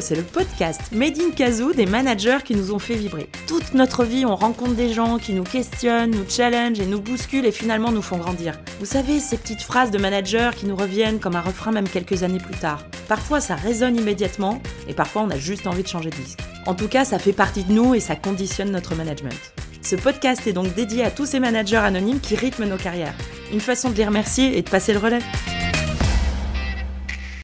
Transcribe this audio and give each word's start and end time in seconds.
C'est 0.00 0.14
le 0.14 0.22
podcast 0.22 0.92
Made 0.92 1.18
in 1.18 1.30
Kazoo 1.34 1.72
des 1.72 1.86
managers 1.86 2.38
qui 2.44 2.54
nous 2.54 2.72
ont 2.72 2.78
fait 2.78 2.94
vibrer. 2.94 3.28
Toute 3.48 3.74
notre 3.74 4.04
vie, 4.04 4.24
on 4.24 4.36
rencontre 4.36 4.74
des 4.74 4.92
gens 4.92 5.18
qui 5.18 5.32
nous 5.32 5.42
questionnent, 5.42 6.12
nous 6.12 6.28
challenge 6.28 6.78
et 6.78 6.86
nous 6.86 7.00
bousculent 7.00 7.46
et 7.46 7.52
finalement 7.52 7.90
nous 7.90 8.02
font 8.02 8.18
grandir. 8.18 8.60
Vous 8.78 8.86
savez, 8.86 9.18
ces 9.18 9.36
petites 9.36 9.62
phrases 9.62 9.90
de 9.90 9.98
managers 9.98 10.50
qui 10.54 10.66
nous 10.66 10.76
reviennent 10.76 11.18
comme 11.18 11.34
un 11.34 11.40
refrain 11.40 11.72
même 11.72 11.88
quelques 11.88 12.22
années 12.22 12.38
plus 12.38 12.54
tard. 12.54 12.84
Parfois, 13.08 13.40
ça 13.40 13.56
résonne 13.56 13.96
immédiatement 13.96 14.60
et 14.88 14.94
parfois, 14.94 15.22
on 15.22 15.30
a 15.30 15.38
juste 15.38 15.66
envie 15.66 15.82
de 15.82 15.88
changer 15.88 16.10
de 16.10 16.16
disque. 16.16 16.40
En 16.66 16.74
tout 16.74 16.88
cas, 16.88 17.04
ça 17.04 17.18
fait 17.18 17.32
partie 17.32 17.64
de 17.64 17.72
nous 17.72 17.94
et 17.94 18.00
ça 18.00 18.14
conditionne 18.14 18.70
notre 18.70 18.94
management. 18.94 19.52
Ce 19.82 19.96
podcast 19.96 20.46
est 20.46 20.52
donc 20.52 20.74
dédié 20.74 21.02
à 21.02 21.10
tous 21.10 21.26
ces 21.26 21.40
managers 21.40 21.76
anonymes 21.76 22.20
qui 22.20 22.36
rythment 22.36 22.66
nos 22.68 22.76
carrières. 22.76 23.14
Une 23.52 23.60
façon 23.60 23.90
de 23.90 23.96
les 23.96 24.06
remercier 24.06 24.56
et 24.58 24.62
de 24.62 24.70
passer 24.70 24.92
le 24.92 25.00
relais. 25.00 25.22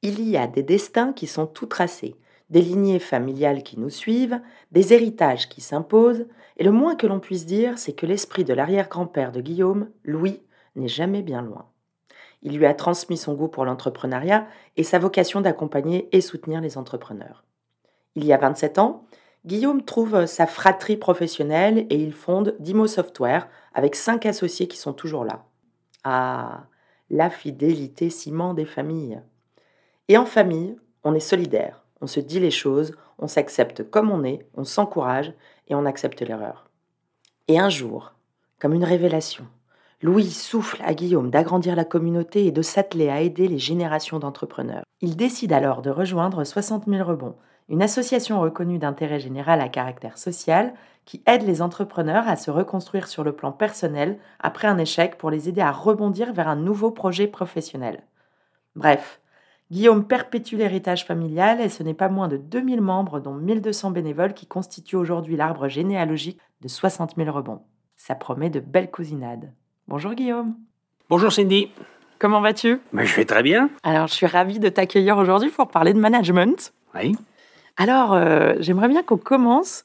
Il 0.02 0.28
y 0.28 0.36
a 0.36 0.46
des 0.46 0.62
destins 0.62 1.14
qui 1.14 1.26
sont 1.26 1.46
tout 1.46 1.66
tracés, 1.66 2.14
des 2.54 2.62
lignées 2.62 3.00
familiales 3.00 3.64
qui 3.64 3.80
nous 3.80 3.90
suivent, 3.90 4.40
des 4.70 4.92
héritages 4.92 5.48
qui 5.48 5.60
s'imposent, 5.60 6.28
et 6.56 6.62
le 6.62 6.70
moins 6.70 6.94
que 6.94 7.08
l'on 7.08 7.18
puisse 7.18 7.46
dire, 7.46 7.78
c'est 7.78 7.94
que 7.94 8.06
l'esprit 8.06 8.44
de 8.44 8.54
l'arrière-grand-père 8.54 9.32
de 9.32 9.40
Guillaume, 9.40 9.88
Louis, 10.04 10.40
n'est 10.76 10.86
jamais 10.86 11.22
bien 11.22 11.42
loin. 11.42 11.66
Il 12.42 12.56
lui 12.56 12.64
a 12.64 12.72
transmis 12.72 13.16
son 13.16 13.34
goût 13.34 13.48
pour 13.48 13.64
l'entrepreneuriat 13.64 14.46
et 14.76 14.84
sa 14.84 15.00
vocation 15.00 15.40
d'accompagner 15.40 16.08
et 16.12 16.20
soutenir 16.20 16.60
les 16.60 16.78
entrepreneurs. 16.78 17.42
Il 18.14 18.24
y 18.24 18.32
a 18.32 18.36
27 18.36 18.78
ans, 18.78 19.04
Guillaume 19.44 19.84
trouve 19.84 20.26
sa 20.26 20.46
fratrie 20.46 20.96
professionnelle 20.96 21.88
et 21.90 21.96
il 21.96 22.12
fonde 22.12 22.54
Dimo 22.60 22.86
Software 22.86 23.48
avec 23.74 23.96
cinq 23.96 24.26
associés 24.26 24.68
qui 24.68 24.78
sont 24.78 24.92
toujours 24.92 25.24
là. 25.24 25.44
Ah, 26.04 26.66
la 27.10 27.30
fidélité 27.30 28.10
ciment 28.10 28.54
des 28.54 28.64
familles. 28.64 29.20
Et 30.06 30.16
en 30.16 30.24
famille, 30.24 30.76
on 31.02 31.14
est 31.14 31.20
solidaire, 31.20 31.83
on 32.04 32.06
se 32.06 32.20
dit 32.20 32.38
les 32.38 32.50
choses, 32.50 32.92
on 33.18 33.26
s'accepte 33.26 33.88
comme 33.88 34.10
on 34.10 34.24
est, 34.24 34.46
on 34.54 34.64
s'encourage 34.64 35.32
et 35.68 35.74
on 35.74 35.86
accepte 35.86 36.20
l'erreur. 36.20 36.68
Et 37.48 37.58
un 37.58 37.70
jour, 37.70 38.12
comme 38.60 38.74
une 38.74 38.84
révélation, 38.84 39.46
Louis 40.02 40.30
souffle 40.30 40.82
à 40.84 40.92
Guillaume 40.92 41.30
d'agrandir 41.30 41.74
la 41.74 41.86
communauté 41.86 42.44
et 42.44 42.52
de 42.52 42.60
s'atteler 42.60 43.08
à 43.08 43.22
aider 43.22 43.48
les 43.48 43.58
générations 43.58 44.18
d'entrepreneurs. 44.18 44.84
Il 45.00 45.16
décide 45.16 45.54
alors 45.54 45.80
de 45.80 45.88
rejoindre 45.88 46.44
60 46.44 46.84
000 46.86 47.08
rebonds, 47.08 47.36
une 47.70 47.80
association 47.80 48.38
reconnue 48.38 48.78
d'intérêt 48.78 49.18
général 49.18 49.62
à 49.62 49.70
caractère 49.70 50.18
social 50.18 50.74
qui 51.06 51.22
aide 51.24 51.46
les 51.46 51.62
entrepreneurs 51.62 52.28
à 52.28 52.36
se 52.36 52.50
reconstruire 52.50 53.08
sur 53.08 53.24
le 53.24 53.32
plan 53.32 53.50
personnel 53.50 54.18
après 54.40 54.68
un 54.68 54.76
échec 54.76 55.16
pour 55.16 55.30
les 55.30 55.48
aider 55.48 55.62
à 55.62 55.72
rebondir 55.72 56.34
vers 56.34 56.48
un 56.48 56.56
nouveau 56.56 56.90
projet 56.90 57.28
professionnel. 57.28 58.02
Bref, 58.76 59.22
Guillaume 59.70 60.06
perpétue 60.06 60.56
l'héritage 60.56 61.06
familial 61.06 61.60
et 61.60 61.68
ce 61.68 61.82
n'est 61.82 61.94
pas 61.94 62.08
moins 62.08 62.28
de 62.28 62.36
2000 62.36 62.80
membres, 62.82 63.18
dont 63.18 63.32
1200 63.34 63.92
bénévoles, 63.92 64.34
qui 64.34 64.46
constituent 64.46 64.96
aujourd'hui 64.96 65.36
l'arbre 65.36 65.68
généalogique 65.68 66.38
de 66.60 66.68
60 66.68 67.14
000 67.16 67.30
rebonds. 67.30 67.62
Ça 67.96 68.14
promet 68.14 68.50
de 68.50 68.60
belles 68.60 68.90
cousinades. 68.90 69.52
Bonjour 69.88 70.12
Guillaume. 70.12 70.54
Bonjour 71.08 71.32
Cindy. 71.32 71.70
Comment 72.18 72.40
vas-tu? 72.40 72.78
Mais 72.92 73.06
Je 73.06 73.16
vais 73.16 73.24
très 73.24 73.42
bien. 73.42 73.70
Alors, 73.82 74.06
je 74.06 74.14
suis 74.14 74.26
ravie 74.26 74.58
de 74.58 74.68
t'accueillir 74.68 75.16
aujourd'hui 75.16 75.50
pour 75.50 75.68
parler 75.68 75.94
de 75.94 75.98
management. 75.98 76.72
Oui. 76.94 77.16
Alors, 77.76 78.12
euh, 78.12 78.54
j'aimerais 78.60 78.88
bien 78.88 79.02
qu'on 79.02 79.16
commence 79.16 79.82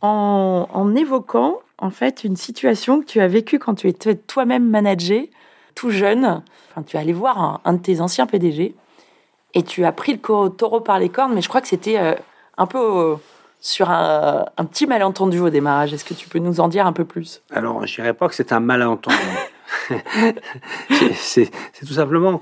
en, 0.00 0.68
en 0.72 0.94
évoquant 0.94 1.58
en 1.78 1.90
fait 1.90 2.24
une 2.24 2.36
situation 2.36 3.00
que 3.00 3.06
tu 3.06 3.20
as 3.20 3.28
vécue 3.28 3.58
quand 3.58 3.74
tu 3.74 3.88
étais 3.88 4.16
toi-même 4.16 4.68
managé, 4.68 5.30
tout 5.74 5.90
jeune. 5.90 6.42
Enfin, 6.70 6.82
tu 6.82 6.96
es 6.96 7.00
allé 7.00 7.12
voir 7.12 7.38
un, 7.40 7.60
un 7.64 7.74
de 7.74 7.80
tes 7.82 8.00
anciens 8.00 8.26
PDG 8.26 8.74
et 9.54 9.62
tu 9.62 9.84
as 9.84 9.92
pris 9.92 10.12
le 10.12 10.48
taureau 10.50 10.80
par 10.80 10.98
les 10.98 11.08
cornes, 11.08 11.34
mais 11.34 11.40
je 11.40 11.48
crois 11.48 11.60
que 11.60 11.68
c'était 11.68 11.98
euh, 11.98 12.14
un 12.56 12.66
peu 12.66 13.16
sur 13.60 13.90
un, 13.90 14.46
petit 14.70 14.86
malentendu 14.86 15.40
au 15.40 15.50
démarrage. 15.50 15.92
Est-ce 15.92 16.04
que 16.04 16.14
tu 16.14 16.28
peux 16.28 16.38
nous 16.38 16.60
en 16.60 16.68
dire 16.68 16.86
un 16.86 16.92
peu 16.92 17.04
plus? 17.04 17.42
Alors, 17.50 17.86
je 17.86 17.94
dirais 17.96 18.14
pas 18.14 18.28
que 18.28 18.34
c'est 18.34 18.52
un 18.52 18.60
malentendu. 18.60 19.16
C'est 21.14 21.50
tout 21.80 21.94
simplement, 21.94 22.40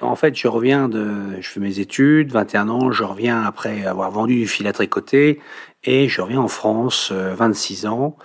en 0.00 0.16
fait, 0.16 0.36
je 0.36 0.48
reviens 0.48 0.88
de, 0.88 1.40
je 1.40 1.48
fais 1.48 1.60
mes 1.60 1.78
études, 1.78 2.32
21 2.32 2.68
ans, 2.68 2.92
je 2.92 3.04
reviens 3.04 3.42
après 3.42 3.86
avoir 3.86 4.10
vendu 4.10 4.34
du 4.36 4.46
fil 4.46 4.66
à 4.66 4.72
tricoter, 4.72 5.40
et 5.84 6.08
je 6.08 6.20
reviens 6.20 6.40
en 6.40 6.48
France, 6.48 7.10
euh, 7.12 7.34
26 7.34 7.86
ans. 7.86 8.16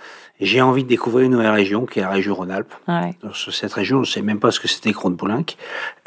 J'ai 0.44 0.60
envie 0.60 0.82
de 0.82 0.88
découvrir 0.88 1.26
une 1.26 1.32
nouvelle 1.32 1.50
région, 1.52 1.86
qui 1.86 2.00
est 2.00 2.02
la 2.02 2.10
région 2.10 2.34
Rhône-Alpes. 2.34 2.72
Ouais. 2.88 3.14
Dans 3.22 3.32
ce- 3.32 3.50
cette 3.50 3.72
région, 3.72 4.02
je 4.02 4.10
ne 4.10 4.12
sais 4.14 4.22
même 4.22 4.40
pas 4.40 4.50
ce 4.50 4.58
que 4.60 4.68
c'était 4.68 4.92
Kronpoulenc. 4.92 5.44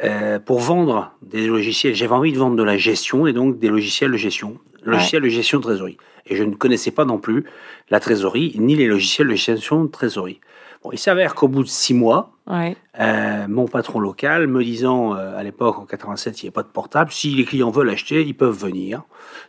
Euh, 0.04 0.40
pour 0.40 0.60
vendre 0.60 1.12
des 1.22 1.48
logiciels, 1.48 1.96
j'avais 1.96 2.14
envie 2.14 2.34
de 2.34 2.38
vendre 2.38 2.56
de 2.58 2.64
la 2.64 2.78
gestion 2.78 3.28
et 3.28 3.34
donc 3.34 3.58
des 3.60 3.70
logiciels 3.70 4.12
de 4.12 4.18
gestion, 4.18 4.58
logiciels 4.84 5.22
de 5.24 5.30
gestion 5.30 5.60
de 5.60 5.64
trésorerie. 5.64 5.98
Et 6.28 6.36
je 6.36 6.44
ne 6.44 6.54
connaissais 6.54 6.92
pas 6.92 7.06
non 7.06 7.18
plus 7.18 7.46
la 7.90 8.00
trésorerie 8.00 8.56
ni 8.58 8.76
les 8.76 8.88
logiciels 8.88 9.28
de 9.30 9.36
gestion 9.36 9.84
de 9.86 9.90
trésorerie. 9.90 10.42
Bon, 10.84 10.92
il 10.92 11.00
s'avère 11.00 11.34
qu'au 11.34 11.48
bout 11.48 11.64
de 11.64 11.68
six 11.68 11.94
mois, 11.96 12.32
Ouais. 12.46 12.76
euh, 13.00 13.48
mon 13.48 13.68
patron 13.68 14.00
local 14.00 14.46
me 14.48 14.64
disant, 14.64 15.16
euh, 15.16 15.36
à 15.38 15.42
l'époque 15.44 15.80
en 15.80 15.86
87, 15.86 16.44
il 16.44 16.46
n'y 16.46 16.50
a 16.50 16.52
pas 16.52 16.62
de 16.62 16.68
portable, 16.68 17.12
si 17.12 17.30
les 17.34 17.44
clients 17.46 17.72
veulent 17.72 17.90
acheter, 17.90 18.22
ils 18.22 18.36
peuvent 18.36 18.56
venir. 18.58 19.02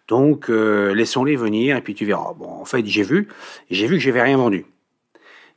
Donc 0.08 0.48
euh, 0.48 0.94
laissons-les 0.94 1.36
venir 1.36 1.76
et 1.76 1.82
puis 1.82 1.94
tu 1.94 2.06
verras. 2.06 2.32
Bon, 2.38 2.48
en 2.48 2.64
fait, 2.64 2.86
j'ai 2.86 3.02
vu, 3.02 3.28
j'ai 3.70 3.86
vu 3.86 3.96
que 3.96 4.02
j'avais 4.02 4.22
rien 4.22 4.36
vendu. 4.38 4.64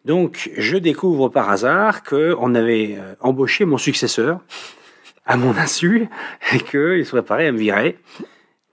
Donc 0.09 0.49
je 0.57 0.75
découvre 0.75 1.29
par 1.29 1.51
hasard 1.51 2.01
que 2.01 2.35
on 2.39 2.55
avait 2.55 2.95
euh, 2.97 3.13
embauché 3.19 3.63
mon 3.63 3.77
successeur 3.77 4.39
à 5.27 5.37
mon 5.37 5.55
insu 5.55 6.09
et 6.51 6.57
qu'il 6.57 7.05
se 7.05 7.11
préparait 7.11 7.45
à 7.45 7.51
me 7.51 7.59
virer. 7.59 7.99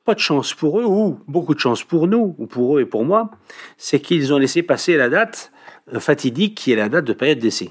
Pas 0.06 0.14
de 0.14 0.19
chance 0.19 0.54
pour 0.54 0.80
eux 0.80 0.86
ou 0.86 1.20
beaucoup 1.28 1.54
de 1.54 1.60
chance 1.60 1.84
pour 1.84 2.06
nous 2.08 2.34
ou 2.38 2.47
pour 2.47 2.78
eux 2.78 2.80
et 2.80 2.86
pour 2.86 3.04
moi, 3.04 3.30
c'est 3.76 4.00
qu'ils 4.00 4.32
ont 4.32 4.38
laissé 4.38 4.62
passer 4.62 4.97
la 4.97 5.10
date 5.10 5.52
euh, 5.92 6.00
fatidique 6.00 6.54
qui 6.54 6.72
est 6.72 6.76
la 6.76 6.88
date 6.88 7.04
de 7.04 7.12
période 7.12 7.38
d'essai. 7.38 7.68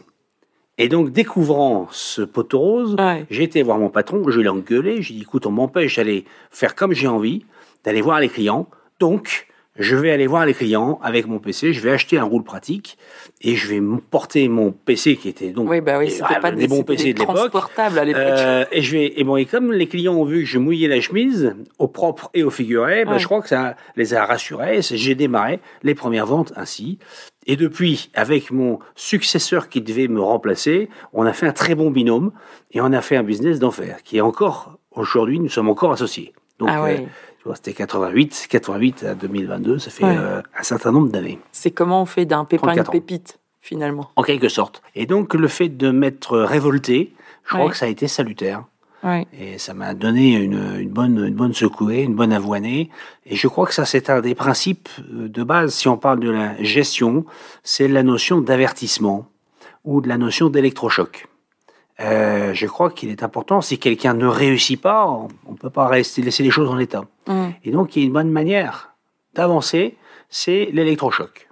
Et 0.78 0.88
donc, 0.88 1.12
découvrant 1.12 1.88
ce 1.90 2.22
poteau 2.22 2.60
rose, 2.60 2.96
Ouais. 3.00 3.26
j'ai 3.32 3.42
été 3.46 3.64
voir 3.64 3.80
mon 3.80 3.90
patron, 3.90 4.30
je 4.30 4.42
l'ai 4.42 4.50
engueulé, 4.50 5.02
j'ai 5.02 5.16
dit, 5.16 5.22
écoute, 5.22 5.48
on 5.48 5.52
m'empêche 5.52 5.96
d'aller 5.96 6.26
faire 6.52 6.76
comme 6.76 6.94
j'ai 6.94 7.08
envie, 7.08 7.48
d'aller 7.84 8.02
voir 8.02 8.20
les 8.20 8.30
clients. 8.30 8.70
Donc, 9.00 9.48
je 9.78 9.96
vais 9.96 10.12
aller 10.12 10.28
voir 10.28 10.46
les 10.46 10.54
clients 10.54 11.00
avec 11.04 11.28
mon 11.28 11.40
PC, 11.40 11.74
je 11.74 11.82
vais 11.82 11.92
acheter 11.92 12.18
un 12.18 12.24
roule 12.24 12.44
pratique 12.44 12.98
et 13.42 13.56
je 13.56 13.68
vais 13.68 13.82
porter 14.10 14.48
mon 14.48 14.72
PC 14.72 15.18
qui 15.18 15.28
était 15.30 15.52
donc 15.52 15.70
Oui, 15.70 15.82
bah 15.82 15.98
oui, 16.00 16.06
des- 16.06 16.12
c'était 16.12 16.26
ah, 16.36 16.40
pas 16.40 16.52
des 16.52 16.68
bons 16.68 16.84
PC 16.84 17.04
des 17.06 17.14
de 17.14 17.20
l'époque. 17.20 17.36
transportables 17.36 18.00
à 18.00 18.06
l'époque. 18.06 18.22
Euh, 18.26 18.66
et 18.72 18.82
je 18.82 18.92
vais 18.98 19.14
et 19.20 19.24
bon 19.24 19.36
et 19.36 19.46
comme 19.46 19.74
les 19.74 19.88
clients 19.88 20.14
ont 20.16 20.24
vu 20.26 20.40
que 20.44 20.50
je 20.50 20.60
mouillais 20.60 20.88
la 20.88 21.02
chemise 21.02 21.56
au 21.78 21.88
propre 21.88 22.30
et 22.34 22.44
au 22.44 22.50
figuré, 22.52 23.04
Ouais. 23.06 23.20
je 23.20 23.26
crois 23.26 23.42
que 23.42 23.50
ça 23.50 23.76
les 23.98 24.14
a 24.14 24.24
rassurés. 24.26 24.80
J'ai 24.82 25.16
démarré 25.16 25.60
les 25.84 25.94
premières 25.96 26.26
ventes 26.26 26.54
ainsi. 26.56 26.98
Et 27.48 27.58
depuis, 27.58 28.10
avec 28.16 28.50
mon 28.52 28.80
successeur 28.96 29.70
qui 29.70 29.80
devait 29.82 30.08
me 30.08 30.20
remplacer, 30.22 30.90
on 31.14 31.26
a 31.26 31.34
fait 31.34 31.46
un 31.48 31.52
très 31.52 31.76
bon 31.76 31.92
binôme 31.92 32.32
et 32.72 32.82
on 32.82 32.92
a 32.92 33.02
fait 33.02 33.18
un 33.18 33.24
business 33.24 33.60
d'enfer 33.60 33.98
qui 34.04 34.18
est 34.18 34.22
encore 34.22 34.80
aujourd'hui, 34.92 35.40
nous 35.40 35.50
sommes 35.50 35.70
encore 35.70 35.92
associés. 35.92 36.34
Donc, 36.58 36.70
ah 36.72 36.84
euh, 36.86 36.96
vois, 36.96 37.06
c'était 37.54 37.74
88, 37.74 38.48
88 38.50 39.04
à 39.04 39.14
2022, 39.16 39.78
ça 39.80 39.92
fait 39.92 40.04
Ouais. 40.04 40.16
euh, 40.18 40.42
un 40.58 40.64
certain 40.64 40.92
nombre 40.92 41.10
d'années. 41.10 41.40
C'est 41.52 41.72
comment 41.72 42.02
on 42.02 42.06
fait 42.06 42.26
d'un 42.26 42.46
pépin 42.46 42.68
une 42.70 42.74
34 42.76 42.90
ans. 42.90 42.92
pépite, 42.92 43.40
finalement? 43.62 44.10
En 44.16 44.24
quelque 44.24 44.50
sorte. 44.50 44.82
Et 44.96 45.06
donc, 45.06 45.34
le 45.36 45.48
fait 45.48 45.70
de 45.70 45.92
m'être 45.92 46.38
révolté, 46.40 47.14
je 47.48 47.56
crois 47.56 47.70
que 47.70 47.78
ça 47.78 47.86
a 47.86 47.90
été 47.90 48.08
salutaire. 48.08 48.64
Ouais. 49.04 49.28
Et 49.40 49.60
ça 49.60 49.76
m'a 49.76 49.94
donné 49.94 50.34
une, 50.34 50.78
une 50.80 50.90
bonne, 50.90 51.24
une 51.28 51.36
bonne 51.36 51.54
secouée, 51.54 52.02
une 52.02 52.16
bonne 52.16 52.34
avoinée. 52.34 52.90
Et 53.28 53.36
je 53.36 53.48
crois 53.48 53.68
que 53.68 53.74
ça, 53.76 53.86
c'est 53.86 54.10
un 54.10 54.20
des 54.22 54.34
principes 54.34 54.90
euh, 55.14 55.30
de 55.30 55.44
base, 55.44 55.76
si 55.76 55.88
on 55.88 55.98
parle 55.98 56.20
de 56.22 56.32
la 56.32 56.60
gestion, 56.64 57.24
c'est 57.64 57.88
la 57.88 58.02
notion 58.02 58.42
d'avertissement 58.42 59.28
ou 59.84 60.02
de 60.02 60.08
la 60.10 60.18
notion 60.18 60.50
d'électrochoc. 60.50 61.28
Euh, 62.02 62.54
je 62.54 62.68
crois 62.68 62.90
qu'il 62.92 63.10
est 63.10 63.24
important, 63.24 63.62
si 63.62 63.80
quelqu'un 63.80 64.14
ne 64.14 64.28
réussit 64.28 64.80
pas, 64.82 65.08
on 65.08 65.52
ne 65.52 65.58
peut 65.58 65.70
pas 65.70 65.88
rester, 65.88 66.22
laisser 66.22 66.44
les 66.44 66.52
choses 66.52 66.70
en 66.70 66.76
l'état. 66.76 67.06
Mm. 67.28 67.48
Et 67.64 67.72
donc, 67.72 67.96
il 67.96 68.00
y 68.00 68.04
a 68.04 68.08
une 68.08 68.14
bonne 68.14 68.32
manière 68.32 68.94
d'avancer, 69.34 69.98
c'est 70.30 70.70
l'électrochoc. 70.74 71.48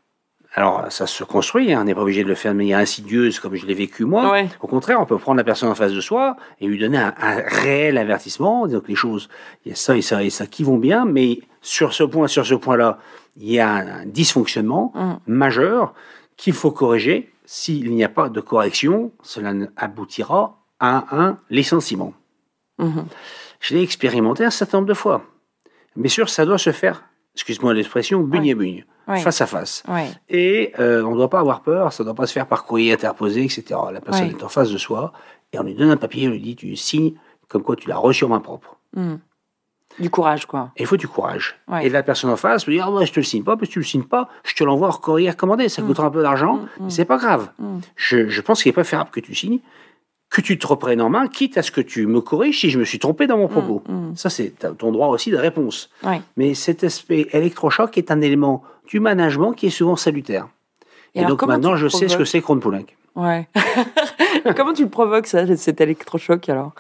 Alors, 0.56 0.86
ça 0.90 1.08
se 1.08 1.24
construit, 1.24 1.74
hein, 1.74 1.80
on 1.82 1.86
n'est 1.86 1.96
pas 1.96 2.02
obligé 2.02 2.24
de 2.24 2.28
le 2.30 2.36
faire 2.36 2.52
de 2.52 2.58
manière 2.58 2.78
insidieuse 2.78 3.40
comme 3.40 3.56
je 3.56 3.66
l'ai 3.66 3.74
vécu 3.74 4.06
moi. 4.06 4.32
Ouais. 4.32 4.50
Au 4.62 4.68
contraire, 4.68 5.00
on 5.02 5.06
peut 5.06 5.18
prendre 5.18 5.38
la 5.38 5.44
personne 5.44 5.70
en 5.70 5.76
face 5.76 5.94
de 5.94 6.02
soi 6.02 6.36
et 6.62 6.68
lui 6.68 6.78
donner 6.78 7.00
un, 7.00 7.14
un 7.20 7.42
réel 7.48 7.98
avertissement, 7.98 8.68
que 8.68 8.88
les 8.88 8.96
choses, 8.96 9.30
il 9.66 9.70
y 9.70 9.72
a 9.72 9.76
ça 9.76 9.98
et 9.98 10.04
ça 10.04 10.24
et 10.24 10.30
ça 10.30 10.46
qui 10.46 10.64
vont 10.64 10.78
bien, 10.78 11.06
mais 11.06 11.40
sur 11.62 11.94
ce 11.94 12.04
point, 12.04 12.28
sur 12.28 12.46
ce 12.46 12.54
point-là, 12.54 13.00
il 13.36 13.50
y 13.52 13.60
a 13.60 13.68
un, 13.68 13.88
un 14.02 14.06
dysfonctionnement 14.06 14.92
Mm. 14.94 15.14
majeur 15.26 15.94
qu'il 16.38 16.54
faut 16.54 16.72
corriger. 16.72 17.33
S'il 17.46 17.92
n'y 17.94 18.04
a 18.04 18.10
pas 18.10 18.30
de 18.30 18.40
correction, 18.42 19.12
cela 19.22 19.54
aboutira 19.76 20.60
à 20.80 21.06
un 21.16 21.38
licenciement. 21.50 22.14
Mhm. 22.80 23.06
Je 23.60 23.76
l'ai 23.76 23.82
expérimenté 23.84 24.44
un 24.46 24.50
certain 24.50 24.78
nombre 24.80 24.88
de 24.90 24.94
fois. 24.94 25.24
Bien 25.96 26.10
sûr, 26.10 26.30
ça 26.30 26.46
doit 26.46 26.58
se 26.58 26.72
faire, 26.72 27.04
excuse-moi 27.36 27.74
l'expression, 27.74 28.22
bugne 28.22 28.52
à 28.52 28.56
bugne, 28.56 28.86
Ouais. 29.08 29.20
face 29.20 29.42
à 29.42 29.46
face. 29.46 29.84
Ouais. 29.88 30.08
Et 30.30 30.74
euh, 30.80 31.04
on 31.04 31.12
ne 31.12 31.16
doit 31.18 31.30
pas 31.30 31.40
avoir 31.40 31.62
peur, 31.62 31.92
ça 31.92 32.04
ne 32.04 32.06
doit 32.08 32.16
pas 32.16 32.26
se 32.28 32.34
faire 32.34 32.48
par 32.48 32.64
courrier 32.66 32.94
interposé, 32.94 33.44
etc. 33.44 33.80
La 33.92 34.00
personne 34.02 34.28
Ouais. 34.30 34.34
est 34.40 34.44
en 34.44 34.50
face 34.50 34.72
de 34.72 34.78
soi 34.78 35.12
et 35.52 35.60
on 35.60 35.64
lui 35.64 35.76
donne 35.76 35.90
un 35.92 35.98
papier, 35.98 36.28
on 36.28 36.32
lui 36.32 36.40
dit 36.40 36.56
tu 36.56 36.76
signes 36.78 37.14
comme 37.50 37.62
quoi 37.64 37.76
tu 37.76 37.88
l'as 37.90 37.98
reçu 37.98 38.24
en 38.24 38.30
main 38.30 38.40
propre. 38.40 38.78
Mm. 38.96 39.16
Du 40.00 40.10
courage, 40.10 40.46
quoi. 40.48 40.72
Et 40.76 40.82
il 40.84 40.86
faut 40.88 40.98
du 40.98 41.08
courage. 41.08 41.56
Ouais. 41.68 41.86
Et 41.86 41.90
la 41.90 42.02
personne 42.04 42.30
en 42.32 42.36
face 42.36 42.68
me 42.68 42.74
dit, 42.74 42.80
ah 42.80 42.90
ouais, 42.90 43.06
je 43.06 43.14
te 43.14 43.20
le 43.20 43.24
signe 43.24 43.44
pas, 43.44 43.56
parce 43.56 43.68
que 43.70 43.74
tu 43.74 43.80
le 43.80 43.86
signes 43.86 44.04
pas, 44.04 44.28
je 44.44 44.56
te 44.56 44.64
l'envoie 44.64 44.88
en 44.90 44.92
courrier 44.94 45.30
recommandé, 45.30 45.70
ça 45.70 45.82
coûtera 45.84 46.08
un 46.08 46.12
peu 46.12 46.22
d'argent, 46.24 46.60
mais 46.80 46.90
c'est 46.90 47.06
pas 47.06 47.18
grave. 47.18 47.50
Mm. 47.60 47.78
Je, 47.96 48.28
je 48.28 48.42
pense 48.42 48.64
qu'il 48.64 48.70
est 48.70 48.74
préférable 48.74 49.12
que 49.12 49.20
tu 49.20 49.36
signes, 49.36 49.60
que 50.32 50.42
tu 50.42 50.58
te 50.58 50.66
reprennes 50.66 51.00
en 51.02 51.10
main, 51.10 51.28
quitte 51.28 51.58
à 51.60 51.62
ce 51.62 51.70
que 51.70 51.82
tu 51.82 52.08
me 52.08 52.22
corriges 52.22 52.60
si 52.60 52.72
je 52.72 52.80
me 52.80 52.86
suis 52.86 52.98
trompé 52.98 53.28
dans 53.28 53.38
mon 53.38 53.48
propos. 53.48 53.84
mm. 53.88 54.16
Ça, 54.16 54.32
c'est 54.32 54.54
ton 54.80 54.92
droit 54.92 55.10
aussi 55.10 55.30
de 55.30 55.38
réponse. 55.38 55.92
Ouais. 56.04 56.22
Mais 56.38 56.56
cet 56.56 56.84
aspect 56.84 57.28
électrochoc 57.32 57.96
est 58.00 58.10
un 58.10 58.20
élément 58.22 58.64
du 58.88 59.00
management 59.00 59.54
qui 59.54 59.68
est 59.68 59.70
souvent 59.70 59.96
salutaire. 59.96 60.48
Et 61.14 61.24
donc 61.26 61.44
maintenant, 61.44 61.76
je 61.76 61.88
sais 61.88 62.08
ce 62.08 62.18
que 62.18 62.26
c'est 62.26 62.42
Poulenc. 62.42 62.86
Ouais. 63.16 63.48
Comment 64.58 64.74
tu 64.74 64.84
le 64.86 64.90
provoques, 64.90 65.28
ça, 65.28 65.56
cet 65.56 65.80
électrochoc, 65.82 66.50
alors? 66.50 66.72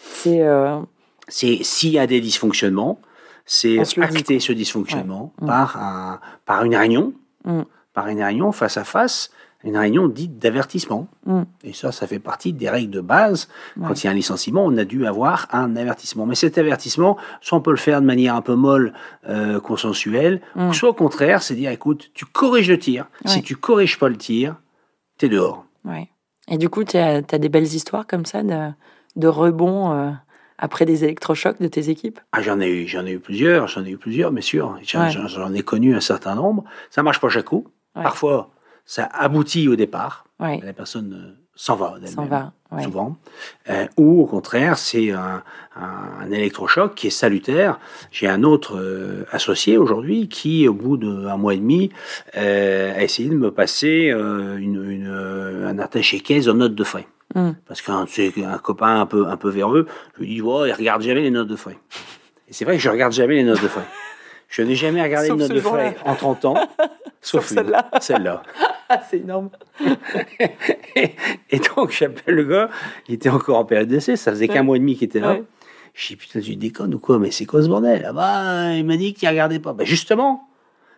C'est. 0.00 0.42
euh, 0.42 0.78
C'est 1.28 1.58
s'il 1.62 1.90
y 1.90 1.98
a 1.98 2.06
des 2.06 2.20
dysfonctionnements, 2.20 3.00
c'est 3.44 3.78
acter 4.00 4.40
ce 4.40 4.52
dysfonctionnement 4.52 5.32
Ouais. 5.40 5.44
Mm. 5.44 5.46
par, 5.46 5.76
un, 5.82 6.20
par 6.44 6.64
une 6.64 6.74
réunion, 6.76 7.12
Mm. 7.44 7.62
par 7.94 8.08
une 8.08 8.22
réunion 8.22 8.52
face 8.52 8.76
à 8.76 8.84
face, 8.84 9.30
une 9.64 9.76
réunion 9.76 10.06
dite 10.08 10.38
d'avertissement. 10.38 11.08
Mm. 11.26 11.42
Et 11.64 11.72
ça, 11.72 11.90
ça 11.92 12.06
fait 12.06 12.18
partie 12.18 12.52
des 12.52 12.68
règles 12.70 12.90
de 12.90 13.00
base. 13.00 13.48
Ouais. 13.76 13.86
Quand 13.88 14.02
il 14.02 14.06
y 14.06 14.08
a 14.08 14.12
un 14.12 14.14
licenciement, 14.14 14.64
on 14.64 14.76
a 14.76 14.84
dû 14.84 15.06
avoir 15.06 15.46
un 15.52 15.76
avertissement. 15.76 16.26
Mais 16.26 16.34
cet 16.34 16.58
avertissement, 16.58 17.16
soit 17.40 17.58
on 17.58 17.60
peut 17.60 17.70
le 17.70 17.76
faire 17.76 18.00
de 18.00 18.06
manière 18.06 18.34
un 18.34 18.42
peu 18.42 18.54
molle, 18.54 18.92
euh, 19.28 19.60
consensuelle, 19.60 20.40
Mm. 20.54 20.68
ou 20.68 20.72
soit 20.72 20.90
au 20.90 20.94
contraire, 20.94 21.42
c'est 21.42 21.54
dire, 21.54 21.70
écoute, 21.70 22.10
tu 22.14 22.24
corriges 22.24 22.70
le 22.70 22.78
tir. 22.78 23.06
Ouais. 23.24 23.30
Si 23.32 23.42
tu 23.42 23.56
corriges 23.56 23.98
pas 23.98 24.08
le 24.08 24.16
tir, 24.16 24.56
t'es 25.16 25.28
dehors. 25.28 25.64
Ouais. 25.84 26.08
Et 26.48 26.56
du 26.58 26.68
coup, 26.68 26.84
tu 26.84 26.96
as, 26.96 27.20
des 27.22 27.48
belles 27.48 27.64
histoires 27.74 28.06
comme 28.06 28.24
ça 28.26 28.42
de, 28.42 28.70
de 29.16 29.26
rebonds 29.28 29.92
euh, 29.92 30.10
après 30.58 30.84
des 30.84 31.04
électrochocs 31.04 31.60
de 31.60 31.68
tes 31.68 31.88
équipes? 31.90 32.20
Ah, 32.32 32.42
j'en 32.42 32.60
ai 32.60 32.68
eu, 32.82 32.86
j'en 32.88 33.06
ai 33.06 33.12
eu 33.12 33.20
plusieurs, 33.20 33.68
j'en 33.68 33.84
ai 33.84 33.90
eu 33.90 33.98
plusieurs, 33.98 34.32
bien 34.32 34.42
sûr. 34.42 34.76
J'en 34.82 35.06
Ouais. 35.52 35.58
ai 35.58 35.62
connu 35.62 35.94
un 35.94 36.00
certain 36.00 36.34
nombre. 36.34 36.64
Ça 36.90 37.02
marche 37.02 37.20
pas 37.20 37.28
chaque 37.28 37.44
coup. 37.46 37.66
Ouais. 37.96 38.02
Parfois, 38.02 38.50
ça 38.84 39.04
aboutit 39.12 39.68
au 39.68 39.76
départ. 39.76 40.24
La 40.40 40.72
personne 40.72 41.12
euh, 41.14 41.34
s'en 41.56 41.74
va 41.74 41.94
d'elle-même. 41.94 42.10
s'en 42.10 42.26
va. 42.26 42.52
ouais. 42.70 42.84
Souvent. 42.84 43.16
Euh, 43.70 43.86
ou 43.96 44.22
au 44.22 44.26
contraire, 44.26 44.78
c'est 44.78 45.10
un, 45.10 45.42
un- 45.74 46.20
un 46.20 46.30
électrochoc 46.30 46.94
qui 46.94 47.08
est 47.08 47.10
salutaire. 47.10 47.80
J'ai 48.12 48.28
un 48.28 48.44
autre 48.44 48.76
euh, 48.78 49.24
associé 49.32 49.76
aujourd'hui 49.78 50.28
qui, 50.28 50.68
au 50.68 50.74
bout 50.74 50.96
d'un 50.96 51.36
mois 51.36 51.54
et 51.54 51.58
demi, 51.58 51.90
euh, 52.36 52.94
a 52.94 53.02
essayé 53.02 53.28
de 53.28 53.34
me 53.34 53.50
passer 53.50 54.12
une, 54.12 54.84
une, 54.90 55.08
un 55.08 55.78
attaché-caisse 55.80 56.46
en 56.46 56.54
notes 56.54 56.76
de 56.76 56.84
frais. 56.84 57.06
Mm. 57.34 57.50
Parce 57.66 57.82
qu'un 57.82 58.04
un 58.04 58.58
copain 58.58 59.00
un 59.00 59.06
peu, 59.06 59.26
un 59.26 59.36
peu 59.36 59.50
véreux, 59.50 59.86
je 60.14 60.20
lui 60.20 60.28
dis, 60.28 60.42
oh, 60.42 60.64
il 60.64 60.72
regarde 60.72 61.02
jamais 61.02 61.22
les 61.22 61.30
notes 61.30 61.48
de 61.48 61.56
frais. 61.56 61.78
Et 62.48 62.52
c'est 62.52 62.64
vrai 62.64 62.76
que 62.76 62.82
je 62.82 62.88
regarde 62.88 63.12
jamais 63.12 63.34
les 63.34 63.44
notes 63.44 63.62
de 63.62 63.68
frais. 63.68 63.86
Je 64.48 64.62
n'ai 64.62 64.74
jamais 64.74 65.02
regardé 65.02 65.28
Sauf 65.28 65.36
une 65.36 65.42
note 65.42 65.52
de 65.52 65.60
frais 65.60 65.96
en 66.04 66.14
30 66.14 66.44
ans. 66.46 66.54
Sauf 67.20 67.44
Sauf, 67.44 67.46
celle-là. 67.46 67.90
Celle-là. 68.00 68.42
Ah, 68.90 69.02
c'est 69.06 69.18
énorme. 69.18 69.50
Et 70.96 71.60
donc, 71.76 71.90
j'appelle 71.90 72.36
le 72.36 72.44
gars, 72.44 72.70
il 73.06 73.16
était 73.16 73.28
encore 73.28 73.58
en 73.58 73.66
période 73.66 73.88
d'essai, 73.88 74.16
ça 74.16 74.30
faisait 74.30 74.48
qu'un 74.48 74.62
mois 74.62 74.76
et 74.76 74.78
demi 74.78 74.96
qu'il 74.96 75.08
était 75.08 75.20
là. 75.20 75.32
Ouais. 75.32 75.44
Je 75.92 76.06
dis, 76.06 76.16
putain, 76.16 76.40
tu 76.40 76.56
déconnes 76.56 76.94
ou 76.94 76.98
quoi? 76.98 77.18
Mais 77.18 77.30
c'est 77.30 77.44
quoi 77.44 77.62
ce 77.62 77.68
bordel? 77.68 78.06
Ah 78.08 78.14
bah, 78.14 78.72
il 78.72 78.86
m'a 78.86 78.96
dit 78.96 79.12
qu'il 79.12 79.28
regardait 79.28 79.58
pas. 79.58 79.74
Bah, 79.74 79.84
justement, 79.84 80.48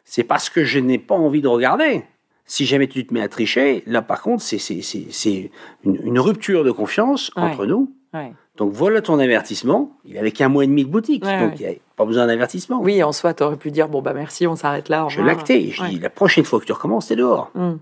c'est 0.04 0.22
parce 0.22 0.50
que 0.50 0.62
je 0.62 0.78
n'ai 0.78 0.98
pas 0.98 1.16
envie 1.16 1.40
de 1.40 1.48
regarder. 1.48 2.04
Si 2.52 2.66
jamais 2.66 2.88
tu 2.88 3.06
te 3.06 3.14
mets 3.14 3.22
à 3.22 3.28
tricher, 3.28 3.84
là, 3.86 4.02
par 4.02 4.22
contre, 4.22 4.42
c'est, 4.42 4.58
c'est, 4.58 4.82
c'est, 4.82 5.06
c'est 5.10 5.52
une, 5.84 6.00
une 6.04 6.18
rupture 6.18 6.64
de 6.64 6.72
confiance 6.72 7.30
Ouais. 7.36 7.42
entre 7.44 7.64
nous. 7.64 7.92
Ouais. 8.12 8.32
Donc, 8.56 8.72
voilà 8.72 9.00
ton 9.02 9.20
avertissement. 9.20 9.92
Il 10.04 10.18
avait 10.18 10.32
qu'un 10.32 10.48
mois 10.48 10.64
et 10.64 10.66
demi 10.66 10.84
de 10.84 10.90
boutique, 10.90 11.24
Ouais, 11.24 11.38
donc 11.40 11.52
il 11.56 11.60
n'y 11.60 11.66
avait 11.66 11.80
pas 11.96 12.04
besoin 12.04 12.26
d'avertissement. 12.26 12.80
Oui, 12.82 13.02
en 13.04 13.12
soi, 13.12 13.34
tu 13.34 13.44
aurais 13.44 13.56
pu 13.56 13.70
dire 13.70 13.88
bon, 13.88 14.02
bah 14.02 14.14
merci, 14.14 14.48
on 14.48 14.56
s'arrête 14.56 14.88
là. 14.88 15.06
Je 15.08 15.20
l'actais. 15.22 15.70
Je 15.70 15.84
dis, 15.84 16.00
la 16.00 16.10
prochaine 16.10 16.44
fois 16.44 16.58
que 16.58 16.64
tu 16.64 16.72
recommences, 16.72 17.06
t'es 17.06 17.14
dehors. 17.16 17.52
Mm. 17.54 17.74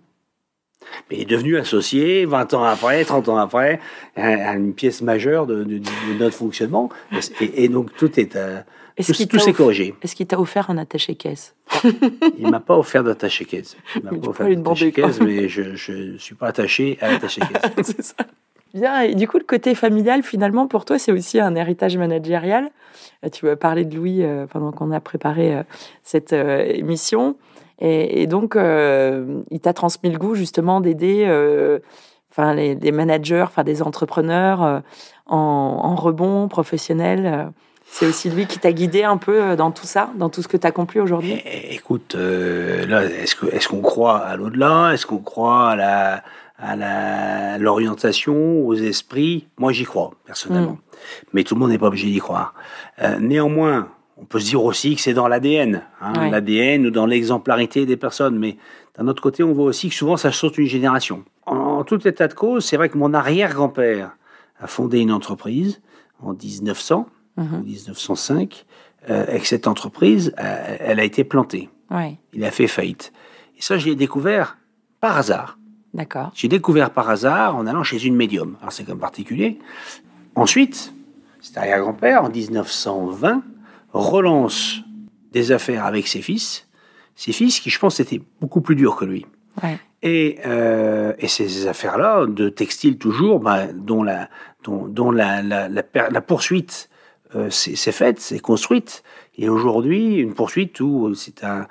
Mais 1.10 1.16
il 1.16 1.22
est 1.22 1.24
devenu 1.24 1.56
associé 1.56 2.24
20 2.26 2.52
ans 2.54 2.62
après, 2.64 3.04
30 3.04 3.28
ans 3.30 3.36
après, 3.38 3.80
à 4.16 4.50
à 4.50 4.54
une 4.56 4.74
pièce 4.74 5.00
majeure 5.02 5.46
de, 5.46 5.64
de- 5.64 5.78
de 5.78 6.18
notre 6.18 6.36
fonctionnement. 6.36 6.90
Et, 7.40 7.64
et 7.64 7.68
donc 7.68 7.94
tout 7.96 8.20
est 8.20 8.36
à- 8.36 8.64
Est-ce 8.98 9.24
tout, 9.24 9.38
s'est 9.38 9.52
corrigé. 9.52 9.94
Est-ce 10.02 10.16
qu'il 10.16 10.26
t'a 10.26 10.40
offert 10.40 10.70
un 10.70 10.78
attaché-caisse 10.78 11.54
Il 12.38 12.50
m'a 12.50 12.60
pas 12.60 12.76
offert 12.76 13.04
d'attaché 13.04 13.44
caisse. 13.44 13.76
Il 13.94 14.02
m'a 14.02 14.10
pas 14.10 14.16
offert 14.16 14.34
peux 14.34 14.46
lui 14.46 14.56
demander, 14.56 14.90
d'attaché 14.90 14.92
caisse, 14.92 15.20
mais 15.20 15.48
je 15.48 15.92
ne 15.92 16.18
suis 16.18 16.34
pas 16.34 16.48
attaché 16.48 16.98
à 17.00 17.12
l'attaché 17.12 17.40
caisse. 17.40 17.72
c'est 17.82 18.02
ça. 18.02 18.14
Bien, 18.74 19.00
et 19.00 19.14
du 19.14 19.26
coup, 19.26 19.38
le 19.38 19.44
côté 19.44 19.74
familial, 19.74 20.22
finalement, 20.22 20.66
pour 20.66 20.84
toi, 20.84 20.98
c'est 20.98 21.12
aussi 21.12 21.40
un 21.40 21.54
héritage 21.54 21.96
managérial. 21.96 22.70
Euh, 23.24 23.28
Tu 23.30 23.46
vas 23.46 23.56
parler 23.56 23.84
de 23.84 23.96
Louis 23.96 24.22
euh, 24.22 24.46
pendant 24.46 24.72
qu'on 24.72 24.90
a 24.90 25.00
préparé 25.00 25.54
euh, 25.54 25.62
cette 26.02 26.32
émission. 26.32 27.36
Et, 27.80 28.26
donc, 28.26 28.56
il 28.56 29.60
t'a 29.60 29.72
transmis 29.72 30.10
le 30.10 30.18
goût, 30.18 30.34
justement, 30.34 30.80
d'aider 30.80 31.22
enfin, 32.32 32.52
les, 32.52 32.90
managers, 32.90 33.44
enfin, 33.46 33.62
des 33.62 33.82
entrepreneurs 33.82 34.82
en, 35.26 35.36
en 35.36 35.94
rebond 35.94 36.48
professionnel. 36.48 37.52
C'est 37.90 38.06
aussi 38.06 38.30
lui 38.30 38.46
qui 38.46 38.58
t'a 38.58 38.72
guidé 38.72 39.02
un 39.02 39.16
peu 39.16 39.42
euh, 39.42 39.56
dans 39.56 39.70
tout 39.70 39.86
ça, 39.86 40.10
dans 40.16 40.28
tout 40.28 40.42
ce 40.42 40.48
que 40.48 40.56
tu 40.56 40.66
as 40.66 40.70
accompli 40.70 41.00
aujourd'hui? 41.00 41.40
Eh, 41.44 41.74
Écoute, 41.74 42.14
euh, 42.14 42.86
là, 42.86 43.04
est-ce 43.04 43.34
que 43.34 43.46
est-ce 43.46 43.68
qu'on 43.68 43.80
croit 43.80 44.18
à 44.18 44.36
l'au-delà? 44.36 44.92
Est-ce 44.92 45.06
qu'on 45.06 45.18
croit 45.18 45.70
à 45.70 45.76
la 45.76 46.22
à 46.60 46.74
la- 46.74 47.58
l'orientation, 47.58 48.66
aux 48.66 48.74
esprits? 48.74 49.46
Moi, 49.58 49.72
j'y 49.72 49.84
crois 49.84 50.10
personnellement, 50.26 50.72
Mm. 50.72 50.76
mais 51.32 51.44
tout 51.44 51.54
le 51.54 51.60
monde 51.60 51.70
n'est 51.70 51.78
pas 51.78 51.86
obligé 51.86 52.08
d'y 52.08 52.18
croire. 52.18 52.54
Euh, 53.00 53.18
néanmoins, 53.20 53.88
on 54.16 54.24
peut 54.24 54.40
se 54.40 54.46
dire 54.46 54.62
aussi 54.64 54.96
que 54.96 55.00
c'est 55.00 55.14
dans 55.14 55.28
l'ADN, 55.28 55.82
hein, 56.00 56.12
Ouais. 56.18 56.30
l'ADN 56.30 56.86
ou 56.86 56.90
dans 56.90 57.06
l'exemplarité 57.06 57.86
des 57.86 57.96
personnes. 57.96 58.36
Mais 58.38 58.56
d'un 58.98 59.06
autre 59.08 59.22
côté, 59.22 59.42
on 59.44 59.52
voit 59.52 59.66
aussi 59.66 59.88
que 59.88 59.94
souvent, 59.94 60.16
ça 60.16 60.32
saute 60.32 60.58
une 60.58 60.66
génération. 60.66 61.24
En, 61.46 61.56
en 61.56 61.84
tout 61.84 62.06
état 62.08 62.26
de 62.28 62.34
cause, 62.34 62.64
c'est 62.64 62.76
vrai 62.76 62.88
que 62.88 62.98
mon 62.98 63.14
arrière-grand-père 63.14 64.10
a 64.60 64.66
fondé 64.66 64.98
une 64.98 65.12
entreprise 65.12 65.80
en 66.20 66.32
1900 66.34 67.06
Mhm. 67.38 67.60
ou 67.60 67.64
1905, 67.64 68.66
euh, 69.08 69.24
et 69.32 69.38
que 69.40 69.46
cette 69.46 69.66
entreprise, 69.66 70.34
euh, 70.38 70.76
elle 70.80 71.00
a 71.00 71.04
été 71.04 71.24
plantée. 71.24 71.70
Ouais, 71.90 72.18
Il 72.34 72.44
a 72.44 72.50
fait 72.50 72.66
faillite. 72.66 73.12
Et 73.56 73.62
ça, 73.62 73.78
je 73.78 73.86
l'ai 73.86 73.96
découvert 73.96 74.58
par 75.00 75.16
hasard. 75.16 75.58
d'accord. 75.94 76.30
J'ai 76.34 76.48
découvert 76.48 76.90
par 76.90 77.08
hasard 77.08 77.56
en 77.56 77.66
allant 77.66 77.82
chez 77.82 78.04
une 78.04 78.14
médium. 78.16 78.56
Alors, 78.60 78.72
c'est 78.72 78.84
comme 78.84 78.98
particulier. 78.98 79.58
Ensuite, 80.34 80.92
cet 81.40 81.56
arrière-grand-père, 81.56 82.24
en 82.24 82.28
1920, 82.28 83.42
relance 83.92 84.80
des 85.32 85.52
affaires 85.52 85.84
avec 85.86 86.06
ses 86.08 86.20
fils. 86.22 86.66
Ses 87.16 87.32
fils 87.32 87.60
qui, 87.60 87.70
je 87.70 87.78
pense, 87.78 88.00
étaient 88.00 88.20
beaucoup 88.40 88.60
plus 88.60 88.76
durs 88.76 88.96
que 88.96 89.04
lui. 89.04 89.26
Ouais. 89.62 89.78
Et, 90.02 90.38
euh, 90.46 91.12
et 91.18 91.26
ces 91.26 91.66
affaires-là, 91.66 92.26
de 92.26 92.48
textile 92.48 92.98
toujours, 92.98 93.40
bah, 93.40 93.66
dont, 93.72 94.02
la, 94.04 94.28
dont, 94.64 94.86
dont 94.86 95.10
la, 95.10 95.42
la, 95.42 95.68
la, 95.68 95.82
per- 95.82 96.08
la 96.10 96.20
poursuite 96.20 96.88
euh, 97.34 97.50
s'est 97.50 97.92
faite, 97.92 98.20
s'est 98.20 98.38
construite. 98.38 99.02
Et 99.36 99.48
aujourd'hui, 99.48 100.16
une 100.16 100.34
poursuite 100.34 100.80
où 100.80 101.14
c'est 101.14 101.44
un, 101.44 101.66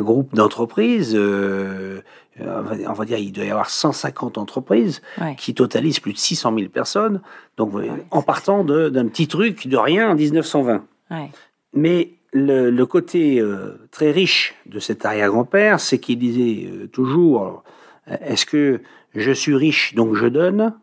groupe 0.00 0.34
d'entreprises, 0.34 1.14
euh, 1.14 2.00
on, 2.40 2.92
va, 2.92 3.04
dire 3.04 3.18
il 3.18 3.32
doit 3.32 3.44
y 3.44 3.50
avoir 3.50 3.70
150 3.70 4.36
entreprises 4.38 5.00
Ouais. 5.20 5.34
qui 5.38 5.54
totalisent 5.54 6.00
plus 6.00 6.12
de 6.12 6.18
600 6.18 6.54
000 6.56 6.68
personnes. 6.70 7.20
Donc, 7.56 7.74
Ouais, 7.74 7.88
en 8.10 8.20
c'est- 8.20 8.26
partant 8.26 8.64
d'un 8.64 9.06
petit 9.08 9.28
truc 9.28 9.66
de 9.66 9.76
rien 9.76 10.10
en 10.10 10.14
1920. 10.14 10.84
Ouais. 11.10 11.30
Mais 11.72 12.10
le, 12.32 12.70
le 12.70 12.86
côté 12.86 13.40
euh, 13.40 13.78
très 13.90 14.10
riche 14.10 14.54
de 14.66 14.78
cet 14.78 15.04
arrière-grand-père, 15.06 15.80
c'est 15.80 15.98
qu'il 15.98 16.18
disait 16.18 16.68
toujours 16.92 17.62
est-ce 18.20 18.44
que 18.46 18.80
je 19.14 19.30
suis 19.30 19.54
riche 19.54 19.94
donc 19.94 20.14
je 20.16 20.26
donne 20.26 20.74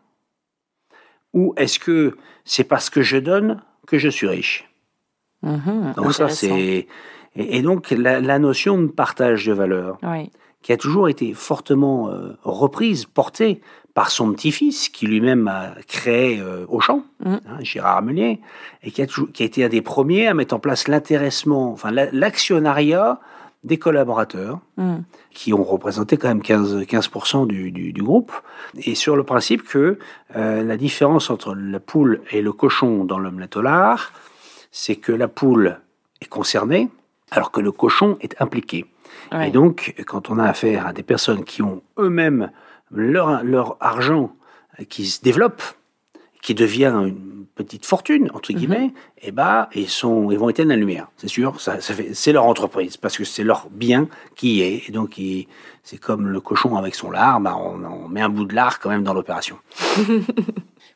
Ou 1.34 1.54
est-ce 1.56 1.78
que 1.78 2.16
c'est 2.44 2.64
parce 2.64 2.90
que 2.90 3.02
je 3.02 3.16
donne 3.16 3.62
que 3.86 3.98
je 3.98 4.08
suis 4.08 4.26
riche 4.28 4.66
Mhm, 5.42 5.94
Donc, 5.96 6.12
ça, 6.12 6.28
c'est. 6.28 6.86
Et, 7.36 7.58
et 7.58 7.62
donc, 7.62 7.90
la, 7.90 8.20
la 8.20 8.38
notion 8.38 8.80
de 8.82 8.88
partage 8.88 9.46
de 9.46 9.52
valeur, 9.52 9.98
qui 10.62 10.72
a 10.72 10.76
toujours 10.76 11.08
été 11.08 11.32
fortement 11.32 12.10
euh, 12.10 12.32
reprise, 12.42 13.06
portée 13.06 13.60
par 13.94 14.10
son 14.10 14.32
petit-fils, 14.32 14.88
qui 14.90 15.06
lui-même 15.06 15.48
a 15.48 15.74
créé 15.88 16.38
euh, 16.40 16.66
Auchan, 16.68 17.04
Mhm. 17.24 17.40
hein, 17.46 17.58
Gérard 17.60 18.02
Meunier, 18.02 18.40
et 18.82 18.90
qui 18.90 19.00
a, 19.02 19.06
toujours- 19.06 19.32
qui 19.32 19.42
a 19.42 19.46
été 19.46 19.64
un 19.64 19.68
des 19.68 19.80
premiers 19.82 20.26
à 20.26 20.34
mettre 20.34 20.54
en 20.54 20.58
place 20.60 20.88
l'intéressement, 20.88 21.72
enfin 21.72 21.90
la- 21.90 22.10
l'actionnariat 22.10 23.18
des 23.62 23.78
collaborateurs, 23.78 24.60
Mhm. 24.78 25.04
qui 25.30 25.52
ont 25.52 25.62
représenté 25.62 26.16
quand 26.16 26.28
même 26.28 26.40
15, 26.42 26.84
15% 26.86 27.46
du, 27.46 27.70
du, 27.70 27.92
du 27.92 28.02
groupe, 28.02 28.32
et 28.84 28.94
sur 28.94 29.16
le 29.16 29.22
principe 29.24 29.62
que 29.68 29.98
euh, 30.36 30.62
la 30.62 30.76
différence 30.76 31.28
entre 31.30 31.54
la 31.54 31.78
poule 31.80 32.22
et 32.30 32.40
le 32.40 32.52
cochon 32.52 33.04
dans 33.04 33.18
l'omelette 33.18 33.56
au 33.56 33.62
lard, 33.62 34.12
c'est 34.72 34.96
que 34.96 35.12
la 35.12 35.28
poule 35.28 35.78
est 36.22 36.26
concernée, 36.28 36.88
alors 37.30 37.50
que 37.50 37.60
le 37.60 37.70
cochon 37.72 38.16
est 38.20 38.40
impliqué. 38.40 38.86
Ouais. 39.32 39.48
Et 39.48 39.50
donc, 39.50 39.94
quand 40.06 40.30
on 40.30 40.38
a 40.38 40.44
affaire 40.44 40.86
à 40.86 40.92
des 40.92 41.02
personnes 41.02 41.44
qui 41.44 41.60
ont 41.62 41.82
eux-mêmes 41.98 42.50
leur, 42.90 43.42
leur 43.44 43.76
argent 43.80 44.34
qui 44.88 45.04
se 45.06 45.20
développe, 45.20 45.62
qui 46.42 46.54
devient 46.54 46.92
une 46.94 47.44
petite 47.54 47.84
fortune 47.84 48.30
entre 48.32 48.52
guillemets, 48.52 48.92
et 49.20 49.32
bah 49.32 49.68
ils 49.74 49.88
sont, 49.88 50.30
ils 50.30 50.38
vont 50.38 50.48
éteindre 50.48 50.70
la 50.70 50.76
lumière. 50.76 51.08
C'est 51.16 51.28
sûr, 51.28 51.60
ça, 51.60 51.76
c'est 51.80 52.32
leur 52.32 52.46
entreprise 52.46 52.96
parce 52.96 53.18
que 53.18 53.24
c'est 53.24 53.44
leur 53.44 53.68
bien 53.70 54.08
qui 54.36 54.56
y 54.56 54.60
est. 54.62 54.88
Et 54.88 54.92
donc 54.92 55.20
c'est 55.82 55.98
comme 55.98 56.28
le 56.28 56.40
cochon 56.40 56.76
avec 56.76 56.94
son 56.94 57.10
lard, 57.10 57.40
bah, 57.40 57.56
on, 57.58 57.84
on 57.84 58.08
met 58.08 58.22
un 58.22 58.28
bout 58.28 58.44
de 58.44 58.54
lard 58.54 58.80
quand 58.80 58.88
même 58.88 59.02
dans 59.02 59.14
l'opération. 59.14 59.56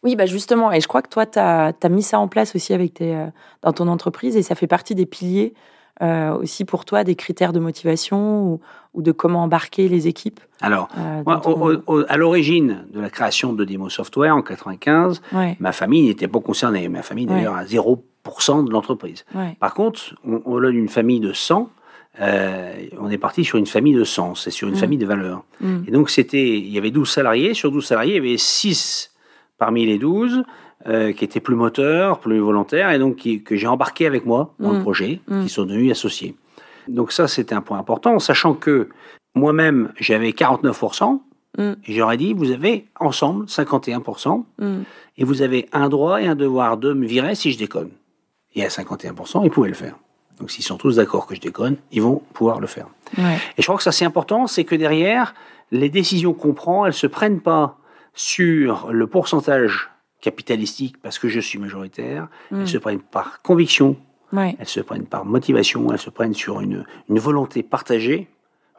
Oui, 0.04 0.16
bah 0.16 0.26
justement, 0.26 0.70
et 0.70 0.82
je 0.82 0.86
crois 0.86 1.00
que 1.00 1.08
toi, 1.08 1.24
tu 1.24 1.38
as, 1.38 1.72
mis 1.88 2.02
ça 2.02 2.18
en 2.18 2.28
place 2.28 2.54
aussi 2.54 2.74
avec 2.74 2.94
tes, 2.94 3.16
euh, 3.16 3.26
dans 3.62 3.72
ton 3.72 3.88
entreprise, 3.88 4.36
et 4.36 4.42
ça 4.42 4.54
fait 4.54 4.66
partie 4.66 4.94
des 4.94 5.06
piliers 5.06 5.54
euh, 6.02 6.34
aussi 6.34 6.64
pour 6.64 6.84
toi, 6.84 7.04
des 7.04 7.14
critères 7.14 7.52
de 7.52 7.60
motivation 7.60 8.42
ou, 8.44 8.60
ou 8.94 9.02
de 9.02 9.12
comment 9.12 9.42
embarquer 9.44 9.88
les 9.88 10.08
équipes. 10.08 10.40
Alors, 10.60 10.88
euh, 10.98 11.22
moi, 11.24 11.36
dans 11.36 11.40
ton- 11.40 11.60
au- 11.66 11.72
au- 11.74 11.82
au- 12.00 12.04
à 12.08 12.16
l'origine 12.16 12.84
de 12.92 13.00
la 13.00 13.10
création 13.10 13.52
de 13.52 13.64
Demo 13.64 13.88
Software 13.88 14.34
en 14.34 14.42
95, 14.42 15.20
Ouais, 15.32 15.56
ma 15.60 15.72
famille 15.72 16.06
n'était 16.06 16.28
pas 16.28 16.40
concernée. 16.40 16.88
Ma 16.88 17.02
famille 17.02 17.26
Ouais. 17.28 17.34
d'ailleurs 17.36 17.54
à 17.56 17.64
0% 17.64 18.62
de 18.64 18.70
l'entreprise. 18.72 19.24
ouais, 19.34 19.56
Par 19.60 19.74
contre, 19.74 20.14
on, 20.26 20.42
on 20.46 20.62
a 20.64 20.68
une 20.68 20.88
famille 20.88 21.20
de 21.20 21.32
100. 21.32 21.70
euh, 22.20 22.72
on 23.00 23.10
est 23.10 23.18
parti 23.18 23.44
sur 23.44 23.58
une 23.58 23.66
famille 23.66 23.94
de 23.94 24.04
100, 24.04 24.36
c'est 24.36 24.52
sur 24.52 24.68
une 24.68 24.74
Mm. 24.74 24.78
famille 24.78 24.98
de 24.98 25.06
valeurs. 25.06 25.42
mm, 25.60 25.82
Et 25.88 25.90
donc, 25.90 26.10
c'était, 26.10 26.58
il 26.58 26.68
y 26.70 26.78
avait 26.78 26.92
12 26.92 27.10
salariés. 27.10 27.54
Sur 27.54 27.72
12 27.72 27.84
salariés, 27.86 28.12
il 28.12 28.24
y 28.24 28.28
avait 28.28 28.36
6 28.38 29.10
parmi 29.58 29.84
les 29.84 29.98
12 29.98 30.44
euh, 30.86 31.12
qui 31.12 31.24
étaient 31.24 31.40
plus 31.40 31.54
moteurs, 31.56 32.20
plus 32.20 32.38
volontaires, 32.38 32.90
et 32.90 32.98
donc 32.98 33.16
qui- 33.16 33.42
que 33.42 33.56
j'ai 33.56 33.66
embarqué 33.66 34.06
avec 34.06 34.26
moi 34.26 34.54
dans 34.58 34.72
le 34.72 34.78
Mm. 34.78 34.82
projet, 34.82 35.20
Mm. 35.28 35.42
qui 35.44 35.48
sont 35.48 35.64
devenus 35.64 35.92
associés. 35.92 36.36
Donc 36.88 37.12
ça, 37.12 37.26
c'était 37.28 37.54
un 37.54 37.62
point 37.62 37.78
important, 37.78 38.18
sachant 38.18 38.52
que 38.54 38.88
moi-même, 39.34 39.92
j'avais 39.98 40.32
49%, 40.32 41.22
Mm. 41.56 41.72
et 41.86 41.92
j'aurais 41.94 42.16
dit, 42.16 42.34
vous 42.34 42.50
avez 42.50 42.86
ensemble 43.00 43.48
51%, 43.48 44.44
mm. 44.58 44.80
et 45.18 45.24
vous 45.24 45.40
avez 45.42 45.68
un 45.72 45.88
droit 45.88 46.20
et 46.20 46.26
un 46.26 46.34
devoir 46.34 46.76
de 46.76 46.92
me 46.92 47.06
virer 47.06 47.34
si 47.34 47.50
je 47.52 47.58
déconne. 47.58 47.90
Et 48.54 48.64
à 48.64 48.68
51%, 48.70 49.42
ils 49.44 49.50
pouvaient 49.50 49.68
le 49.68 49.74
faire. 49.74 49.96
Donc 50.40 50.50
s'ils 50.50 50.64
sont 50.64 50.76
tous 50.76 50.96
d'accord 50.96 51.26
que 51.26 51.34
je 51.36 51.40
déconne, 51.40 51.76
ils 51.92 52.02
vont 52.02 52.20
pouvoir 52.34 52.60
le 52.60 52.66
faire. 52.66 52.88
ouais, 53.18 53.36
Et 53.56 53.62
je 53.62 53.66
crois 53.66 53.76
que 53.76 53.82
ça 53.84 53.92
c'est 53.92 54.04
important, 54.04 54.46
c'est 54.48 54.64
que 54.64 54.74
derrière, 54.74 55.32
les 55.70 55.88
décisions 55.88 56.34
qu'on 56.34 56.52
prend, 56.54 56.84
elles 56.86 56.92
se 56.92 57.06
prennent 57.06 57.40
pas 57.40 57.78
sur 58.14 58.88
le 58.92 59.06
pourcentage 59.06 59.90
capitalistique 60.24 60.96
parce 61.02 61.18
que 61.18 61.28
je 61.28 61.40
suis 61.40 61.58
majoritaire, 61.58 62.28
Mm. 62.50 62.60
elles 62.60 62.68
se 62.68 62.78
prennent 62.78 63.00
par 63.18 63.42
conviction, 63.42 63.96
ouais, 64.32 64.56
elles 64.58 64.68
se 64.78 64.80
prennent 64.80 65.06
par 65.06 65.24
motivation, 65.24 65.92
elles 65.92 65.98
se 65.98 66.10
prennent 66.10 66.34
sur 66.34 66.60
une, 66.60 66.84
une 67.10 67.18
volonté 67.18 67.62
partagée 67.62 68.28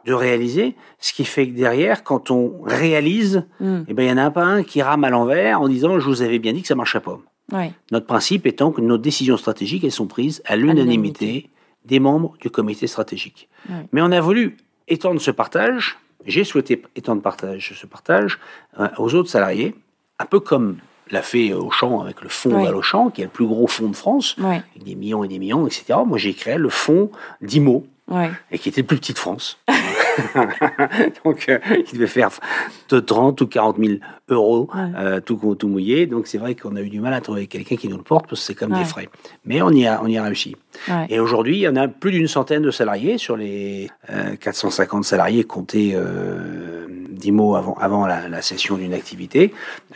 de 0.06 0.12
réaliser, 0.12 0.76
ce 0.98 1.12
qui 1.12 1.24
fait 1.24 1.48
que 1.48 1.56
derrière, 1.56 2.04
quand 2.04 2.30
on 2.30 2.62
réalise, 2.62 3.44
mm, 3.60 3.82
eh 3.88 3.94
ben, 3.94 4.02
il 4.04 4.08
y 4.08 4.12
en 4.12 4.18
a 4.18 4.30
pas 4.30 4.44
un 4.44 4.62
qui 4.62 4.80
rame 4.82 5.04
à 5.04 5.10
l'envers 5.10 5.60
en 5.60 5.68
disant 5.68 5.98
«je 6.00 6.06
vous 6.06 6.22
avais 6.22 6.38
bien 6.38 6.52
dit 6.52 6.62
que 6.62 6.68
ça 6.68 6.76
marchait 6.76 7.00
pas». 7.00 7.18
ouais, 7.52 7.72
Notre 7.90 8.06
principe 8.06 8.46
étant 8.46 8.70
que 8.72 8.80
nos 8.80 8.98
décisions 8.98 9.36
stratégiques, 9.36 9.84
elles 9.84 9.98
sont 10.02 10.06
prises 10.06 10.42
à 10.46 10.54
l'unanimité 10.56 11.50
des 11.84 12.00
membres 12.00 12.34
du 12.40 12.50
comité 12.50 12.86
stratégique. 12.86 13.48
Ouais. 13.68 13.86
Mais 13.92 14.00
on 14.02 14.12
a 14.12 14.20
voulu 14.20 14.56
étendre 14.88 15.20
ce 15.20 15.32
partage, 15.32 15.98
j'ai 16.24 16.44
souhaité 16.44 16.82
étendre 16.94 17.22
partage, 17.22 17.72
ce 17.80 17.86
partage 17.86 18.38
euh, 18.80 18.88
aux 18.98 19.14
autres 19.14 19.30
salariés, 19.30 19.74
un 20.18 20.26
peu 20.26 20.40
comme 20.40 20.76
l'a 21.10 21.22
fait 21.22 21.52
Auchan 21.52 22.00
avec 22.00 22.20
le 22.22 22.28
fonds 22.28 22.64
Auchan, 22.74 23.10
qui 23.10 23.20
est 23.22 23.24
le 23.24 23.30
plus 23.30 23.46
gros 23.46 23.66
fonds 23.66 23.88
de 23.88 23.96
France, 23.96 24.34
avec 24.42 24.84
des 24.84 24.94
millions 24.94 25.24
et 25.24 25.28
des 25.28 25.38
millions, 25.38 25.66
etc. 25.66 25.98
Moi, 26.06 26.18
j'ai 26.18 26.34
créé 26.34 26.56
le 26.58 26.68
fonds 26.68 27.10
d'IMO, 27.40 27.86
et 28.50 28.58
qui 28.58 28.68
était 28.68 28.80
le 28.82 28.86
plus 28.86 28.98
petit 28.98 29.12
de 29.12 29.18
France. 29.18 29.58
Donc, 31.24 31.46
euh, 31.48 31.58
il 31.90 31.94
devait 31.94 32.06
faire 32.06 32.30
de 32.88 33.00
30 33.00 33.40
ou 33.40 33.46
40 33.46 33.76
000 33.78 33.98
euros, 34.28 34.68
Ouais. 34.74 34.80
euh, 34.96 35.20
tout, 35.20 35.54
tout 35.58 35.68
mouillé. 35.68 36.06
Donc, 36.06 36.26
c'est 36.26 36.38
vrai 36.38 36.54
qu'on 36.54 36.76
a 36.76 36.80
eu 36.80 36.88
du 36.88 37.00
mal 37.00 37.12
à 37.14 37.20
trouver 37.20 37.46
quelqu'un 37.46 37.76
qui 37.76 37.88
nous 37.88 37.96
le 37.96 38.02
porte 38.02 38.26
parce 38.28 38.40
que 38.40 38.46
c'est 38.46 38.54
comme 38.54 38.72
Ouais. 38.72 38.78
des 38.78 38.84
frais. 38.84 39.08
Mais 39.44 39.62
on 39.62 39.70
y 39.70 39.86
a, 39.86 40.00
on 40.02 40.06
y 40.06 40.16
a 40.18 40.22
réussi. 40.22 40.56
ouais. 40.88 41.06
Et 41.08 41.20
aujourd'hui, 41.20 41.56
il 41.56 41.60
y 41.60 41.68
en 41.68 41.76
a 41.76 41.88
plus 41.88 42.10
d'une 42.12 42.28
centaine 42.28 42.62
de 42.62 42.70
salariés 42.70 43.18
sur 43.18 43.36
les 43.36 43.88
euh, 44.10 44.36
450 44.36 45.04
salariés 45.04 45.44
comptés 45.44 45.92
euh, 45.94 46.86
d'IMO 47.10 47.56
avant, 47.56 47.74
avant 47.80 48.06
la, 48.06 48.28
la 48.28 48.42
cession 48.42 48.76
d'une 48.76 48.94
activité. 48.94 49.52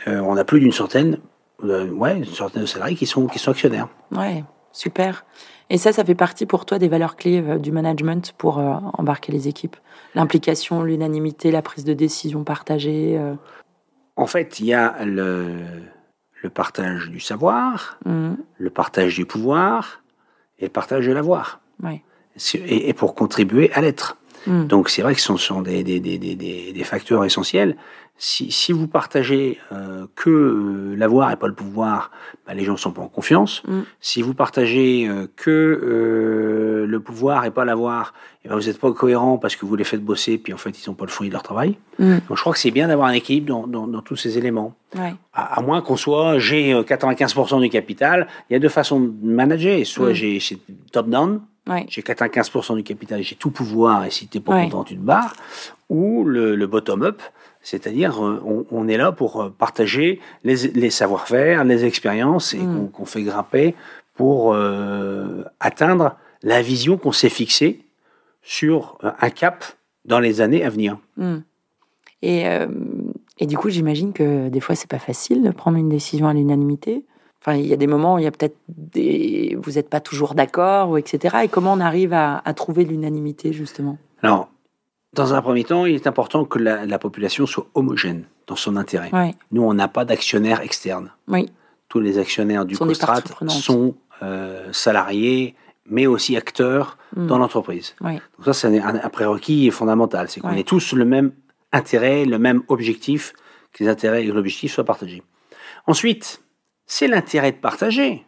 Euh, 0.07 0.19
on 0.21 0.37
a 0.37 0.43
plus 0.43 0.59
d'une 0.59 0.71
centaine, 0.71 1.17
euh, 1.63 1.89
ouais, 1.89 2.17
une 2.17 2.25
centaine 2.25 2.61
de 2.63 2.67
salariés 2.67 2.95
qui 2.95 3.05
sont, 3.05 3.27
qui 3.27 3.39
sont 3.39 3.51
actionnaires. 3.51 3.87
Ouais, 4.11 4.43
super. 4.71 5.25
Et 5.73 5.77
ça, 5.77 5.93
ça 5.93 6.03
fait 6.03 6.15
partie 6.15 6.45
pour 6.45 6.65
toi 6.65 6.79
des 6.79 6.89
valeurs 6.89 7.15
clés 7.15 7.41
euh, 7.41 7.57
du 7.57 7.71
management 7.71 8.33
pour 8.37 8.59
euh, 8.59 8.73
embarquer 8.97 9.31
les 9.31 9.47
équipes? 9.47 9.77
L'implication, 10.15 10.83
l'unanimité, 10.83 11.49
la 11.49 11.61
prise 11.61 11.85
de 11.85 11.93
décision 11.93 12.43
partagée. 12.43 13.17
euh, 13.17 13.35
En 14.17 14.27
fait, 14.27 14.59
il 14.59 14.65
y 14.65 14.73
a 14.73 15.05
le, 15.05 15.47
le 16.43 16.49
partage 16.49 17.09
du 17.09 17.21
savoir, 17.21 17.97
mm, 18.05 18.33
le 18.57 18.69
partage 18.69 19.15
du 19.15 19.25
pouvoir 19.25 20.03
et 20.59 20.65
le 20.65 20.69
partage 20.69 21.07
de 21.07 21.13
l'avoir. 21.13 21.61
et 22.53 22.93
pour 22.93 23.15
contribuer 23.15 23.71
à 23.73 23.79
l'être. 23.81 24.17
Mm, 24.47 24.65
Donc 24.67 24.89
c'est 24.89 25.01
vrai 25.01 25.13
que 25.15 25.21
ce 25.21 25.35
sont, 25.37 25.61
des, 25.61 25.83
des, 25.83 25.99
des, 25.99 26.17
des, 26.17 26.35
des- 26.35 26.73
des 26.73 26.83
facteurs 26.83 27.23
essentiels. 27.25 27.75
Si, 28.23 28.51
si 28.51 28.71
vous 28.71 28.85
partagez 28.87 29.57
euh, 29.71 30.05
que 30.15 30.29
euh, 30.29 30.95
l'avoir 30.95 31.31
et 31.31 31.37
pas 31.37 31.47
le 31.47 31.55
pouvoir, 31.55 32.11
bah, 32.45 32.53
les 32.53 32.63
gens 32.65 32.73
ne 32.73 32.77
sont 32.77 32.91
pas 32.91 33.01
en 33.01 33.07
confiance. 33.07 33.63
Mm. 33.67 33.79
Si 33.99 34.21
vous 34.21 34.35
partagez 34.35 35.07
euh, 35.09 35.25
que 35.35 35.49
euh, 35.49 36.85
le 36.85 36.99
pouvoir 36.99 37.45
et 37.45 37.51
pas 37.51 37.65
l'avoir, 37.65 38.13
eh 38.45 38.49
ben, 38.49 38.55
vous 38.55 38.67
n'êtes 38.67 38.79
pas 38.79 38.91
cohérent 38.91 39.39
parce 39.39 39.55
que 39.55 39.65
vous 39.65 39.75
les 39.75 39.83
faites 39.83 40.03
bosser, 40.03 40.37
puis 40.37 40.53
en 40.53 40.57
fait 40.57 40.69
ils 40.85 40.87
n'ont 40.89 40.93
pas 40.95 41.05
le 41.05 41.09
fruit 41.11 41.29
de 41.29 41.33
leur 41.33 41.41
travail. 41.41 41.77
mm, 41.97 42.17
Donc 42.29 42.37
je 42.37 42.41
crois 42.41 42.53
que 42.53 42.59
c'est 42.59 42.69
bien 42.71 42.87
d'avoir 42.89 43.07
un 43.07 43.13
équilibre 43.13 43.47
dans, 43.47 43.65
dans, 43.65 43.87
dans 43.87 44.01
tous 44.03 44.15
ces 44.17 44.37
éléments. 44.37 44.75
ouais, 44.95 45.15
À, 45.33 45.57
à 45.59 45.61
moins 45.63 45.81
qu'on 45.81 45.97
soit, 45.97 46.37
j'ai 46.37 46.73
euh, 46.73 46.83
95% 46.83 47.59
du 47.59 47.69
capital, 47.69 48.27
il 48.49 48.53
y 48.53 48.55
a 48.55 48.59
deux 48.59 48.69
façons 48.69 48.99
de 48.99 49.11
manager. 49.23 49.83
Soit 49.85 50.13
j'ai 50.13 50.39
top-down, 50.91 51.41
ouais, 51.67 51.85
j'ai 51.89 52.01
95% 52.01 52.75
du 52.75 52.83
capital, 52.83 53.21
j'ai 53.21 53.35
tout 53.35 53.51
pouvoir, 53.51 54.05
et 54.05 54.11
si 54.11 54.27
t'es 54.27 54.39
pas 54.39 54.55
Ouais. 54.55 54.63
content, 54.65 54.83
tu 54.83 54.95
te 54.95 55.01
barres. 55.01 55.35
Ou 55.89 56.23
le, 56.23 56.55
le 56.55 56.67
bottom-up, 56.67 57.21
c'est-à-dire 57.61 58.23
euh, 58.25 58.41
on, 58.45 58.65
on 58.71 58.87
est 58.87 58.97
là 58.97 59.11
pour 59.11 59.41
euh, 59.41 59.49
partager 59.49 60.19
les, 60.43 60.55
les 60.69 60.89
savoir-faire, 60.89 61.63
les 61.63 61.85
expériences, 61.85 62.53
et 62.53 62.57
Mm. 62.59 62.89
qu'on 62.91 63.05
fait 63.05 63.23
grimper 63.23 63.75
pour 64.15 64.53
euh, 64.53 65.43
atteindre 65.59 66.15
la 66.43 66.61
vision 66.61 66.97
qu'on 66.97 67.11
s'est 67.11 67.29
fixée 67.29 67.81
sur 68.41 68.97
un 69.19 69.29
cap 69.29 69.63
dans 70.05 70.19
les 70.19 70.41
années 70.41 70.63
à 70.63 70.69
venir. 70.69 70.97
mm. 71.17 71.37
Et, 72.23 72.47
euh, 72.47 72.67
et 73.39 73.47
du 73.47 73.57
coup, 73.57 73.69
j'imagine 73.69 74.13
que 74.13 74.49
des 74.49 74.59
fois, 74.59 74.75
c'est 74.75 74.89
pas 74.89 74.99
facile 74.99 75.41
de 75.43 75.49
prendre 75.49 75.77
une 75.77 75.89
décision 75.89 76.27
à 76.27 76.33
l'unanimité. 76.33 77.03
Enfin, 77.41 77.55
il 77.57 77.65
y 77.65 77.73
a 77.73 77.77
des 77.77 77.87
moments 77.87 78.15
où 78.15 78.19
il 78.19 78.23
y 78.23 78.27
a 78.27 78.31
peut-être 78.31 78.57
des... 78.67 79.57
vous 79.61 79.71
n'êtes 79.71 79.89
pas 79.89 79.99
toujours 79.99 80.35
d'accord, 80.35 80.97
etc. 80.97 81.37
Et 81.43 81.47
comment 81.47 81.73
on 81.73 81.79
arrive 81.79 82.13
à, 82.13 82.41
à 82.45 82.53
trouver 82.53 82.83
l'unanimité, 82.85 83.51
justement? 83.51 83.97
Alors, 84.21 84.49
dans 85.13 85.33
un 85.33 85.41
premier 85.41 85.63
temps, 85.63 85.85
il 85.85 85.95
est 85.95 86.07
important 86.07 86.45
que 86.45 86.59
la, 86.59 86.85
la 86.85 86.99
population 86.99 87.45
soit 87.47 87.65
homogène 87.73 88.25
dans 88.47 88.55
son 88.55 88.75
intérêt. 88.77 89.11
Nous, 89.51 89.63
on 89.63 89.73
n'a 89.73 89.87
pas 89.87 90.05
d'actionnaires 90.05 90.61
externes. 90.61 91.11
oui, 91.27 91.49
tous 91.89 91.99
les 91.99 92.17
actionnaires 92.19 92.65
du 92.65 92.77
COSTRAT 92.77 93.21
sont 93.49 93.95
euh, 94.23 94.71
salariés, 94.71 95.55
mais 95.89 96.07
aussi 96.07 96.37
acteurs 96.37 96.97
Mm. 97.13 97.27
dans 97.27 97.37
l'entreprise. 97.37 97.93
Oui. 97.99 98.13
Donc 98.37 98.45
ça, 98.45 98.53
c'est 98.53 98.79
un, 98.79 98.95
un 98.95 99.09
prérequis 99.09 99.69
fondamental. 99.69 100.29
C'est 100.29 100.39
qu'on 100.39 100.53
ait 100.53 100.63
tous 100.63 100.93
le 100.93 101.03
même 101.03 101.33
intérêt, 101.73 102.23
le 102.23 102.39
même 102.39 102.63
objectif, 102.69 103.33
que 103.73 103.83
les 103.83 103.89
intérêts 103.89 104.23
et 104.23 104.27
l'objectif 104.27 104.73
soient 104.73 104.85
partagés. 104.85 105.21
Ensuite, 105.87 106.41
c'est 106.91 107.07
l'intérêt 107.07 107.53
de 107.53 107.57
partager. 107.57 108.25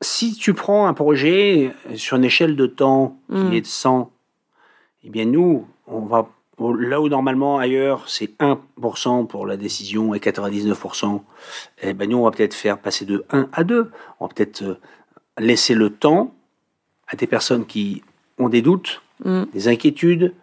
Si 0.00 0.34
tu 0.34 0.54
prends 0.54 0.88
un 0.88 0.92
projet 0.92 1.72
sur 1.94 2.16
une 2.16 2.24
échelle 2.24 2.56
de 2.56 2.66
temps 2.66 3.16
qui 3.30 3.56
est 3.56 3.60
de 3.60 3.66
100, 3.66 4.10
eh 5.04 5.10
bien 5.10 5.24
nous, 5.24 5.68
on 5.86 6.00
va 6.00 6.28
là 6.58 7.00
où 7.00 7.08
normalement 7.08 7.58
ailleurs 7.58 8.08
c'est 8.08 8.36
1% 8.40 9.28
pour 9.28 9.46
la 9.46 9.56
décision 9.56 10.14
et 10.14 10.18
99%, 10.18 11.22
eh 11.82 11.94
ben 11.94 12.10
nous 12.10 12.18
on 12.18 12.24
va 12.24 12.32
peut-être 12.32 12.54
faire 12.54 12.78
passer 12.78 13.04
de 13.04 13.24
1 13.30 13.48
à 13.52 13.62
2. 13.62 13.90
On 14.18 14.26
va 14.26 14.34
peut-être 14.34 14.62
euh, 14.62 14.80
laisser 15.38 15.74
le 15.74 15.90
temps 15.90 16.34
à 17.06 17.14
des 17.14 17.28
personnes 17.28 17.66
qui 17.66 18.02
ont 18.38 18.48
des 18.48 18.62
doutes, 18.62 19.00
Mm. 19.24 19.44
des 19.52 19.68
inquiétudes, 19.68 20.34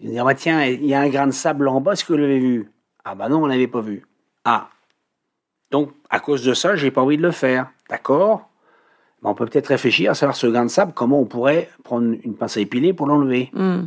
et 0.00 0.08
dire 0.08 0.24
bah, 0.24 0.34
tiens, 0.34 0.64
il 0.64 0.86
y 0.86 0.94
a 0.94 1.00
un 1.00 1.08
grain 1.08 1.26
de 1.26 1.32
sable 1.32 1.66
en 1.66 1.80
bas, 1.80 1.92
est-ce 1.94 2.04
que 2.04 2.12
vous 2.12 2.18
l'avez 2.18 2.38
vu? 2.38 2.70
Ah 3.04 3.14
bah 3.14 3.28
non, 3.28 3.42
on 3.42 3.46
l'avait 3.46 3.66
pas 3.66 3.80
vu. 3.80 4.06
Ah. 4.44 4.68
Donc 5.70 5.90
à 6.08 6.20
cause 6.20 6.44
de 6.44 6.54
ça, 6.54 6.76
j'ai 6.76 6.90
pas 6.90 7.02
envie 7.02 7.16
de 7.16 7.22
le 7.22 7.30
faire. 7.30 7.70
D'accord? 7.88 8.48
Ben, 9.22 9.30
On 9.30 9.34
peut 9.34 9.46
peut-être 9.46 9.68
réfléchir 9.68 10.10
à 10.10 10.14
savoir 10.14 10.36
ce 10.36 10.46
grain 10.46 10.64
de 10.64 10.70
sable, 10.70 10.92
comment 10.94 11.20
on 11.20 11.26
pourrait 11.26 11.70
prendre 11.84 12.16
une 12.24 12.34
pince 12.34 12.56
à 12.56 12.60
épiler 12.60 12.92
pour 12.92 13.06
l'enlever. 13.06 13.50
Mm. 13.52 13.82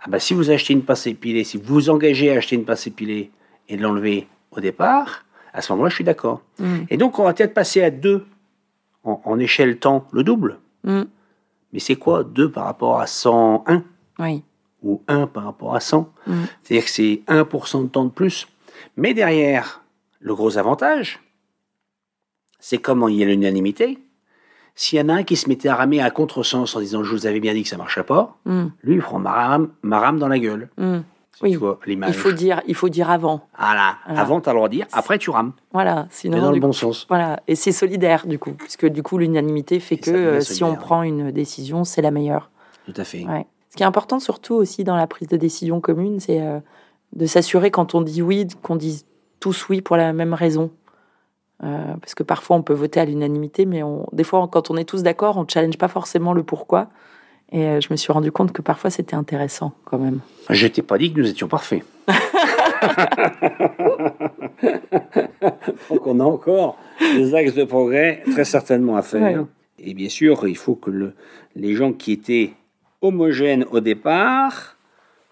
Ah 0.00 0.06
bah, 0.08 0.18
si 0.20 0.34
vous 0.34 0.50
achetez 0.50 0.72
une 0.72 0.82
pince 0.84 1.06
à 1.06 1.10
épiler, 1.10 1.44
si 1.44 1.56
vous 1.58 1.74
vous 1.74 1.90
engagez 1.90 2.32
à 2.32 2.38
acheter 2.38 2.56
une 2.56 2.64
pince 2.64 2.86
à 2.86 2.90
épiler 2.90 3.30
et 3.68 3.76
de 3.76 3.82
l'enlever 3.82 4.26
au 4.52 4.60
départ, 4.60 5.24
à 5.52 5.60
ce 5.60 5.72
moment-là, 5.72 5.90
je 5.90 5.96
suis 5.96 6.04
d'accord. 6.04 6.42
Mm. 6.58 6.76
Et 6.90 6.96
donc, 6.96 7.18
on 7.18 7.24
va 7.24 7.34
peut-être 7.34 7.54
passer 7.54 7.82
à 7.82 7.90
2 7.90 8.24
en, 9.04 9.20
en 9.24 9.38
échelle 9.38 9.78
temps, 9.78 10.06
le 10.12 10.22
double. 10.24 10.58
Mm. 10.84 11.02
Mais 11.72 11.78
c'est 11.80 11.96
quoi 11.96 12.24
2 12.24 12.50
par 12.50 12.64
rapport 12.64 13.00
à 13.00 13.06
101 13.06 13.82
Oui. 14.20 14.42
ou 14.82 15.02
1 15.08 15.26
par 15.26 15.44
rapport 15.44 15.74
à 15.74 15.80
100 15.80 16.10
Mm. 16.26 16.32
C'est-à-dire 16.62 16.84
que 16.84 16.90
c'est 16.90 17.22
1% 17.28 17.82
de 17.84 17.88
temps 17.88 18.04
de 18.04 18.10
plus. 18.10 18.46
Mais 18.96 19.12
derrière, 19.14 19.82
le 20.20 20.34
gros 20.34 20.56
avantage, 20.58 21.20
c'est 22.58 22.78
comment 22.78 23.08
il 23.08 23.16
y 23.16 23.22
a 23.22 23.26
l'unanimité. 23.26 23.98
S'il 24.74 24.98
y 24.98 25.02
en 25.02 25.08
a 25.08 25.14
un 25.14 25.22
qui 25.24 25.34
se 25.36 25.48
mettait 25.48 25.68
à 25.68 25.74
ramer 25.74 26.00
à 26.00 26.10
contresens 26.10 26.76
en 26.76 26.80
disant 26.80 27.02
je 27.02 27.10
vous 27.12 27.26
avais 27.26 27.40
bien 27.40 27.52
dit 27.52 27.62
que 27.64 27.68
ça 27.68 27.76
marchait 27.76 28.04
pas, 28.04 28.36
Mm, 28.44 28.66
lui 28.84 28.94
il 28.96 29.00
prend 29.00 29.18
ma 29.18 29.32
rame, 29.32 29.70
ma 29.82 29.98
rame 29.98 30.18
dans 30.18 30.28
la 30.28 30.38
gueule. 30.38 30.68
mm. 30.78 30.98
Si 31.34 31.44
Oui. 31.44 31.50
Tu 31.52 31.56
vois 31.58 31.78
l'image. 31.86 32.10
Il 32.10 32.14
faut 32.18 32.32
dire, 32.32 32.60
il 32.66 32.74
faut 32.74 32.88
dire 32.88 33.10
avant. 33.10 33.42
Voilà. 33.56 33.96
Voilà. 34.06 34.20
Avant, 34.20 34.40
tu 34.40 34.48
as 34.48 34.52
le 34.52 34.58
droit 34.58 34.68
de 34.68 34.74
dire, 34.74 34.86
après 34.92 35.18
tu 35.18 35.30
rames. 35.30 35.52
Voilà, 35.72 35.94
Mais 36.02 36.06
sinon 36.10 36.40
dans 36.42 36.50
le 36.50 36.58
bon 36.58 36.68
coup- 36.68 36.72
sens. 36.72 37.06
voilà, 37.08 37.40
et 37.46 37.54
c'est 37.54 37.70
solidaire 37.70 38.26
du 38.26 38.40
coup, 38.40 38.52
puisque 38.54 38.86
du 38.86 39.04
coup 39.04 39.18
l'unanimité 39.18 39.78
fait 39.78 39.94
Et 39.94 39.98
que 39.98 40.10
euh, 40.10 40.40
si 40.40 40.64
on 40.64 40.74
prend 40.74 41.02
une 41.04 41.30
décision, 41.30 41.84
c'est 41.84 42.02
la 42.02 42.10
meilleure. 42.10 42.50
Tout 42.86 42.94
à 42.96 43.04
fait. 43.04 43.24
Ouais. 43.24 43.46
Ce 43.70 43.76
qui 43.76 43.84
est 43.84 43.86
important 43.86 44.18
surtout 44.18 44.54
aussi 44.54 44.82
dans 44.82 44.96
la 44.96 45.06
prise 45.06 45.28
de 45.28 45.36
décision 45.36 45.80
commune, 45.80 46.18
c'est 46.18 46.40
euh, 46.42 46.58
de 47.14 47.26
s'assurer 47.26 47.70
quand 47.70 47.94
on 47.94 48.00
dit 48.00 48.20
oui, 48.20 48.48
qu'on 48.62 48.74
dise 48.76 49.06
tous 49.38 49.68
oui 49.68 49.80
pour 49.80 49.96
la 49.96 50.12
même 50.12 50.34
raison. 50.34 50.72
Euh, 51.64 51.94
parce 52.00 52.14
que 52.14 52.22
parfois 52.22 52.56
on 52.56 52.62
peut 52.62 52.72
voter 52.74 53.00
à 53.00 53.04
l'unanimité, 53.04 53.66
mais 53.66 53.82
on, 53.82 54.06
des 54.12 54.22
fois 54.24 54.46
quand 54.50 54.70
on 54.70 54.76
est 54.76 54.84
tous 54.84 55.02
d'accord, 55.02 55.36
on 55.38 55.42
ne 55.42 55.48
challenge 55.48 55.76
pas 55.78 55.88
forcément 55.88 56.32
le 56.32 56.42
pourquoi. 56.44 56.88
Et 57.50 57.64
euh, 57.64 57.80
je 57.80 57.88
me 57.90 57.96
suis 57.96 58.12
rendu 58.12 58.30
compte 58.30 58.52
que 58.52 58.62
parfois 58.62 58.90
c'était 58.90 59.16
intéressant 59.16 59.72
quand 59.84 59.98
même. 59.98 60.20
Je 60.50 60.66
t'ai 60.68 60.82
pas 60.82 60.98
dit 60.98 61.12
que 61.12 61.18
nous 61.20 61.28
étions 61.28 61.48
parfaits. 61.48 61.82
Donc 65.90 66.06
on 66.06 66.20
a 66.20 66.24
encore 66.24 66.76
des 67.00 67.34
axes 67.34 67.54
de 67.54 67.64
progrès 67.64 68.22
très 68.32 68.44
certainement 68.44 68.96
à 68.96 69.02
faire. 69.02 69.22
Ouais. 69.40 69.44
Et 69.78 69.94
bien 69.94 70.08
sûr, 70.08 70.46
il 70.46 70.56
faut 70.56 70.74
que 70.74 70.90
le- 70.90 71.14
les 71.56 71.74
gens 71.74 71.92
qui 71.92 72.12
étaient 72.12 72.52
homogènes 73.00 73.64
au 73.70 73.80
départ 73.80 74.76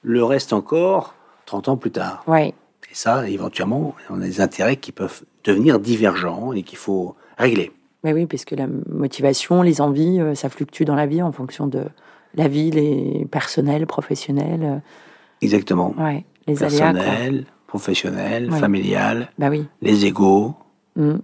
le 0.03 0.23
restent 0.25 0.53
encore 0.53 1.15
30 1.47 1.69
ans 1.69 1.77
plus 1.77 1.91
tard. 1.91 2.23
Ouais, 2.27 2.49
Et 2.91 2.95
ça, 2.95 3.29
éventuellement, 3.29 3.95
on 4.11 4.21
a 4.21 4.25
des 4.25 4.41
intérêts 4.41 4.77
qui 4.77 4.93
peuvent 4.93 5.23
devenir 5.47 5.79
divergents 5.81 6.53
et 6.53 6.63
qu'il 6.63 6.79
faut 6.79 7.15
régler. 7.39 7.73
mais 8.05 8.13
oui, 8.13 8.27
parce 8.27 8.45
que 8.45 8.55
la 8.55 8.67
motivation, 8.91 9.63
les 9.63 9.81
envies, 9.81 10.21
euh, 10.21 10.35
ça 10.35 10.49
fluctue 10.49 10.85
dans 10.85 10.95
la 10.95 11.07
vie 11.07 11.23
en 11.23 11.33
fonction 11.33 11.67
de 11.67 11.85
la 12.35 12.49
vie, 12.49 12.71
les 12.71 13.27
personnels, 13.31 13.87
professionnels. 13.87 14.63
euh, 14.63 14.79
Exactement. 15.43 15.95
ouais, 15.99 16.25
les. 16.47 16.55
Personnel, 16.55 17.45
professionnel, 17.67 18.51
Ouais. 18.51 18.59
familial, 18.59 19.31
Bah 19.39 19.49
oui, 19.51 19.67
les 19.83 20.07
égaux, 20.07 20.55
Mm. 20.97 21.17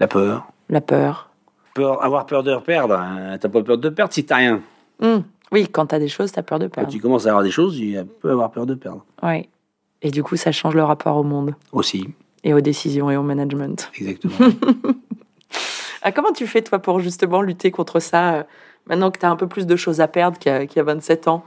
la 0.00 0.06
peur. 0.06 0.48
la 0.68 0.80
peur. 0.80 1.30
Peur, 1.74 2.04
avoir 2.04 2.26
peur 2.26 2.42
de 2.42 2.56
perdre. 2.56 2.94
hein. 2.94 3.36
T'as 3.40 3.48
pas 3.48 3.62
peur 3.62 3.78
de 3.78 3.88
perdre 3.88 4.12
si 4.12 4.24
t'as 4.24 4.36
rien. 4.36 4.62
Mm. 5.00 5.18
Oui, 5.52 5.66
quand 5.70 5.86
t'as 5.86 5.98
des 5.98 6.08
choses, 6.08 6.30
t'as 6.32 6.42
peur 6.42 6.58
de 6.58 6.66
Quand 6.66 6.74
perdre. 6.82 6.90
tu 6.92 7.00
commences 7.00 7.26
à 7.26 7.30
avoir 7.30 7.42
des 7.42 7.50
choses, 7.50 7.76
tu 7.78 7.96
peux 8.20 8.30
avoir 8.30 8.50
peur 8.50 8.66
de 8.66 8.74
perdre 8.74 9.04
Ouais. 9.22 9.48
Et 10.02 10.10
du 10.10 10.22
coup, 10.22 10.36
ça 10.36 10.52
change 10.52 10.74
le 10.74 10.82
rapport 10.84 11.16
au 11.16 11.22
monde 11.24 11.54
aussi. 11.72 12.08
Et 12.44 12.54
aux 12.54 12.60
décisions 12.60 13.10
et 13.10 13.16
au 13.16 13.22
management. 13.22 13.90
Exactement. 13.98 14.34
Ah, 16.02 16.12
comment 16.12 16.32
tu 16.32 16.46
fais, 16.46 16.62
toi, 16.62 16.78
pour 16.78 17.00
justement 17.00 17.42
lutter 17.42 17.72
contre 17.72 17.98
ça, 17.98 18.34
euh, 18.34 18.42
maintenant 18.86 19.10
que 19.10 19.18
t'as 19.18 19.28
un 19.30 19.34
peu 19.36 19.48
plus 19.48 19.66
de 19.66 19.74
choses 19.74 20.00
à 20.00 20.06
perdre 20.06 20.38
qu'il 20.38 20.52
y 20.52 20.54
a, 20.54 20.64
qu'il 20.64 20.76
y 20.76 20.80
a 20.80 20.84
27 20.84 21.26
ans? 21.26 21.44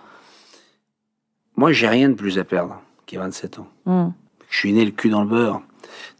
Moi, 1.55 1.71
j'ai 1.71 1.87
rien 1.87 2.09
de 2.09 2.15
plus 2.15 2.37
à 2.37 2.43
perdre 2.43 2.81
qu'il 3.05 3.17
y 3.17 3.21
a 3.21 3.23
27 3.23 3.59
ans. 3.59 3.67
Mm. 3.85 4.09
Je 4.49 4.57
suis 4.57 4.73
né 4.73 4.83
le 4.83 4.91
cul 4.91 5.09
dans 5.09 5.21
le 5.21 5.27
beurre. 5.29 5.61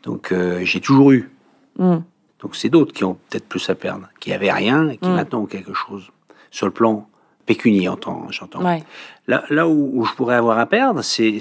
Donc, 0.04 0.32
euh, 0.32 0.62
j'ai 0.64 0.80
toujours 0.80 1.12
eu. 1.12 1.30
Mm. 1.78 1.98
Donc, 2.40 2.56
c'est 2.56 2.70
d'autres 2.70 2.94
qui 2.94 3.04
ont 3.04 3.16
peut-être 3.30 3.48
plus 3.50 3.70
à 3.70 3.76
perdre, 3.76 4.08
qui 4.22 4.32
avaient 4.32 4.52
rien 4.52 4.88
et 4.88 4.98
qui 4.98 5.10
Mm. 5.10 5.16
maintenant 5.16 5.42
ont 5.42 5.46
quelque 5.46 5.74
chose. 5.74 6.10
Sur 6.52 6.68
le 6.68 6.72
plan 6.72 7.10
pécunier, 7.54 7.88
entend- 7.90 8.28
j'entends. 8.32 8.64
Ouais. 8.64 8.84
Là, 9.28 9.44
là 9.50 9.68
où, 9.68 9.92
où 9.98 10.06
je 10.06 10.14
pourrais 10.16 10.36
avoir 10.36 10.58
à 10.60 10.66
perdre, 10.66 11.02
c'est 11.02 11.40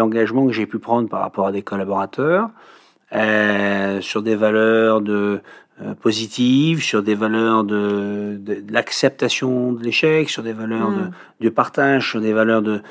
l'engagement 0.00 0.46
que 0.46 0.52
j'ai 0.52 0.66
pu 0.66 0.78
prendre 0.78 1.08
par 1.08 1.20
rapport 1.20 1.46
à 1.46 1.52
des 1.52 1.62
collaborateurs 1.62 2.50
euh, 3.12 4.00
sur 4.00 4.22
des 4.22 4.34
valeurs 4.36 5.00
de, 5.00 5.40
euh, 5.82 5.94
positives, 5.94 6.82
sur 6.82 7.02
des 7.02 7.14
valeurs 7.14 7.64
de, 7.64 8.36
de, 8.40 8.54
de 8.66 8.72
l'acceptation 8.72 9.72
de 9.72 9.82
l'échec, 9.84 10.28
sur 10.30 10.42
des 10.42 10.52
valeurs 10.52 10.90
Mm. 10.90 10.96
de, 10.96 11.10
du 11.40 11.50
partage, 11.50 12.10
sur 12.10 12.20
des 12.20 12.32
valeurs 12.32 12.62
de 12.62 12.82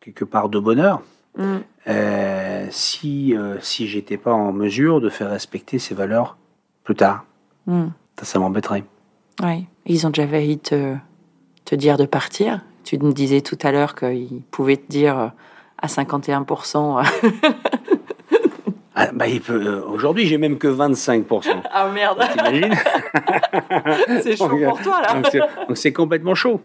quelque 0.00 0.24
part 0.24 0.48
de 0.48 0.58
bonheur. 0.58 1.00
Mm. 1.36 1.56
Euh, 1.88 2.66
si 2.70 3.34
si 3.60 3.86
j'étais 3.88 4.16
pas 4.18 4.32
en 4.32 4.52
mesure 4.52 5.00
de 5.00 5.08
faire 5.08 5.30
respecter 5.30 5.78
ces 5.78 5.94
valeurs 5.94 6.36
plus 6.84 6.94
tard, 6.94 7.24
Mm. 7.66 7.88
ça, 8.18 8.24
ça 8.24 8.38
m'embêterait. 8.38 8.84
Ouais. 9.42 9.64
Ils 9.86 10.06
ont 10.06 10.10
déjà 10.10 10.26
failli 10.28 10.58
te, 10.58 10.96
te 11.68 11.74
dire 11.74 11.98
de 11.98 12.06
partir. 12.06 12.60
Tu 12.84 12.98
me 12.98 13.12
disais 13.12 13.42
tout 13.42 13.58
à 13.62 13.72
l'heure 13.72 13.94
qu'ils 13.94 14.40
pouvaient 14.50 14.78
te 14.78 14.86
dire 14.88 15.18
euh, 15.18 15.26
à 15.82 15.86
51%. 15.86 17.04
euh, 17.04 17.30
Ah, 19.00 19.10
bah, 19.14 19.26
euh, 19.50 19.80
Aujourd'hui, 19.86 20.26
j'ai 20.26 20.38
même 20.38 20.58
que 20.58 20.66
25%. 20.66 21.62
ah 21.70 21.88
merde, 21.92 22.18
c'est 24.22 24.36
chaud 24.36 24.48
pour 24.48 24.80
toi 24.82 25.00
là. 25.02 25.14
Donc 25.68 25.76
c'est- 25.76 25.92
complètement 25.92 26.34
chaud. 26.34 26.60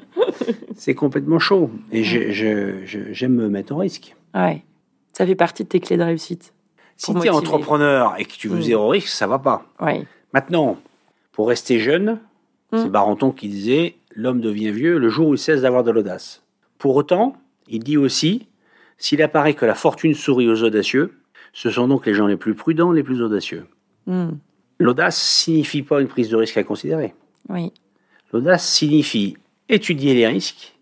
C'est 0.75 0.95
complètement 0.95 1.37
chaud. 1.37 1.69
Et 1.91 2.03
j'aime 2.03 3.35
me 3.35 3.49
mettre 3.49 3.73
en 3.73 3.77
risque. 3.77 4.15
Ouais. 4.33 4.63
Ça 5.11 5.27
fait 5.27 5.35
partie 5.35 5.63
de 5.63 5.69
tes 5.69 5.79
clés 5.79 5.97
de 5.97 6.01
réussite. 6.03 6.53
Si 6.97 7.13
tu 7.13 7.27
es 7.27 7.29
entrepreneur 7.29 8.15
et 8.17 8.25
que 8.25 8.33
tu 8.33 8.47
veux 8.47 8.57
Mm. 8.57 8.61
zéro 8.63 8.87
risque, 8.89 9.09
ça 9.09 9.27
va 9.27 9.37
pas. 9.37 9.65
Ouais. 9.79 10.03
Maintenant, 10.33 10.77
pour 11.33 11.49
rester 11.49 11.77
jeune, 11.79 12.19
Mm. 12.71 12.77
c'est 12.81 12.89
Barenton 12.89 13.29
qui 13.29 13.47
disait 13.47 13.93
l'homme 14.15 14.41
devient 14.41 14.71
vieux 14.71 14.97
le 14.97 15.09
jour 15.09 15.29
où 15.29 15.33
il 15.33 15.39
cesse 15.39 15.61
d'avoir 15.61 15.83
de 15.83 15.91
l'audace. 15.91 16.43
Pour 16.77 16.95
autant, 16.95 17.35
il 17.67 17.83
dit 17.83 17.97
aussi 17.97 18.47
s'il 18.97 19.21
apparaît 19.21 19.53
que 19.53 19.65
la 19.65 19.75
fortune 19.75 20.13
sourit 20.13 20.47
aux 20.47 20.63
audacieux, 20.63 21.13
ce 21.51 21.69
sont 21.69 21.87
donc 21.87 22.05
les 22.05 22.13
gens 22.13 22.27
les 22.27 22.37
plus 22.37 22.55
prudents, 22.55 22.91
les 22.91 23.03
plus 23.03 23.21
audacieux. 23.21 23.65
Mm. 24.05 24.29
L'audace 24.79 25.21
signifie 25.21 25.81
pas 25.81 26.01
une 26.01 26.07
prise 26.07 26.29
de 26.29 26.35
risque 26.35 26.57
à 26.57 26.63
considérer. 26.63 27.13
Oui. 27.49 27.71
L'audace 28.31 28.67
signifie 28.67 29.37
étudier 29.69 30.13
les 30.13 30.27
risques 30.27 30.75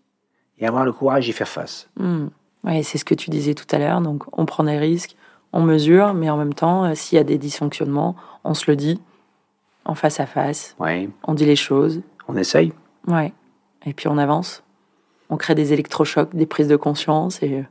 et 0.58 0.66
avoir 0.66 0.84
le 0.84 0.92
courage 0.92 1.26
d'y 1.26 1.32
faire 1.32 1.48
face. 1.48 1.88
Hmm. 1.96 2.28
Ouais, 2.64 2.82
c'est 2.82 2.98
ce 2.98 3.04
que 3.04 3.14
tu 3.14 3.30
disais 3.30 3.54
tout 3.54 3.66
à 3.70 3.78
l'heure. 3.78 4.00
Donc, 4.00 4.24
on 4.36 4.46
prend 4.46 4.64
des 4.64 4.78
risques, 4.78 5.16
on 5.52 5.62
mesure, 5.62 6.14
mais 6.14 6.30
en 6.30 6.36
même 6.36 6.54
temps, 6.54 6.84
euh, 6.84 6.94
s'il 6.94 7.16
y 7.16 7.20
a 7.20 7.24
des 7.24 7.38
dysfonctionnements, 7.38 8.16
on 8.44 8.54
se 8.54 8.70
le 8.70 8.76
dit 8.76 9.00
en 9.84 9.94
face 9.94 10.20
à 10.20 10.26
face. 10.26 10.76
Ouais, 10.78 11.08
On 11.24 11.34
dit 11.34 11.44
les 11.44 11.56
choses. 11.56 12.00
on 12.28 12.36
essaye. 12.36 12.72
Ouais. 13.06 13.32
Et 13.86 13.92
puis 13.94 14.08
on 14.08 14.18
avance. 14.18 14.62
On 15.28 15.36
crée 15.36 15.54
des 15.54 15.72
électrochocs, 15.72 16.34
des 16.34 16.46
prises 16.46 16.68
de 16.68 16.76
conscience. 16.76 17.42
Et 17.42 17.64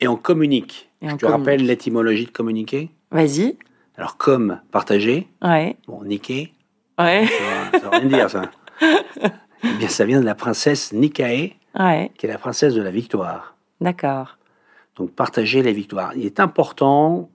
Et 0.00 0.08
on 0.08 0.16
communique. 0.16 0.90
Et 1.00 1.08
Je 1.08 1.14
on 1.14 1.16
te 1.16 1.26
rappelle 1.26 1.44
communique. 1.44 1.66
l'étymologie 1.68 2.26
de 2.26 2.30
communiquer 2.30 2.90
vas-y. 3.10 3.56
Alors, 3.96 4.16
comme, 4.16 4.58
partager, 4.70 5.28
Ouais. 5.42 5.76
bon, 5.86 6.02
niquer, 6.04 6.52
Ouais. 6.98 7.26
ça 7.72 7.78
veut 7.78 7.88
rien 7.90 8.06
dire, 8.06 8.30
ça. 8.30 8.50
Eh 9.64 9.74
bien, 9.78 9.88
ça 9.88 10.04
vient 10.06 10.20
de 10.20 10.24
la 10.24 10.34
princesse 10.34 10.92
Nikae, 10.92 11.52
Ouais. 11.78 12.10
qui 12.18 12.26
est 12.26 12.28
la 12.28 12.38
princesse 12.38 12.74
de 12.74 12.82
la 12.82 12.90
victoire. 12.90 13.54
D'accord. 13.80 14.38
Donc, 14.96 15.10
partager 15.12 15.62
la 15.62 15.72
victoire. 15.72 16.14
Il 16.16 16.24
est 16.26 16.40
important, 16.40 17.30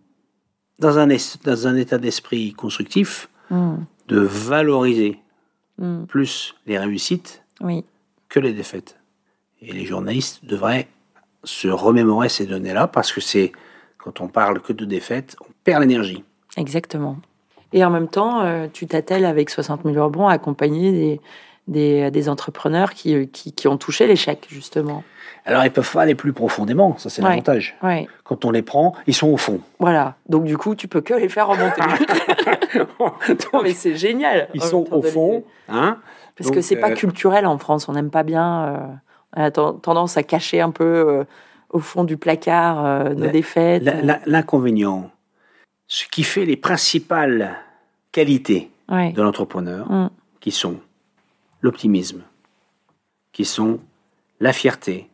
dans 0.79 0.97
un, 0.99 1.07
dans 1.43 1.67
un 1.67 1.75
état 1.75 1.97
d'esprit 1.99 2.53
constructif, 2.53 3.29
Hmm. 3.49 3.77
de 4.07 4.19
valoriser 4.19 5.19
Hmm. 5.79 6.05
plus 6.05 6.55
les 6.65 6.77
réussites 6.79 7.43
Oui. 7.61 7.85
que 8.29 8.39
les 8.39 8.53
défaites. 8.53 8.97
Et 9.61 9.71
les 9.73 9.85
journalistes 9.85 10.43
devraient 10.45 10.87
se 11.43 11.67
remémorer 11.67 12.29
ces 12.29 12.45
données-là 12.45 12.87
parce 12.87 13.11
que 13.11 13.21
c'est 13.21 13.51
quand 13.97 14.21
on 14.21 14.27
parle 14.27 14.59
que 14.61 14.73
de 14.73 14.85
défaites, 14.85 15.35
on 15.41 15.51
perd 15.63 15.81
l'énergie. 15.81 16.23
Exactement. 16.55 17.17
Et 17.73 17.83
en 17.83 17.89
même 17.89 18.07
temps, 18.07 18.41
euh, 18.41 18.67
tu 18.71 18.87
t'attelles 18.87 19.25
avec 19.25 19.49
60 19.49 19.81
000 19.83 20.03
rebonds 20.03 20.27
à 20.27 20.33
accompagner 20.33 20.91
des, 20.91 21.21
des, 21.67 22.11
des 22.11 22.29
entrepreneurs 22.29 22.93
qui, 22.93 23.13
euh, 23.13 23.25
qui, 23.25 23.51
qui 23.51 23.67
ont 23.67 23.77
touché 23.77 24.07
l'échec, 24.07 24.45
justement. 24.49 25.03
Alors 25.45 25.63
ils 25.65 25.71
peuvent 25.71 25.91
pas 25.91 26.01
aller 26.01 26.15
plus 26.15 26.33
profondément, 26.33 26.97
ça 26.97 27.09
c'est 27.09 27.21
Ouais. 27.21 27.29
l'avantage. 27.29 27.75
Ouais. 27.83 28.07
Quand 28.23 28.45
on 28.45 28.51
les 28.51 28.61
prend, 28.61 28.93
ils 29.05 29.13
sont 29.13 29.27
au 29.29 29.37
fond. 29.37 29.59
Voilà. 29.79 30.15
Donc, 30.27 30.43
du 30.45 30.57
coup, 30.57 30.75
tu 30.75 30.87
peux 30.87 31.01
que 31.01 31.13
les 31.13 31.29
faire 31.29 31.47
remonter. 31.47 31.81
Non, 33.53 33.61
mais 33.63 33.73
c'est 33.73 33.95
génial. 33.95 34.49
ils 34.53 34.61
sont 34.61 34.85
au 34.93 35.01
fond, 35.01 35.43
hein 35.69 35.99
Parce 36.37 36.51
que 36.51 36.61
c'est 36.61 36.75
pas 36.77 36.91
euh, 36.91 36.95
culturel 36.95 37.45
en 37.45 37.57
France. 37.57 37.87
On 37.89 37.93
n'aime 37.93 38.09
pas 38.11 38.23
bien. 38.23 38.65
euh, 38.65 38.77
on 39.35 39.41
a 39.43 39.51
ten- 39.51 39.79
tendance 39.81 40.17
à 40.17 40.23
cacher 40.23 40.61
un 40.61 40.71
peu 40.71 40.83
euh, 40.83 41.23
au 41.69 41.79
fond 41.79 42.03
du 42.03 42.17
placard 42.17 42.85
euh, 42.85 43.13
nos 43.13 43.25
La- 43.25 43.31
défaites. 43.31 43.83
L'inconvénient, 44.25 45.11
ce 45.87 46.05
qui 46.07 46.23
fait 46.23 46.45
les 46.45 46.57
principales 46.57 47.55
qualités 48.11 48.71
Ouais. 48.89 49.11
de 49.11 49.21
l'entrepreneur, 49.21 49.91
Mm. 49.91 50.09
qui 50.39 50.51
sont 50.51 50.77
l'optimisme, 51.61 52.21
qui 53.33 53.43
sont 53.43 53.79
la 54.39 54.53
fierté, 54.53 55.09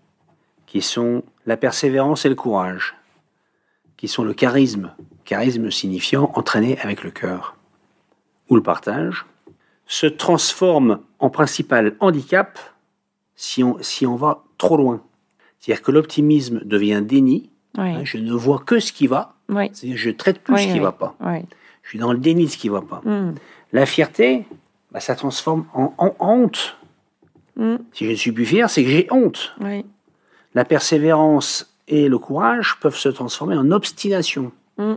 qui 0.68 0.82
sont 0.82 1.24
la 1.48 1.58
persévérance 1.58 2.26
et 2.26 2.30
le 2.30 2.36
courage, 2.36 2.96
qui 3.98 4.08
sont 4.08 4.24
le 4.24 4.34
charisme, 4.34 4.92
charisme 5.24 5.72
signifiant 5.72 6.32
entraîner 6.36 6.78
avec 6.80 7.04
le 7.04 7.12
cœur, 7.12 7.56
ou 8.50 8.56
le 8.56 8.64
partage, 8.64 9.26
se 9.86 10.08
transforment 10.08 11.00
en 11.20 11.30
principal 11.30 11.96
handicap 12.00 12.60
si 13.36 13.64
on, 13.64 13.78
si 13.82 14.06
on 14.06 14.16
va 14.16 14.44
trop 14.58 14.78
loin. 14.78 15.02
C'est-à-dire 15.60 15.84
que 15.84 15.92
l'optimisme 15.92 16.62
devient 16.64 17.02
déni, 17.04 17.50
hein, 17.78 18.04
je 18.04 18.18
ne 18.18 18.34
vois 18.34 18.60
que 18.60 18.80
ce 18.80 18.92
qui 18.92 19.08
va, 19.08 19.36
c'est-à-dire 19.50 19.98
je 19.98 20.10
traite 20.10 20.40
plus 20.40 20.56
Oui, 20.56 20.62
ce 20.62 20.68
qui 20.68 20.74
oui. 20.74 20.80
va 20.80 20.92
pas. 20.92 21.16
Je 21.84 21.90
suis 21.90 22.00
dans 22.00 22.14
le 22.14 22.20
déni 22.20 22.46
de 22.46 22.50
ce 22.50 22.58
qui 22.58 22.70
va 22.70 22.82
pas. 22.82 23.02
Mm. 23.04 23.36
La 23.72 23.86
fierté, 23.86 24.46
bah, 24.92 25.00
ça 25.00 25.16
transforme 25.16 25.66
en, 25.74 25.94
en 25.98 26.16
honte. 26.20 26.78
Mm. 27.56 27.76
Si 27.92 28.06
je 28.06 28.12
ne 28.12 28.16
suis 28.16 28.32
plus 28.32 28.46
fier, 28.46 28.70
c'est 28.70 28.84
que 28.84 28.90
j'ai 28.90 29.08
honte. 29.12 29.54
La 30.56 30.66
persévérance 30.66 31.76
et 31.88 32.08
le 32.08 32.18
courage 32.18 32.78
peuvent 32.80 32.96
se 32.96 33.10
transformer 33.10 33.58
en 33.58 33.72
obstination. 33.72 34.52
Mm. 34.78 34.94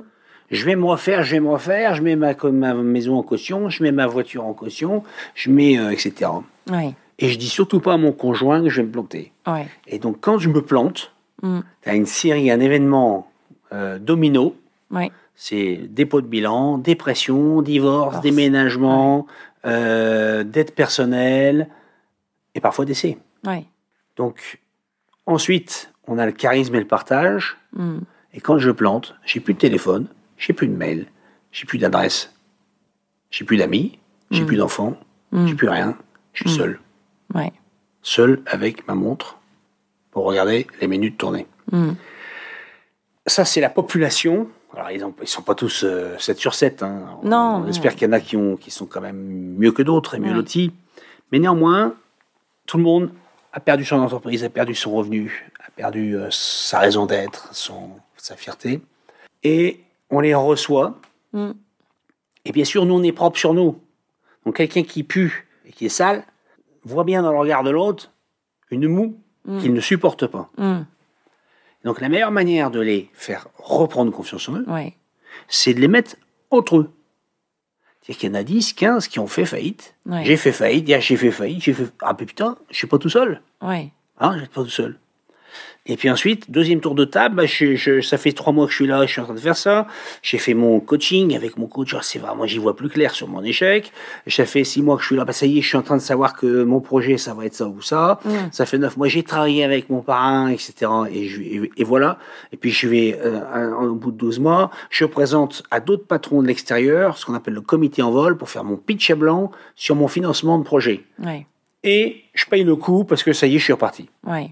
Je 0.51 0.65
vais 0.65 0.77
me 0.77 0.85
refaire, 0.85 1.23
je 1.25 1.33
vais 1.33 1.41
me 1.41 1.49
refaire, 1.51 1.95
je 1.95 2.03
mets 2.03 2.17
ma, 2.17 2.35
ma 2.35 2.75
maison 2.75 3.17
en 3.17 3.23
caution, 3.23 3.69
je 3.69 3.83
mets 3.83 3.93
ma 3.93 4.07
voiture 4.07 4.45
en 4.45 4.53
caution, 4.55 5.03
je 5.35 5.51
mets, 5.51 5.79
euh, 5.79 5.91
etc. 5.91 6.31
Oui. 6.71 6.95
Et 7.19 7.29
je 7.31 7.39
dis 7.39 7.49
surtout 7.49 7.81
pas 7.81 7.95
à 7.95 7.97
mon 7.97 8.13
conjoint 8.13 8.63
que 8.63 8.69
je 8.69 8.81
vais 8.81 8.87
me 8.87 8.93
planter. 8.93 9.33
Oui. 9.47 9.61
Et 9.87 9.99
donc, 9.99 10.19
quand 10.21 10.39
je 10.39 10.49
me 10.49 10.63
plante, 10.63 11.13
Mm. 11.43 11.61
tu 11.83 11.89
as 11.91 11.95
une 11.95 12.07
série, 12.07 12.51
un 12.51 12.61
événement 12.61 13.31
euh, 13.73 13.99
domino. 13.99 14.57
Oui. 14.91 15.11
C'est 15.35 15.81
dépôt 15.91 16.23
de 16.23 16.27
bilan, 16.27 16.79
dépression, 16.79 17.61
divorce, 17.61 18.23
déménagement, 18.23 19.27
euh, 19.67 20.45
dette 20.45 20.75
personnelle 20.75 21.69
et 22.55 22.61
parfois 22.61 22.87
décès. 22.87 23.19
Donc, 24.17 24.59
ensuite, 25.27 25.93
on 26.07 26.17
a 26.19 26.25
le 26.25 26.33
charisme 26.33 26.75
et 26.77 26.81
le 26.81 26.87
partage. 26.87 27.59
Mm. 27.75 27.99
Et 28.33 28.41
quand 28.41 28.57
je 28.59 28.71
plante, 28.71 29.15
j'ai 29.27 29.41
plus 29.41 29.53
de 29.53 29.59
téléphone, 29.59 30.07
j'ai 30.39 30.53
plus 30.53 30.69
de 30.69 30.75
mail, 30.77 31.07
j'ai 31.53 31.65
plus 31.67 31.79
d'adresse, 31.79 32.33
j'ai 33.31 33.45
plus 33.45 33.57
d'amis, 33.57 33.99
j'ai 34.31 34.43
Mm. 34.43 34.47
plus 34.47 34.57
d'enfants, 34.57 34.97
Mm. 35.33 35.47
j'ai 35.47 35.55
plus 35.55 35.69
rien. 35.69 35.97
Je 36.33 36.43
suis 36.45 36.51
Mm. 36.51 36.59
seul. 36.59 36.81
Oui. 37.35 37.45
Seul 38.03 38.43
avec 38.47 38.87
ma 38.87 38.95
montre 38.95 39.39
pour 40.11 40.25
regarder 40.25 40.67
les 40.81 40.87
minutes 40.89 41.19
tourner. 41.19 41.47
Mm. 41.73 41.93
Ça, 43.27 43.45
c'est 43.45 43.61
la 43.61 43.71
population. 43.71 44.49
Alors, 44.75 44.91
ils 44.91 45.01
ne 45.05 45.27
sont 45.27 45.43
pas 45.43 45.55
tous 45.55 45.83
euh, 45.85 46.17
7 46.19 46.39
sur 46.39 46.55
7. 46.55 46.83
Hein. 46.83 47.19
Non, 47.25 47.37
On 47.37 47.59
non. 47.61 47.67
espère 47.69 47.95
qu'il 47.97 48.07
y 48.07 48.11
en 48.11 48.13
a 48.13 48.21
qui, 48.21 48.37
ont, 48.37 48.57
qui 48.57 48.71
sont 48.71 48.87
quand 48.87 49.01
même 49.01 49.17
mieux 49.57 49.73
que 49.73 49.83
d'autres 49.83 50.15
et 50.15 50.21
mieux 50.21 50.29
Ouais. 50.31 50.35
lotis. 50.35 50.73
Mais 51.33 51.39
néanmoins, 51.39 51.95
tout 52.67 52.77
le 52.77 52.85
monde 52.85 53.11
a 53.53 53.59
perdu 53.61 53.85
son 53.85 53.97
entreprise, 53.97 54.45
a 54.45 54.51
perdu 54.51 54.75
son 54.75 54.93
revenu, 54.95 55.51
a 55.67 55.71
perdu 55.71 56.15
euh, 56.17 56.29
sa 56.31 56.79
raison 56.79 57.07
d'être, 57.07 57.49
sa 58.17 58.37
fierté. 58.37 58.81
Et 59.43 59.81
on 60.11 60.21
les 60.21 60.35
reçoit. 60.35 60.99
Mm. 61.33 61.51
Et 62.45 62.53
bien 62.53 62.65
sûr, 62.65 62.85
nous, 62.87 62.95
on 62.95 63.03
est 63.03 63.13
propre 63.13 63.39
sur 63.39 63.55
nous. 63.55 63.81
Donc, 64.45 64.57
quelqu'un 64.57 64.83
qui 64.85 65.03
pue 65.03 65.49
et 65.67 65.73
qui 65.73 65.87
est 65.87 65.91
sale 65.91 66.25
voit 66.85 67.05
bien 67.05 67.23
dans 67.23 67.33
le 67.33 67.39
regard 67.39 67.65
de 67.65 67.71
l'autre 67.71 68.13
une 68.71 68.89
moue 68.89 69.19
Mm. 69.47 69.61
qu'il 69.61 69.73
ne 69.73 69.81
supporte 69.81 70.27
pas. 70.27 70.51
Mm. 70.59 70.81
Donc, 71.85 72.01
la 72.01 72.09
meilleure 72.09 72.33
manière 72.33 72.71
de 72.73 72.81
les 72.81 73.09
faire 73.13 73.47
reprendre 73.59 74.11
confiance 74.11 74.49
en 74.49 74.57
eux, 74.57 74.65
Oui. 74.67 74.95
c'est 75.47 75.73
de 75.73 75.81
les 75.81 75.87
mettre 75.89 76.17
entre 76.51 76.79
eux. 76.79 76.91
C'est-à-dire 78.03 78.19
qu'il 78.21 78.29
y 78.29 78.33
en 78.33 78.35
a 78.35 78.43
10, 78.43 78.73
15 78.73 79.07
qui 79.09 79.19
ont 79.21 79.27
fait 79.29 79.47
faillite. 79.47 79.95
J'ai 80.23 80.37
fait 80.37 80.53
faillite, 80.53 80.87
j'ai 81.01 81.17
fait 81.17 81.31
faillite, 81.31 81.63
j'ai 81.63 81.73
fait... 81.73 81.87
Ah 82.03 82.17
mais 82.19 82.27
putain, 82.27 82.57
je 82.71 82.77
suis 82.77 82.87
pas 82.89 82.99
tout 82.99 83.09
seul. 83.09 83.41
Oui. 83.63 83.91
Hein, 84.19 84.33
je 84.35 84.41
suis 84.41 84.49
pas 84.49 84.63
tout 84.63 84.69
seul. 84.71 84.99
Et 85.89 85.97
puis 85.97 86.11
ensuite, 86.11 86.51
deuxième 86.51 86.81
tour 86.81 86.95
de 86.97 87.05
table, 87.05 87.37
bah, 87.37 87.47
je- 87.47 87.77
je- 87.77 88.01
ça 88.01 88.19
fait 88.19 88.33
trois 88.33 88.53
mois 88.53 88.67
que 88.67 88.73
je 88.73 88.77
suis 88.77 88.87
là, 88.89 89.07
je 89.07 89.13
suis 89.13 89.21
en 89.21 89.25
train 89.25 89.35
de 89.35 89.39
faire 89.41 89.57
ça. 89.57 89.87
J'ai 90.23 90.39
fait 90.39 90.53
mon 90.55 90.81
coaching 90.81 91.37
avec 91.37 91.57
mon 91.59 91.67
coach, 91.69 91.93
alors 91.93 92.03
c'est 92.05 92.19
vraiment, 92.19 92.45
j'y 92.45 92.59
vois 92.59 92.75
plus 92.75 92.89
clair 92.89 93.13
sur 93.13 93.29
mon 93.29 93.43
échec. 93.45 93.93
Ça 94.27 94.45
fait 94.47 94.65
six 94.65 94.83
mois 94.83 94.97
que 94.97 95.03
je 95.03 95.07
suis 95.09 95.17
là, 95.17 95.25
bah, 95.25 95.33
ça 95.33 95.47
y 95.47 95.59
est, 95.59 95.63
je 95.63 95.69
suis 95.69 95.77
en 95.77 95.83
train 95.83 95.97
de 95.97 96.03
savoir 96.03 96.35
que 96.35 96.65
mon 96.65 96.81
projet, 96.81 97.19
ça 97.19 97.35
va 97.35 97.47
être 97.47 97.55
ça 97.55 97.69
ou 97.69 97.81
ça. 97.83 98.19
Mm. 98.25 98.31
Ça 98.51 98.67
fait 98.67 98.79
neuf 98.79 98.97
mois, 98.97 99.07
j'ai 99.09 99.23
travaillé 99.23 99.63
avec 99.65 99.89
mon 99.89 100.01
parrain, 100.01 100.49
etc. 100.49 100.75
Et, 101.13 101.29
je, 101.29 101.41
et, 101.41 101.71
et 101.77 101.85
voilà. 101.85 102.19
Et 102.53 102.57
puis 102.57 102.71
je 102.73 102.89
vais, 102.89 103.19
euh, 103.25 103.73
au 103.77 103.95
bout 103.95 104.11
de 104.11 104.17
12 104.17 104.41
mois, 104.41 104.71
je 104.91 105.05
présente 105.05 105.63
à 105.71 105.79
d'autres 105.81 106.07
patrons 106.07 106.43
de 106.43 106.49
l'extérieur, 106.49 107.17
ce 107.17 107.25
qu'on 107.27 107.35
appelle 107.35 107.55
le 107.55 107.61
comité 107.61 108.03
en 108.03 108.11
vol, 108.11 108.37
pour 108.37 108.51
faire 108.51 108.65
mon 108.65 108.77
pitch 108.77 109.11
à 109.11 109.15
blanc 109.15 109.53
sur 109.77 109.95
mon 109.95 110.09
financement 110.09 110.59
de 110.59 110.65
projet. 110.65 111.05
Oui. 111.25 111.47
Et 111.85 112.25
je 112.35 112.45
paye 112.47 112.65
le 112.65 112.75
coup 112.75 113.05
parce 113.05 113.23
que 113.23 113.33
ça 113.33 113.47
y 113.47 113.55
est, 113.55 113.59
je 113.59 113.65
suis 113.65 113.73
reparti. 113.73 114.09
Oui. 114.27 114.51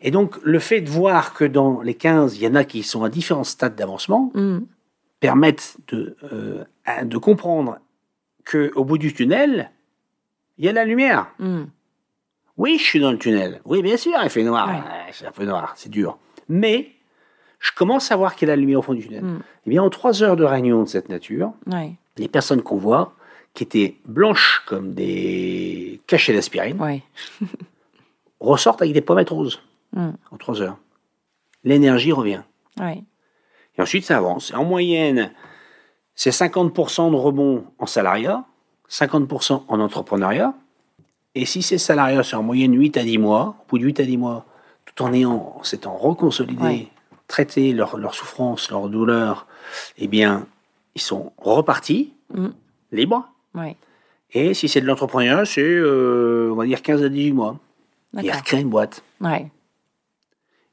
Et 0.00 0.10
donc, 0.10 0.36
le 0.42 0.58
fait 0.58 0.80
de 0.80 0.88
voir 0.90 1.34
que 1.34 1.44
dans 1.44 1.80
les 1.82 1.94
15, 1.94 2.36
il 2.36 2.42
y 2.42 2.46
en 2.46 2.54
a 2.54 2.64
qui 2.64 2.82
sont 2.82 3.02
à 3.04 3.08
différents 3.08 3.44
stades 3.44 3.74
d'avancement, 3.74 4.30
Mm. 4.34 4.58
permettent 5.20 5.76
de, 5.88 6.16
euh, 6.32 6.64
de 7.04 7.18
comprendre 7.18 7.78
qu'au 8.48 8.84
bout 8.84 8.98
du 8.98 9.12
tunnel, 9.12 9.70
il 10.56 10.64
y 10.64 10.68
a 10.68 10.72
la 10.72 10.84
lumière. 10.84 11.26
Mm. 11.40 11.64
Oui, 12.56 12.76
je 12.78 12.84
suis 12.84 13.00
dans 13.00 13.10
le 13.12 13.18
tunnel. 13.18 13.60
Oui, 13.64 13.82
bien 13.82 13.96
sûr, 13.96 14.12
il 14.22 14.30
fait 14.30 14.44
noir. 14.44 14.68
Ouais. 14.68 15.12
C'est 15.12 15.26
un 15.26 15.32
peu 15.32 15.44
noir, 15.44 15.72
c'est 15.76 15.88
dur. 15.90 16.18
Mais 16.48 16.92
je 17.58 17.72
commence 17.72 18.12
à 18.12 18.16
voir 18.16 18.36
qu'il 18.36 18.46
y 18.46 18.50
a 18.50 18.54
la 18.54 18.60
lumière 18.60 18.78
au 18.78 18.82
fond 18.82 18.94
du 18.94 19.02
tunnel. 19.06 19.24
Mm. 19.24 19.42
Eh 19.66 19.70
bien, 19.70 19.82
en 19.82 19.90
trois 19.90 20.22
heures 20.22 20.36
de 20.36 20.44
réunion 20.44 20.82
de 20.84 20.88
cette 20.88 21.08
nature, 21.08 21.52
les 22.16 22.28
personnes 22.28 22.62
qu'on 22.62 22.76
voit, 22.78 23.14
qui 23.54 23.64
étaient 23.64 23.96
blanches 24.06 24.62
comme 24.66 24.94
des 24.94 26.00
cachets 26.06 26.32
d'aspirine, 26.34 26.78
ressortent 28.40 28.82
avec 28.82 28.94
des 28.94 29.00
pommettes 29.00 29.30
roses 29.30 29.60
Mm. 29.92 30.10
en 30.30 30.36
trois 30.36 30.60
heures. 30.62 30.76
L'énergie 31.64 32.12
revient. 32.12 32.42
Oui. 32.80 33.04
Et 33.76 33.82
ensuite, 33.82 34.04
ça 34.04 34.16
avance. 34.18 34.50
Et 34.50 34.54
en 34.54 34.64
moyenne, 34.64 35.32
c'est 36.14 36.30
50% 36.30 37.10
de 37.10 37.16
rebond 37.16 37.64
en 37.78 37.86
salariat, 37.86 38.44
50% 38.90 39.64
en 39.68 39.80
entrepreneuriat. 39.80 40.54
Et 41.34 41.44
si 41.46 41.62
ces 41.62 41.78
salariats, 41.78 42.22
c'est 42.22 42.36
en 42.36 42.42
moyenne 42.42 42.74
8 42.78 42.96
à 42.96 43.02
10 43.04 43.18
mois, 43.18 43.56
au 43.60 43.68
bout 43.70 43.78
de 43.78 43.84
8 43.84 44.00
à 44.00 44.04
10 44.04 44.16
mois, 44.16 44.44
tout 44.84 45.02
en 45.04 45.12
ayant, 45.12 45.54
en 45.58 45.62
s'étant 45.62 45.96
reconsolidés, 45.96 46.62
Ouais. 46.62 46.88
traités 47.28 47.72
leur, 47.72 47.96
leur 47.98 48.14
souffrance, 48.14 48.70
leur 48.70 48.88
douleur, 48.88 49.46
eh 49.98 50.08
bien, 50.08 50.46
ils 50.94 51.00
sont 51.00 51.32
repartis, 51.38 52.12
Mm. 52.34 52.48
libres. 52.92 53.28
Oui. 53.54 53.76
Et 54.32 54.52
si 54.54 54.68
c'est 54.68 54.80
de 54.80 54.86
l'entrepreneuriat, 54.86 55.44
c'est, 55.46 55.62
euh, 55.62 56.50
on 56.52 56.56
va 56.56 56.66
dire, 56.66 56.82
15 56.82 57.02
à 57.02 57.08
18 57.08 57.32
mois. 57.32 57.56
Ils 58.20 58.30
recréent 58.32 58.60
une 58.62 58.68
boîte. 58.70 59.02
Oui. 59.20 59.46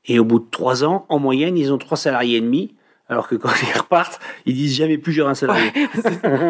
Et 0.07 0.19
au 0.19 0.25
bout 0.25 0.39
de 0.39 0.45
3 0.49 0.83
ans, 0.83 1.05
en 1.09 1.19
moyenne, 1.19 1.57
ils 1.57 1.73
ont 1.73 1.77
3 1.77 1.97
salariés 1.97 2.37
et 2.37 2.41
demi. 2.41 2.75
Alors 3.07 3.27
que 3.27 3.35
quand 3.35 3.49
ils 3.61 3.77
repartent, 3.77 4.19
ils 4.45 4.55
disent 4.55 4.75
jamais 4.75 4.97
plus 4.97 5.11
j'aurai 5.13 5.31
un 5.31 5.35
salarié. 5.35 5.71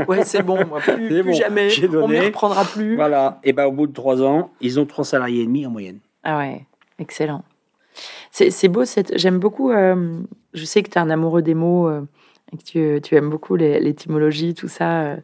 Ouais, 0.08 0.24
c'est 0.24 0.41
bon, 0.41 0.65
moi, 0.65 0.80
plus, 0.80 1.08
plus 1.08 1.24
bon, 1.24 1.34
jamais. 1.34 1.70
On 1.89 2.08
ne 2.08 2.26
reprendra 2.26 2.63
plus. 2.63 2.96
Voilà. 2.96 3.39
Et 3.44 3.52
ben 3.54 3.65
au 3.65 3.72
bout 3.72 3.88
de 3.88 3.94
3 3.94 4.24
ans, 4.24 4.52
ils 4.62 4.80
ont 4.80 4.86
3 4.86 5.04
salariés 5.06 5.41
et 5.41 5.46
demi 5.46 5.65
en 5.65 5.70
moyenne. 5.70 6.00
Ah 6.24 6.38
ouais, 6.38 6.65
excellent. 7.00 7.44
C'est 8.32 8.68
beau, 8.68 8.84
j'aime 9.13 9.39
beaucoup, 9.39 9.72
euh, 9.72 10.20
je 10.54 10.65
sais 10.65 10.84
que 10.84 10.89
tu 10.89 10.98
es 10.98 11.02
un 11.02 11.10
amoureux 11.10 11.41
des 11.41 11.54
mots, 11.54 11.88
euh, 11.88 12.02
et 12.52 12.58
que 12.58 12.63
tu, 12.63 13.02
tu 13.02 13.15
aimes 13.15 13.30
beaucoup 13.30 13.56
l'étymologie, 13.56 14.54
tout 14.54 14.68
ça. 14.68 15.04
euh, 15.04 15.15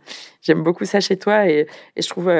j'aime 0.42 0.64
beaucoup 0.64 0.86
ça 0.86 1.02
chez 1.02 1.18
toi 1.18 1.48
et, 1.48 1.68
et 1.96 2.02
je 2.02 2.08
trouve 2.10 2.32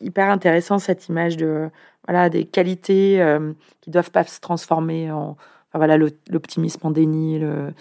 hyper 0.00 0.30
intéressant 0.30 0.78
cette 0.78 1.08
image 1.08 1.36
de, 1.36 1.68
voilà, 2.06 2.28
des 2.28 2.44
qualités 2.44 3.20
euh, 3.22 3.52
qui 3.80 3.90
doivent 3.90 4.10
pas 4.10 4.24
se 4.24 4.40
transformer 4.40 5.10
en... 5.10 5.36
voilà, 5.74 5.96
l'o- 5.96 6.08
l'optimisme 6.30 6.86
en 6.86 6.90
déni, 6.90 7.38
le, 7.38 7.72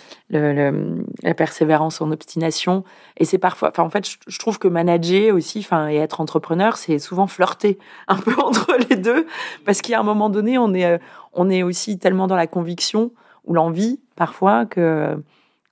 la 1.24 1.34
persévérance 1.34 2.02
en 2.02 2.12
obstination. 2.12 2.84
Et 3.18 3.26
c'est 3.26 3.38
parfois, 3.38 3.72
en 3.78 3.90
fait, 3.90 4.08
je, 4.10 4.18
je 4.28 4.40
trouve 4.40 4.60
que 4.60 4.68
manager 4.68 5.36
aussi, 5.36 5.60
enfin, 5.60 5.90
et 5.90 5.96
être 5.98 6.22
entrepreneur, 6.22 6.78
c'est 6.78 7.00
souvent 7.00 7.28
flirter 7.28 7.78
un 8.08 8.16
peu 8.16 8.34
entre 8.42 8.76
les 8.90 8.96
deux, 8.96 9.26
parce 9.66 9.82
qu'à 9.82 10.00
un 10.00 10.04
moment 10.04 10.30
donné, 10.30 10.58
on 10.58 10.74
est, 10.74 10.86
euh, 10.86 10.98
on 11.34 11.50
est 11.50 11.64
aussi 11.64 12.00
tellement 12.00 12.28
dans 12.28 12.36
la 12.36 12.48
conviction 12.48 13.12
ou 13.46 13.54
l'envie, 13.54 14.00
parfois, 14.16 14.66
que 14.66 15.22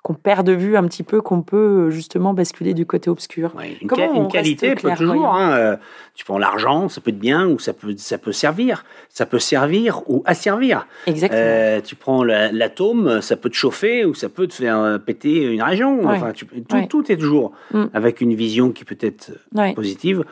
qu'on 0.03 0.15
perd 0.15 0.47
de 0.47 0.53
vue 0.53 0.77
un 0.77 0.83
petit 0.87 1.03
peu, 1.03 1.21
qu'on 1.21 1.43
peut 1.43 1.57
euh, 1.57 1.89
justement 1.91 2.33
basculer 2.33 2.73
du 2.73 2.87
côté 2.87 3.09
obscur. 3.09 3.53
Ouais, 3.55 3.77
une, 3.81 3.87
ca- 3.87 4.09
qualité 4.31 4.73
peut 4.73 4.89
toujours. 4.97 5.27
hein, 5.35 5.51
euh, 5.51 5.75
tu 6.15 6.25
prends 6.25 6.39
l'argent, 6.39 6.89
ça 6.89 7.01
peut 7.01 7.11
être 7.11 7.19
bien 7.19 7.47
ou 7.47 7.59
ça 7.59 7.71
peut, 7.73 7.93
ça 7.97 8.17
peut 8.17 8.31
servir. 8.31 8.83
Ça 9.09 9.27
peut 9.27 9.37
servir 9.37 10.01
ou 10.09 10.23
asservir. 10.25 10.87
Exactement. 11.05 11.39
Euh, 11.43 11.81
tu 11.81 11.95
prends 11.95 12.23
la- 12.23 12.51
l'atome, 12.51 13.21
ça 13.21 13.35
peut 13.37 13.49
te 13.51 13.55
chauffer 13.55 14.03
ou 14.05 14.15
ça 14.15 14.27
peut 14.29 14.47
te 14.47 14.55
faire 14.55 14.99
péter 15.05 15.43
une 15.43 15.61
région. 15.61 15.99
Ouais. 15.99 16.15
Enfin, 16.15 16.31
tu- 16.31 16.45
tout, 16.47 16.75
Ouais. 16.75 16.87
tout 16.87 17.11
est 17.11 17.17
toujours 17.17 17.51
Mm. 17.71 17.85
avec 17.93 18.21
une 18.21 18.33
vision 18.33 18.71
qui 18.71 18.85
peut 18.85 18.97
être 19.01 19.31
positive 19.75 20.23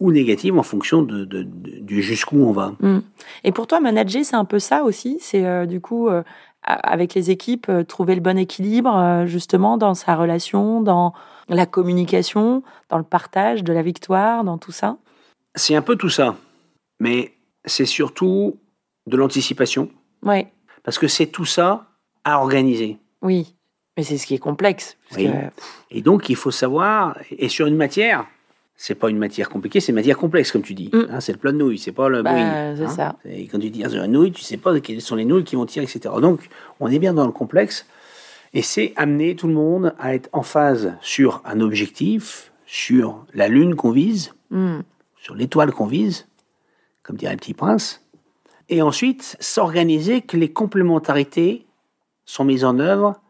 ou 0.00 0.12
négative 0.12 0.58
en 0.58 0.62
fonction 0.62 1.02
de, 1.02 1.24
de- 1.24 1.42
de- 1.42 1.80
du 1.80 2.02
jusqu'où 2.02 2.38
on 2.44 2.52
va. 2.52 2.74
Mm. 2.80 2.98
Et 3.44 3.52
pour 3.52 3.66
toi, 3.66 3.80
manager, 3.80 4.24
c'est 4.24 4.36
un 4.36 4.44
peu 4.44 4.58
ça 4.58 4.84
aussi? 4.84 5.18
C'est 5.20 5.44
euh, 5.46 5.66
du 5.66 5.80
coup, 5.80 6.08
euh, 6.08 6.22
avec 6.66 7.14
les 7.14 7.30
équipes, 7.30 7.68
euh, 7.68 7.84
trouver 7.84 8.14
le 8.14 8.20
bon 8.20 8.36
équilibre, 8.36 8.94
euh, 8.96 9.26
justement, 9.26 9.76
dans 9.78 9.94
sa 9.94 10.16
relation, 10.16 10.80
dans 10.80 11.12
la 11.48 11.64
communication, 11.66 12.62
dans 12.88 12.98
le 12.98 13.04
partage 13.04 13.62
de 13.62 13.72
la 13.72 13.82
victoire, 13.82 14.42
dans 14.44 14.58
tout 14.58 14.72
ça. 14.72 14.96
C'est 15.54 15.76
un 15.76 15.82
peu 15.82 15.96
tout 15.96 16.08
ça, 16.10 16.34
mais 17.00 17.32
c'est 17.64 17.86
surtout 17.86 18.58
de 19.06 19.16
l'anticipation 19.16 19.88
Ouais, 20.24 20.52
parce 20.82 20.98
que 20.98 21.06
c'est 21.08 21.26
tout 21.28 21.44
ça 21.44 21.86
à 22.24 22.38
organiser. 22.40 22.98
oui. 23.22 23.52
Mais 23.98 24.02
c'est 24.02 24.18
ce 24.18 24.26
qui 24.26 24.34
est 24.34 24.38
complexe. 24.38 24.98
parce 25.08 25.22
Oui. 25.22 25.30
que- 25.30 25.50
Et 25.90 26.02
donc, 26.02 26.28
il 26.28 26.36
faut 26.36 26.50
savoir, 26.50 27.16
et 27.30 27.48
sur 27.48 27.66
une 27.66 27.76
matière, 27.76 28.26
c'est 28.76 28.94
pas 28.94 29.08
une 29.08 29.18
matière 29.18 29.48
compliquée, 29.48 29.80
c'est 29.80 29.92
une 29.92 29.96
matière 29.96 30.18
complexe, 30.18 30.52
comme 30.52 30.62
tu 30.62 30.74
dis. 30.74 30.90
Mm. 30.92 31.06
Hein, 31.10 31.20
c'est 31.20 31.32
le 31.32 31.38
plat 31.38 31.52
de 31.52 31.56
nouilles, 31.56 31.78
c'est 31.78 31.92
pas 31.92 32.08
le 32.08 32.22
Bah, 32.22 32.32
Boeing. 32.32 32.76
c'est 32.76 32.84
hein. 32.84 32.88
ça. 32.88 33.16
Et 33.24 33.46
quand 33.46 33.58
tu 33.58 33.72
sur 33.88 34.02
une 34.04 34.12
nouille, 34.12 34.32
tu 34.32 34.42
sais 34.42 34.56
pas 34.58 34.78
quelles 34.80 35.00
sont 35.00 35.16
les 35.16 35.24
nouilles 35.24 35.44
qui 35.44 35.56
vont 35.56 35.66
tirer, 35.66 35.84
etc. 35.84 36.14
Donc, 36.20 36.48
on 36.80 36.88
est 36.90 36.98
bien 36.98 37.14
dans 37.14 37.24
le 37.26 37.32
complexe, 37.32 37.86
et 38.52 38.62
c'est 38.62 38.92
amener 38.96 39.34
tout 39.36 39.46
le 39.48 39.54
monde 39.54 39.94
à 39.98 40.14
être 40.14 40.28
en 40.32 40.42
phase 40.42 40.94
sur 41.00 41.40
un 41.44 41.60
objectif, 41.60 42.52
sur 42.66 43.24
la 43.34 43.48
lune 43.48 43.74
qu'on 43.76 43.90
vise, 43.92 44.32
Hmm. 44.50 44.82
sur 45.16 45.34
l'étoile 45.34 45.72
qu'on 45.72 45.86
vise, 45.86 46.28
comme 47.02 47.16
dirait 47.16 47.32
le 47.32 47.38
petit 47.38 47.54
prince, 47.54 48.02
et 48.68 48.80
ensuite 48.82 49.36
s'organiser 49.40 50.20
que 50.20 50.36
les 50.36 50.52
complémentarités 50.52 51.66
sont 52.24 52.44
mises 52.44 52.64
en 52.64 52.78
œuvre 52.78 53.20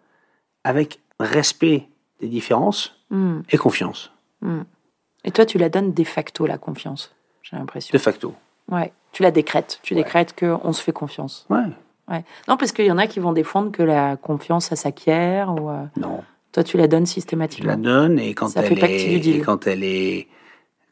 avec 0.64 1.00
respect 1.20 1.88
des 2.20 2.28
différences 2.28 2.92
Hmm. 3.10 3.40
et 3.50 3.56
confiance, 3.56 4.10
Et 5.26 5.30
toi, 5.32 5.44
tu 5.44 5.58
la 5.58 5.68
donnes 5.68 5.92
de 5.92 6.04
facto, 6.04 6.46
la 6.46 6.56
confiance, 6.56 7.14
j'ai 7.42 7.56
l'impression. 7.56 7.90
de 7.92 7.98
facto. 7.98 8.34
Ouais. 8.70 8.92
Tu 9.12 9.22
la 9.22 9.30
décrètes. 9.30 9.80
Tu 9.82 9.94
Ouais. 9.94 10.02
décrètes 10.02 10.34
qu'on 10.38 10.72
se 10.72 10.82
fait 10.82 10.92
confiance. 10.92 11.46
Ouais, 11.50 11.58
Ouais. 12.08 12.24
Non, 12.48 12.56
parce 12.56 12.70
qu'il 12.70 12.84
y 12.86 12.90
en 12.92 12.98
a 12.98 13.08
qui 13.08 13.18
vont 13.18 13.32
défendre 13.32 13.72
que 13.72 13.82
la 13.82 14.16
confiance, 14.16 14.66
ça 14.66 14.76
s'acquiert. 14.76 15.52
Ou, 15.52 15.68
euh, 15.70 15.82
non, 15.96 16.22
Toi, 16.52 16.62
tu 16.64 16.76
la 16.78 16.86
donnes 16.86 17.04
je 17.06 17.10
systématiquement. 17.12 17.70
la 17.70 17.76
donne 17.76 18.18
et 18.20 18.32
quand 18.34 18.48
Ça 18.48 18.62
elle 18.62 18.78
est, 18.84 19.26
et 19.26 19.40
quand 19.40 19.66
elle 19.66 19.82
est, 19.84 20.28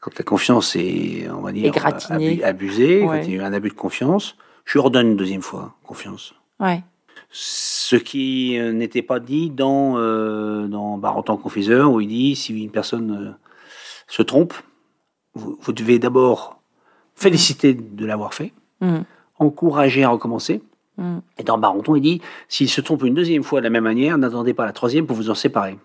quand 0.01 0.11
la 0.17 0.23
confiance 0.25 0.75
est, 0.75 1.27
on 1.29 1.39
va 1.41 1.51
dire, 1.53 1.71
abu- 2.09 2.43
abusée, 2.43 3.01
Ouais. 3.03 3.07
quand 3.07 3.23
il 3.25 3.29
y 3.31 3.33
a 3.33 3.37
eu 3.37 3.41
un 3.41 3.53
abus 3.53 3.69
de 3.69 3.73
confiance, 3.75 4.35
je 4.65 4.73
lui 4.73 4.81
redonne 4.81 5.07
une 5.07 5.15
deuxième 5.15 5.41
fois 5.41 5.73
confiance. 5.83 6.33
Ouais. 6.59 6.83
Ce 7.31 7.95
qui 7.95 8.57
euh, 8.59 8.73
n'était 8.73 9.01
pas 9.01 9.19
dit 9.19 9.49
dans, 9.49 9.97
euh, 9.97 10.67
dans 10.67 10.97
Bar 10.97 11.17
en 11.17 11.23
tant 11.23 11.37
que 11.37 11.43
confiseur, 11.43 11.91
où 11.91 12.01
il 12.01 12.07
dit 12.07 12.35
si 12.35 12.61
une 12.61 12.69
personne 12.71 13.11
euh, 13.11 13.31
se 14.07 14.21
trompe, 14.21 14.53
vous, 15.33 15.57
vous 15.61 15.73
devez 15.73 15.99
d'abord 15.99 16.59
féliciter 17.15 17.73
de 17.73 18.05
l'avoir 18.05 18.33
fait, 18.33 18.53
Hmm. 18.81 19.01
encourager 19.39 20.03
à 20.03 20.09
recommencer. 20.09 20.61
Hmm. 20.97 21.19
Et 21.37 21.43
dans 21.43 21.57
Barenton, 21.57 21.95
il 21.95 22.01
dit 22.01 22.21
s'il 22.49 22.69
se 22.69 22.81
trompe 22.81 23.03
une 23.03 23.13
deuxième 23.13 23.43
fois 23.43 23.59
de 23.59 23.63
la 23.65 23.69
même 23.69 23.83
manière, 23.85 24.17
n'attendez 24.17 24.53
pas 24.53 24.65
la 24.65 24.73
troisième 24.73 25.05
pour 25.07 25.15
vous 25.15 25.29
en 25.29 25.35
séparer. 25.35 25.77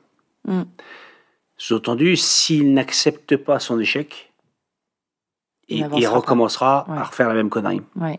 Hmm. 0.47 0.63
Sous-entendu, 1.57 2.17
s'il 2.17 2.73
n'accepte 2.75 3.37
pas 3.37 3.59
son 3.61 3.79
échec, 3.79 4.33
Il 5.69 5.85
recommencera 6.09 6.85
Ouais. 6.89 6.97
à 6.99 7.05
refaire 7.05 7.29
la 7.29 7.35
même 7.35 7.49
connerie. 7.49 7.81
Ouais. 7.95 8.19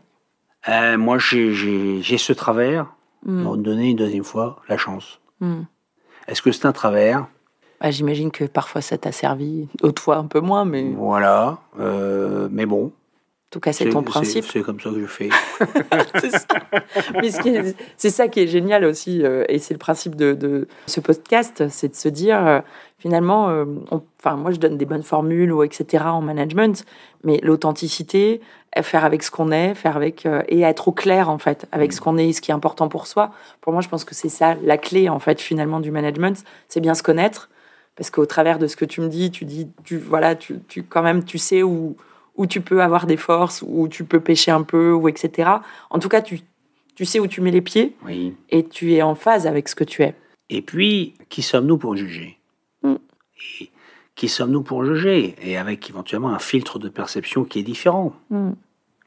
Euh, 0.70 0.98
moi, 0.98 1.18
j'ai- 1.18 2.02
ce 2.18 2.32
travers 2.34 2.94
donner 3.26 3.90
une 3.90 3.98
deuxième 3.98 4.24
fois 4.24 4.62
la 4.70 4.78
chance. 4.78 5.20
Est-ce 6.28 6.42
que 6.42 6.54
c'est 6.54 6.66
un 6.66 6.72
travers? 6.72 7.28
Bah, 7.82 7.92
J'imagine 7.92 8.32
que 8.32 8.46
parfois 8.46 8.82
ça 8.82 8.98
t'a 8.98 9.12
servi, 9.12 9.68
d'autres 9.80 10.02
fois 10.02 10.18
un 10.18 10.26
peu 10.26 10.40
moins, 10.40 10.66
mais 10.66 10.84
en 10.84 11.06
Voilà. 11.06 11.58
euh, 11.80 12.48
mais 12.52 12.66
bon. 12.66 12.92
tout 13.50 13.60
cas, 13.60 13.74
c'est 13.74 13.90
ton 13.90 14.04
principe. 14.04 14.46
C'est 14.46 14.62
comme 14.62 14.80
ça 14.80 14.92
que 14.92 15.02
je 15.02 15.06
fais. 15.06 15.30
c'est 16.22 16.30
ça. 16.30 16.48
Ce 17.98 18.10
ça 18.10 18.28
qui 18.28 18.40
est 18.42 18.48
génial 18.48 18.86
aussi, 18.86 19.24
euh, 19.24 19.44
et 19.50 19.60
c'est 19.60 19.74
le 19.74 19.80
principe 19.80 20.16
de, 20.16 20.34
de 20.34 20.68
ce 20.86 21.02
podcast, 21.02 21.68
c'est 21.70 21.90
de 21.90 21.96
se 21.96 22.08
dire 22.08 22.48
euh, 22.48 22.60
finalement, 22.98 23.48
enfin 24.20 24.36
moi 24.38 24.52
je 24.52 24.58
donne 24.58 24.78
des 24.78 24.86
bonnes 24.86 25.04
formules 25.04 25.52
ou 25.52 25.64
etc. 25.64 26.06
en 26.06 26.22
management, 26.22 26.86
mais 27.24 27.40
l'authenticité, 27.44 28.42
faire 28.82 29.04
avec 29.04 29.22
ce 29.22 29.32
qu'on 29.32 29.52
est, 29.52 29.76
faire 29.76 29.98
avec 29.98 30.26
euh, 30.26 30.44
et 30.48 30.62
être 30.62 30.88
au 30.88 30.92
clair 30.94 31.30
en 31.30 31.38
fait 31.38 31.68
avec 31.74 31.92
ce 31.92 32.00
qu'on 32.00 32.18
est, 32.18 32.30
et 32.30 32.34
ce 32.34 32.40
qui 32.40 32.52
est 32.52 32.54
important 32.54 32.88
pour 32.88 33.06
soi. 33.06 33.32
Pour 33.60 33.74
moi, 33.74 33.82
je 33.82 33.90
pense 33.90 34.06
que 34.06 34.16
c'est 34.16 34.30
ça 34.30 34.56
la 34.64 34.78
clé 34.78 35.10
en 35.10 35.20
fait 35.20 35.42
finalement 35.42 35.82
du 35.82 35.92
management, 35.92 36.42
c'est 36.70 36.80
bien 36.80 36.94
se 36.94 37.04
connaître, 37.04 37.50
parce 37.96 38.10
qu'au 38.10 38.26
travers 38.26 38.58
de 38.60 38.68
ce 38.68 38.76
que 38.76 38.86
tu 38.86 39.02
me 39.02 39.08
dis, 39.10 39.32
tu 39.32 39.46
dis, 39.46 39.68
tu 39.84 39.98
voilà, 39.98 40.36
tu, 40.36 40.60
tu 40.68 40.84
quand 40.84 41.04
même 41.04 41.24
tu 41.24 41.38
sais 41.38 41.64
où 41.64 41.96
où 42.38 42.48
tu 42.48 42.62
peux 42.62 42.82
avoir 42.82 43.06
des 43.08 43.18
forces, 43.18 43.62
où 43.68 43.88
tu 43.90 44.06
peux 44.06 44.22
pêcher 44.22 44.52
un 44.52 44.64
peu, 44.64 44.94
ou 44.94 45.10
etc. 45.10 45.50
En 45.90 46.00
tout 46.00 46.08
cas, 46.08 46.22
tu, 46.22 46.40
tu 46.96 47.04
sais 47.06 47.20
où 47.20 47.28
tu 47.28 47.42
mets 47.42 47.52
les 47.52 47.62
pieds 47.62 47.94
Oui. 48.06 48.34
et 48.50 48.66
tu 48.66 48.94
es 48.94 49.02
en 49.02 49.16
phase 49.16 49.46
avec 49.48 49.68
ce 49.68 49.76
que 49.76 49.84
tu 49.84 50.02
es. 50.04 50.16
Et 50.50 50.62
puis, 50.62 51.14
qui 51.30 51.42
sommes-nous 51.42 51.78
pour 51.78 51.96
juger? 51.98 52.38
Mm. 52.84 52.96
Et 53.60 53.70
qui 54.16 54.30
sommes-nous 54.30 54.64
pour 54.64 54.86
juger? 54.86 55.36
Et 55.44 55.58
avec 55.58 55.90
éventuellement 55.90 56.30
un 56.30 56.40
filtre 56.40 56.80
de 56.80 56.88
perception 56.88 57.44
qui 57.44 57.60
est 57.60 57.64
différent. 57.64 58.14
Mm. 58.30 58.52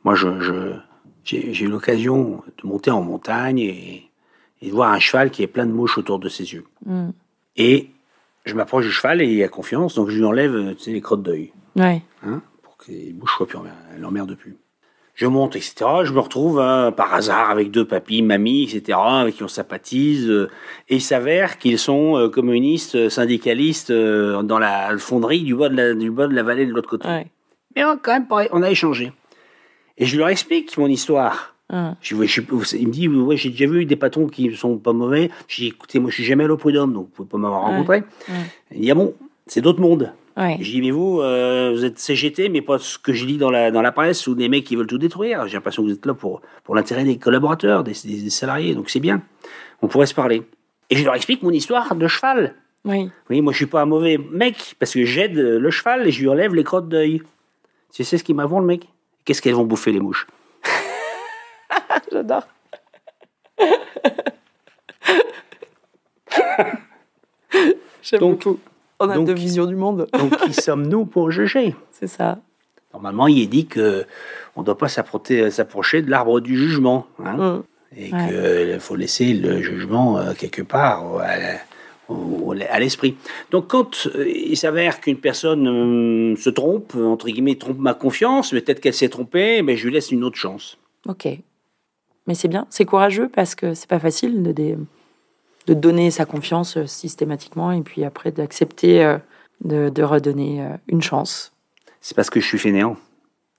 Moi, 0.05 0.15
je, 0.15 0.41
je- 0.41 0.77
j'ai 1.25 1.65
eu 1.65 1.69
l'occasion 1.69 2.43
de 2.63 2.69
monter 2.69 2.91
en 2.91 3.01
montagne 3.03 3.59
et, 3.59 4.11
et 4.61 4.67
de 4.69 4.73
voir 4.73 4.93
un 4.93 4.99
cheval 5.01 5.31
qui 5.31 5.43
est 5.43 5.47
plein 5.49 5.65
de 5.67 5.73
mouches 5.73 5.97
autour 5.97 6.19
de 6.19 6.29
ses 6.29 6.53
yeux. 6.53 6.67
Mm. 6.85 7.09
Et 7.57 7.89
je 8.45 8.55
m'approche 8.55 8.85
du 8.87 8.91
cheval 8.93 9.21
et 9.23 9.27
il 9.27 9.43
a 9.43 9.49
confiance, 9.49 9.95
donc 9.95 10.09
je 10.11 10.17
lui 10.19 10.25
enlève 10.25 10.55
euh, 10.55 10.75
tu 10.75 10.85
sais, 10.85 10.91
les 10.93 11.01
crottes 11.01 11.23
d'œil, 11.23 11.53
Ouais. 11.77 12.03
hein, 12.27 12.43
pour 12.63 12.77
que 12.77 12.91
les 12.93 13.13
mouches 13.13 13.37
soient 13.37 13.47
plus 13.47 13.59
emmerdées, 13.59 13.77
elles 13.95 14.01
l'emmerdent 14.01 14.37
plus. 14.37 14.57
Je 15.17 15.27
monte, 15.29 15.55
etc. 15.55 15.75
Je 16.03 16.13
me 16.13 16.19
retrouve 16.19 16.59
hein, 16.59 16.91
par 16.91 17.15
hasard 17.15 17.51
avec 17.51 17.71
deux 17.71 17.85
papis, 17.85 18.21
mamies, 18.21 18.65
etc., 18.65 18.99
avec 19.01 19.37
qui 19.37 19.45
on 19.45 19.49
sympathise. 19.49 20.29
euh, 20.29 20.51
et 20.89 20.97
il 20.97 21.01
s'avère 21.01 21.59
qu'ils 21.59 21.79
sont 21.79 22.17
euh, 22.19 22.29
communistes, 22.29 23.09
syndicalistes 23.09 23.91
euh, 23.91 24.43
dans 24.43 24.59
la 24.59 24.99
fonderie 24.99 25.43
du 25.45 25.55
bas 25.55 25.69
de 25.69 25.77
la, 25.77 25.95
du 25.95 26.11
bas 26.11 26.27
de 26.27 26.35
la 26.35 26.43
vallée 26.43 26.67
de 26.67 26.73
l'autre 26.73 26.89
côté. 26.91 27.07
Ouais. 27.07 27.29
Mais 27.77 27.85
on, 27.85 27.97
quand 27.97 28.13
même, 28.13 28.27
pareil, 28.27 28.49
on 28.51 28.61
a 28.63 28.71
échangé. 28.71 29.13
Et 29.99 30.05
je 30.07 30.19
leur 30.19 30.29
explique 30.31 30.77
mon 30.79 30.89
histoire. 30.89 31.54
Je, 32.01 32.15
je, 32.25 32.41
je- 32.41 32.77
il 32.77 32.89
me 32.89 32.93
dit, 32.93 33.09
ouais, 33.09 33.37
j'ai 33.37 33.51
déjà 33.51 33.67
vu 33.67 33.85
des 33.87 33.97
patrons 33.97 34.27
qui 34.27 34.55
sont 34.55 34.77
pas 34.79 34.93
mauvais. 34.93 35.31
Je 35.49 35.57
dis, 35.63 35.67
écoutez, 35.69 35.99
moi, 35.99 36.11
je 36.11 36.17
suis 36.17 36.25
jamais 36.25 36.45
allé 36.45 36.53
au 36.53 36.57
prud'homme, 36.57 36.93
donc 36.93 37.07
vous 37.07 37.11
pouvez 37.13 37.29
pas 37.29 37.39
m'avoir 37.39 37.63
rencontré. 37.63 38.05
Ouais. 38.29 38.35
Il 38.73 38.81
dit, 38.83 38.91
ah 38.91 38.95
bon, 38.95 39.15
c'est 39.47 39.61
d'autres 39.61 39.81
mondes. 39.81 40.13
Ouais. 40.37 40.57
Je 40.61 40.71
dis, 40.71 40.81
mais 40.83 40.91
vous, 40.91 41.21
euh, 41.21 41.73
vous 41.75 41.85
êtes 41.85 41.99
CGT, 41.99 42.49
mais 42.49 42.61
pas 42.61 42.79
ce 42.79 42.99
que 42.99 43.13
je 43.13 43.25
lis 43.25 43.39
dans 43.39 43.51
la, 43.51 43.71
dans 43.71 43.83
la 43.83 43.93
presse 43.93 44.27
ou 44.27 44.35
des 44.35 44.49
mecs 44.49 44.65
qui 44.65 44.77
veulent 44.77 44.87
tout 44.87 44.99
détruire. 44.99 45.47
J'ai 45.47 45.55
l'impression 45.55 45.83
que 45.83 45.89
vous 45.89 45.95
êtes 45.95 46.07
là 46.07 46.15
pour, 46.15 46.43
pour 46.65 46.75
l'intérêt 46.75 47.05
des 47.05 47.19
collaborateurs, 47.19 47.83
des, 47.85 47.93
des- 48.05 48.23
des 48.23 48.31
salariés, 48.31 48.75
donc 48.75 48.91
c'est 48.91 49.01
bien. 49.01 49.23
On 49.81 49.89
pourrait 49.89 50.07
se 50.07 50.15
parler. 50.15 50.43
Et 50.91 50.97
je 50.97 51.05
leur 51.05 51.15
explique 51.15 51.43
mon 51.43 51.51
histoire 51.51 51.95
de 51.95 52.07
cheval. 52.09 52.55
Oui. 52.85 53.11
Oui, 53.31 53.41
moi, 53.41 53.53
je 53.53 53.57
suis 53.59 53.67
pas 53.67 53.81
un 53.83 53.87
mauvais 53.87 54.19
mec, 54.19 54.75
parce 54.79 54.93
que 54.93 55.05
j'aide 55.05 55.37
le 55.39 55.71
cheval 55.71 56.07
et 56.07 56.11
je 56.11 56.21
lui 56.21 56.29
enlève 56.29 56.55
les 56.55 56.65
crottes 56.65 56.89
d'œil. 56.89 57.23
Tu 57.93 58.05
sais 58.05 58.19
ce 58.19 58.25
qu'ils 58.25 58.35
m'avont, 58.35 58.61
le 58.61 58.67
mec? 58.67 58.89
Qu'est-ce 59.25 59.41
qu'elles 59.41 59.55
vont 59.55 59.65
bouffer, 59.65 59.93
les 59.93 60.01
mouches? 60.01 60.27
J'adore. 62.25 62.47
J'aime 68.03 68.21
beaucoup. 68.21 68.59
On 69.01 69.09
a 69.11 69.15
donc- 69.15 69.27
deux 69.27 69.35
visions 69.35 69.67
du 69.67 69.77
monde. 69.77 70.07
Donc, 70.19 70.37
qui 70.39 70.53
sommes-nous 70.55 71.05
pour 71.07 71.31
juger? 71.31 71.75
C'est 71.93 72.07
ça. 72.07 72.39
Normalement, 72.93 73.27
il 73.27 73.43
est 73.43 73.47
dit 73.47 73.67
que 73.67 74.05
on 74.57 74.61
ne 74.61 74.67
doit 74.67 74.79
pas 74.79 74.89
s'approcher 74.89 75.51
s'approcher 75.51 76.03
de 76.03 76.11
l'arbre 76.11 76.41
du 76.41 76.57
jugement. 76.57 77.07
hein, 77.23 77.37
Mm. 77.37 77.63
et 77.97 78.13
Ouais. 78.13 78.69
qu'il 78.73 78.81
faut 78.81 78.97
laisser 78.97 79.35
le 79.35 79.61
jugement 79.63 80.19
euh, 80.19 80.33
quelque 80.35 80.63
part 80.63 81.05
à, 81.19 82.79
l'esprit. 82.79 83.17
Donc, 83.51 83.69
quand 83.69 84.07
euh, 84.15 84.29
il 84.29 84.57
s'avère 84.57 85.01
qu'une 85.01 85.17
personne 85.19 85.67
euh, 85.67 86.37
se 86.37 86.51
trompe, 86.51 86.95
entre 86.97 87.27
guillemets, 87.29 87.57
trompe 87.57 87.79
ma 87.79 87.95
confiance, 87.95 88.51
peut-être 88.51 88.81
qu'elle 88.81 88.95
s'est 88.95 89.09
trompée, 89.09 89.63
mais 89.63 89.77
je 89.77 89.87
lui 89.87 89.95
laisse 89.95 90.11
une 90.13 90.23
autre 90.25 90.37
chance. 90.39 90.77
Ok. 91.09 91.27
Mais 92.27 92.35
c'est 92.35 92.49
bien, 92.49 92.67
c'est 92.71 92.85
courageux 92.85 93.29
parce 93.29 93.55
que 93.55 93.75
c'est 93.75 93.89
pas 93.89 93.99
facile 93.99 94.43
de, 94.43 95.75
donner 95.75 96.11
sa 96.11 96.25
confiance 96.25 96.77
euh, 96.77 96.87
systématiquement 96.87 97.73
et 97.73 97.83
puis 97.83 98.05
après 98.05 98.33
d'accepter 98.33 99.05
euh, 99.05 99.19
de, 99.63 99.89
de 99.89 100.03
redonner 100.03 100.63
euh, 100.63 100.77
une 100.89 101.03
chance. 101.03 101.53
C'est 102.01 102.15
parce 102.15 102.31
que 102.31 102.41
je 102.41 102.47
suis 102.47 102.59
fainéant. 102.59 102.97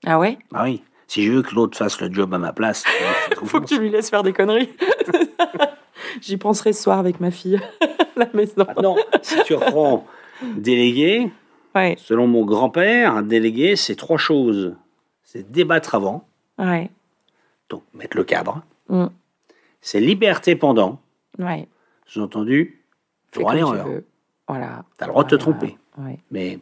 Ah 0.04 0.18
ouais? 0.18 0.38
Ah 0.54 0.64
oui. 0.64 0.82
Si 1.08 1.22
je 1.22 1.32
veux 1.32 1.42
que 1.42 1.54
l'autre 1.54 1.78
fasse 1.78 2.00
le 2.00 2.12
job 2.12 2.34
à 2.34 2.38
ma 2.38 2.52
place, 2.52 2.84
Faut 3.44 3.60
que 3.60 3.66
tu 3.66 3.78
lui 3.78 3.90
laisses 3.90 4.10
faire 4.10 4.22
des 4.22 4.32
conneries. 4.32 4.70
J'y 6.20 6.36
penserai 6.36 6.72
ce 6.72 6.82
soir 6.82 6.98
avec 6.98 7.20
ma 7.20 7.30
fille 7.30 7.60
à 7.80 7.86
la 8.16 8.28
maison. 8.34 8.54
Maintenant, 8.56 8.96
si 9.22 9.36
tu 9.44 9.54
reprends 9.54 10.06
délégué, 10.42 11.30
Ouais, 11.76 11.94
selon 11.98 12.26
mon 12.26 12.46
grand-père, 12.46 13.14
un 13.14 13.22
délégué, 13.22 13.76
c'est 13.76 13.96
trois 13.96 14.16
choses. 14.16 14.74
C'est 15.24 15.52
débattre 15.52 15.94
avant, 15.94 16.26
ouais, 16.58 16.90
donc 17.68 17.82
mettre 17.94 18.16
le 18.16 18.24
cadre. 18.24 18.62
Mm. 18.88 19.06
C'est 19.80 20.00
liberté 20.00 20.56
pendant, 20.56 21.00
ouais. 21.38 21.68
sous-entendu, 22.06 22.84
droit 23.32 23.52
à 23.52 23.54
tu 23.54 23.58
l'erreur. 23.58 23.86
Voilà. 24.48 24.84
T'as 24.96 25.06
le 25.06 25.12
droit 25.12 25.24
de 25.24 25.30
te 25.30 25.34
tromper. 25.36 25.76
Ouais. 25.98 26.18
Mais 26.30 26.58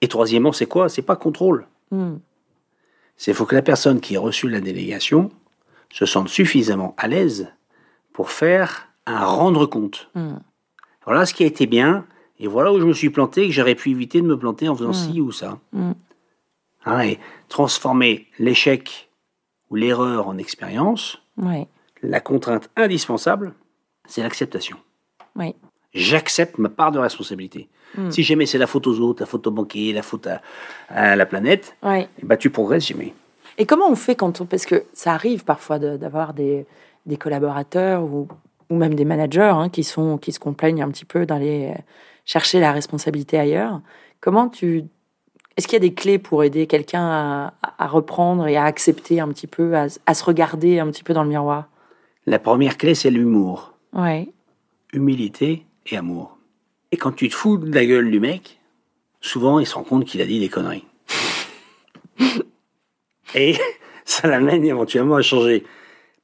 et 0.00 0.08
troisièmement, 0.08 0.52
c'est 0.52 0.66
quoi? 0.66 0.88
C'est 0.88 1.02
pas 1.02 1.16
contrôle. 1.16 1.66
Mm. 1.90 2.16
C'est 3.16 3.32
faut 3.32 3.46
que 3.46 3.54
la 3.54 3.62
personne 3.62 4.00
qui 4.00 4.16
a 4.16 4.20
reçu 4.20 4.48
la 4.48 4.60
délégation 4.60 5.30
se 5.90 6.04
sente 6.06 6.28
suffisamment 6.28 6.94
à 6.98 7.06
l'aise 7.08 7.48
pour 8.12 8.30
faire 8.30 8.88
un 9.06 9.24
rendre 9.24 9.66
compte. 9.66 10.10
Mm. 10.14 10.36
Voilà 11.04 11.26
ce 11.26 11.34
qui 11.34 11.42
a 11.44 11.46
été 11.46 11.66
bien, 11.66 12.06
et 12.38 12.46
voilà 12.46 12.72
où 12.72 12.80
je 12.80 12.86
me 12.86 12.92
suis 12.94 13.10
planté, 13.10 13.46
que 13.46 13.52
j'aurais 13.52 13.74
pu 13.74 13.90
éviter 13.90 14.20
de 14.20 14.26
me 14.26 14.38
planter 14.38 14.68
en 14.68 14.74
faisant 14.74 14.90
Mm. 14.90 14.94
ci 14.94 15.20
ou 15.20 15.32
ça. 15.32 15.58
Mm. 15.72 15.92
Hein, 16.86 17.00
et 17.00 17.18
transformer 17.48 18.26
l'échec 18.38 19.08
ou 19.70 19.76
l'erreur 19.76 20.28
en 20.28 20.38
expérience, 20.38 21.18
Ouais, 21.36 21.66
la 22.02 22.20
contrainte 22.20 22.70
indispensable, 22.76 23.54
c'est 24.06 24.22
l'acceptation. 24.22 24.76
ouais. 25.36 25.54
J'accepte 25.96 26.58
ma 26.58 26.68
part 26.68 26.90
de 26.90 26.98
responsabilité. 26.98 27.68
Mm. 27.96 28.10
Si 28.10 28.24
jamais 28.24 28.46
c'est 28.46 28.58
la 28.58 28.66
faute 28.66 28.88
aux 28.88 28.98
autres, 28.98 29.22
la 29.22 29.26
faute 29.26 29.46
au 29.46 29.52
banquier, 29.52 29.92
la 29.92 30.02
faute 30.02 30.26
à, 30.26 30.40
à 30.88 31.14
la 31.14 31.24
planète, 31.24 31.76
Ouais. 31.84 32.08
eh 32.20 32.26
ben, 32.26 32.36
tu 32.36 32.50
progresses 32.50 32.88
jamais. 32.88 33.14
Et 33.58 33.64
comment 33.66 33.88
on 33.88 33.94
fait 33.94 34.16
quand 34.16 34.40
on... 34.40 34.46
Parce 34.46 34.66
que 34.66 34.82
ça 34.92 35.12
arrive 35.12 35.44
parfois 35.44 35.78
de- 35.78 35.96
d'avoir 35.96 36.34
des, 36.34 36.66
des 37.06 37.16
collaborateurs 37.16 38.02
ou 38.02 38.26
ou 38.70 38.76
même 38.76 38.94
des 38.94 39.04
managers 39.04 39.42
hein, 39.54 39.68
qui, 39.68 39.84
sont, 39.84 40.16
qui 40.18 40.32
se 40.32 40.40
complaignent 40.40 40.82
un 40.82 40.90
petit 40.90 41.04
peu 41.04 41.26
d'aller 41.26 41.74
chercher 42.24 42.58
la 42.60 42.72
responsabilité 42.72 43.38
ailleurs. 43.38 43.80
Comment 44.20 44.48
tu... 44.48 44.84
Est-ce 45.56 45.68
qu'il 45.68 45.74
y 45.74 45.76
a 45.76 45.88
des 45.88 45.94
clés 45.94 46.18
pour 46.18 46.42
aider 46.42 46.66
quelqu'un 46.66 47.04
à, 47.04 47.54
à 47.78 47.86
reprendre 47.86 48.46
et 48.48 48.56
à 48.56 48.64
accepter 48.64 49.20
un 49.20 49.28
petit 49.28 49.46
peu, 49.46 49.76
à, 49.76 49.86
à 50.06 50.14
se 50.14 50.24
regarder 50.24 50.80
un 50.80 50.86
petit 50.90 51.04
peu 51.04 51.14
dans 51.14 51.22
le 51.22 51.28
miroir? 51.28 51.68
La 52.26 52.38
première 52.38 52.76
clé, 52.76 52.94
c'est 52.94 53.10
l'humour. 53.10 53.74
Ouais. 53.92 54.28
Humilité 54.92 55.64
et 55.86 55.96
amour. 55.96 56.38
Et 56.90 56.96
quand 56.96 57.12
tu 57.12 57.28
te 57.28 57.34
fous 57.34 57.56
de 57.58 57.72
la 57.74 57.84
gueule 57.86 58.10
du 58.10 58.18
mec, 58.20 58.58
souvent 59.20 59.58
il 59.60 59.66
se 59.66 59.74
rend 59.74 59.84
compte 59.84 60.04
qu'il 60.06 60.20
a 60.22 60.26
dit 60.26 60.40
des 60.40 60.48
conneries. 60.48 60.84
et 63.34 63.56
ça 64.04 64.28
l'amène 64.28 64.64
éventuellement 64.64 65.16
à 65.16 65.22
changer. 65.22 65.64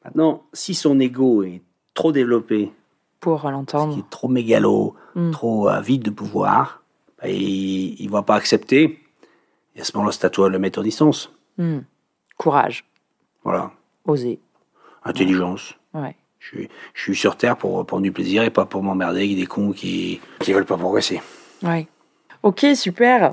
Maintenant, 0.05 0.45
si 0.53 0.75
son 0.75 0.99
ego 1.01 1.43
est 1.43 1.63
trop 1.95 2.13
développé, 2.13 2.73
Pour 3.21 3.49
l'entendre. 3.51 3.99
est 3.99 4.11
trop 4.11 4.29
mégalo, 4.29 4.95
Mm. 5.17 5.33
trop 5.33 5.67
avide 5.69 6.03
de 6.03 6.11
pouvoir, 6.11 6.83
bah, 7.21 7.29
il 7.29 8.05
ne 8.07 8.11
va 8.11 8.23
pas 8.23 8.37
accepter. 8.37 9.01
Et 9.81 9.83
à 9.83 9.85
ce 9.87 9.97
moment-là, 9.97 10.13
c'est 10.13 10.27
à 10.27 10.31
toi 10.31 10.49
de 10.49 10.53
le 10.53 10.59
mettre 10.59 10.79
en 10.79 10.83
distance. 10.83 11.33
Hmm. 11.57 11.79
Courage, 12.37 12.85
Voilà. 13.45 13.71
oser. 14.05 14.39
Intelligence. 15.05 15.75
Ouais. 15.95 16.15
Je 16.39 16.47
suis, 16.49 16.69
je 16.93 17.01
suis 17.03 17.17
sur 17.17 17.37
Terre 17.39 17.57
pour 17.57 17.87
prendre 17.87 18.03
du 18.03 18.13
plaisir 18.13 18.43
et 18.43 18.51
pas 18.51 18.67
pour 18.67 18.83
m'emmerder 18.83 19.21
avec 19.25 19.37
des 19.37 19.47
cons 19.47 19.73
qui 19.73 20.21
ne 20.47 20.53
veulent 20.53 20.67
pas 20.67 20.77
progresser. 20.77 21.23
Ouais. 21.63 21.87
Ok, 22.43 22.67
super. 22.75 23.33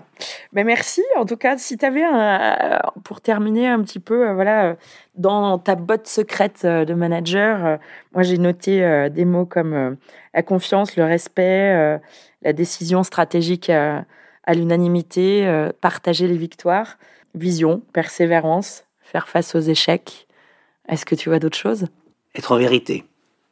Ben 0.53 0.65
merci. 0.65 1.03
En 1.17 1.25
tout 1.25 1.35
cas, 1.35 1.57
si 1.57 1.77
tu 1.77 1.85
avais 1.85 2.03
un, 2.05 2.79
pour 3.03 3.19
terminer 3.19 3.67
un 3.67 3.81
petit 3.83 3.99
peu, 3.99 4.29
euh, 4.29 4.33
voilà, 4.33 4.65
euh, 4.67 4.75
dans 5.15 5.57
ta 5.59 5.75
botte 5.75 6.07
secrète 6.07 6.61
euh, 6.63 6.85
de 6.85 6.93
manager, 6.93 7.65
euh, 7.65 7.77
moi 8.13 8.23
j'ai 8.23 8.37
noté 8.37 8.83
euh, 8.85 9.09
des 9.09 9.25
mots 9.25 9.45
comme 9.45 9.73
euh, 9.73 9.95
la 10.33 10.43
confiance, 10.43 10.95
le 10.95 11.03
respect, 11.03 11.73
euh, 11.75 11.97
la 12.41 12.53
décision 12.53 13.03
stratégique 13.03 13.69
euh, 13.69 14.01
à 14.47 14.53
l'unanimité, 14.55 15.45
euh, 15.45 15.71
partager 15.81 16.27
les 16.27 16.37
victoires, 16.37 16.97
vision, 17.35 17.81
persévérance, 17.93 18.85
faire 19.01 19.27
face 19.27 19.53
aux 19.53 19.59
échecs. 19.59 20.25
Est-ce 20.87 21.05
que 21.05 21.15
tu 21.15 21.29
vois 21.29 21.37
d'autres 21.39 21.57
choses? 21.57 21.87
Être 22.33 22.53
en 22.53 22.57
vérité. 22.57 23.03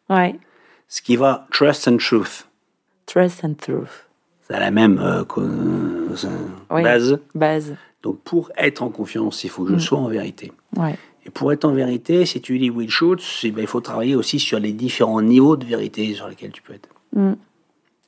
Ouais. 0.10 0.40
Ce 0.88 1.02
qui 1.02 1.18
va 1.18 1.46
trust 1.52 1.88
and 1.88 1.98
truth. 1.98 2.48
Trust 3.06 3.44
and 3.44 3.56
truth. 3.56 4.08
C'est 4.48 4.58
la 4.60 4.72
même 4.72 5.00
euh, 5.00 5.24
euh, 5.38 6.16
Oui. 6.72 6.82
base. 6.84 7.20
Base. 7.34 7.76
Donc 8.04 8.20
pour 8.22 8.52
être 8.58 8.82
en 8.82 8.90
confiance, 8.90 9.44
il 9.44 9.50
faut 9.50 9.64
que 9.64 9.72
je 9.72 9.76
Mm. 9.76 9.80
sois 9.80 10.00
en 10.00 10.08
vérité. 10.08 10.52
Ouais. 10.78 10.96
Et 11.26 11.30
pour 11.32 11.52
être 11.52 11.66
en 11.66 11.74
vérité, 11.74 12.26
si 12.26 12.40
tu 12.40 12.56
lis 12.58 12.70
Will 12.70 12.90
Schultz, 12.90 13.42
eh 13.44 13.52
ben, 13.52 13.62
il 13.62 13.68
faut 13.68 13.82
travailler 13.82 14.16
aussi 14.16 14.40
sur 14.40 14.60
les 14.60 14.72
différents 14.74 15.22
niveaux 15.24 15.58
de 15.58 15.66
vérité 15.66 16.14
sur 16.14 16.28
lesquels 16.30 16.52
tu 16.52 16.62
peux 16.62 16.74
être. 16.74 16.88
Mm. 17.14 17.34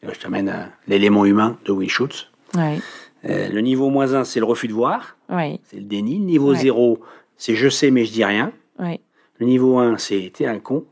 Là, 0.03 0.13
je 0.13 0.19
t'amène 0.19 0.47
à 0.49 0.69
l'élément 0.87 1.25
humain 1.25 1.57
de 1.65 1.71
Will 1.71 1.89
Schultz. 1.89 2.29
Ouais. 2.57 2.79
Euh, 3.25 3.49
le 3.49 3.61
niveau 3.61 3.89
moins 3.89 4.13
1, 4.13 4.23
c'est 4.25 4.39
le 4.39 4.45
refus 4.45 4.67
de 4.67 4.73
voir, 4.73 5.17
Ouais. 5.29 5.59
c'est 5.63 5.77
le 5.77 5.83
déni. 5.83 6.19
Le 6.19 6.25
niveau 6.25 6.51
Ouais. 6.51 6.57
0, 6.59 6.99
c'est 7.35 7.55
je 7.55 7.69
sais 7.69 7.91
mais 7.91 8.05
je 8.05 8.11
dis 8.11 8.25
rien. 8.25 8.51
Le 9.39 9.45
niveau 9.45 9.77
1, 9.77 9.97
c'est 9.99 10.31
t'es 10.33 10.47
un 10.47 10.59
con. 10.59 10.83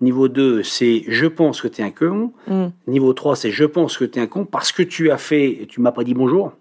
Niveau 0.00 0.28
2, 0.28 0.62
c'est 0.62 1.04
je 1.06 1.26
pense 1.26 1.60
que 1.60 1.68
t'es 1.68 1.82
un 1.82 1.90
con. 1.90 2.32
Mm. 2.46 2.66
Niveau 2.86 3.12
3, 3.12 3.36
c'est 3.36 3.50
je 3.50 3.64
pense 3.64 3.98
que 3.98 4.04
t'es 4.06 4.20
un 4.20 4.26
con 4.26 4.44
parce 4.46 4.72
que 4.72 4.82
tu 4.82 5.10
as 5.10 5.18
fait, 5.18 5.66
tu 5.68 5.80
m'as 5.82 5.92
pas 5.92 6.02
dit 6.04 6.14
bonjour. 6.14 6.52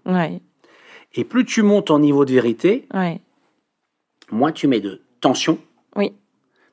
Et 1.16 1.24
plus 1.24 1.46
tu 1.46 1.62
montes 1.62 1.92
en 1.92 2.00
niveau 2.00 2.26
de 2.26 2.34
vérité, 2.34 2.88
moins 4.32 4.52
tu 4.52 4.68
mets 4.68 4.82
de 4.82 5.02
tension. 5.22 5.58
Oui. 5.96 6.12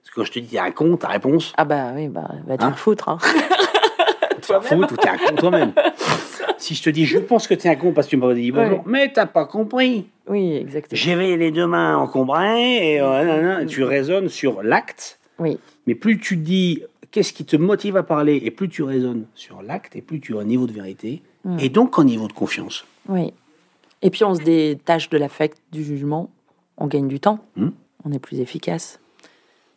Parce 0.03 0.11
que 0.11 0.15
quand 0.21 0.25
je 0.25 0.33
te 0.33 0.39
dis 0.41 0.49
t'es 0.49 0.59
un 0.59 0.71
con, 0.73 0.97
ta 0.97 1.09
réponse, 1.09 1.53
Ah 1.57 1.65
bah 1.65 1.93
oui, 1.95 2.09
bah 2.09 2.29
va 2.47 2.57
te 2.57 2.63
Hein 2.65 2.69
faire 2.71 2.79
foutre. 2.79 3.09
Hein. 3.11 3.19
tu 4.43 4.49
t'en 4.49 4.61
fous 4.61 4.75
ou 4.83 4.87
t'es 4.97 5.09
un 5.09 5.19
con 5.19 5.35
toi-même. 5.37 5.73
Si 6.71 6.77
je 6.77 6.83
te 6.85 6.91
dis 6.91 7.05
je 7.05 7.19
pense 7.19 7.49
que 7.49 7.55
t'es 7.55 7.69
un 7.69 7.75
con 7.77 7.93
parce 7.93 8.07
que 8.07 8.11
tu 8.11 8.17
m'as 8.17 8.33
dit 8.33 8.53
bonjour, 8.53 8.79
Ouais. 8.79 8.85
mais 8.87 9.13
t'as 9.13 9.27
pas 9.27 9.45
compris. 9.45 10.07
Oui, 10.29 10.55
exactement. 10.55 10.97
J'avais 10.97 11.37
les 11.37 11.51
deux 11.51 11.67
mains 11.67 11.97
encombrées 11.97 12.95
et 12.95 13.01
euh, 13.01 13.65
tu 13.67 13.83
raisonnes 13.83 14.29
sur 14.29 14.63
l'acte. 14.63 15.19
Oui. 15.41 15.59
Mais 15.87 15.95
plus 15.97 16.21
tu 16.21 16.37
dis 16.37 16.83
qu'est-ce 17.11 17.33
qui 17.33 17.45
te 17.45 17.57
motive 17.57 17.97
à 17.97 18.03
parler 18.05 18.41
et 18.45 18.51
plus 18.53 18.69
tu 18.69 18.83
raisonnes 18.85 19.25
sur 19.35 19.63
l'acte 19.63 19.97
et 19.97 20.01
plus 20.03 20.21
tu 20.21 20.33
es 20.33 20.37
au 20.37 20.45
niveau 20.45 20.67
de 20.67 20.73
vérité 20.73 21.23
Mm. 21.43 21.57
et 21.59 21.71
donc 21.71 21.99
au 21.99 22.05
niveau 22.05 22.29
de 22.29 22.35
confiance. 22.35 22.85
Oui. 23.09 23.33
Et 24.03 24.11
puis 24.11 24.25
on 24.25 24.35
se 24.35 24.43
détache 24.43 25.09
de 25.09 25.17
l'affect, 25.17 25.57
du 25.73 25.83
jugement. 25.83 26.29
On 26.77 26.87
gagne 26.87 27.09
du 27.09 27.19
temps. 27.19 27.39
Mm. 27.57 27.69
On 28.05 28.13
est 28.13 28.19
plus 28.19 28.41
efficace. 28.41 29.01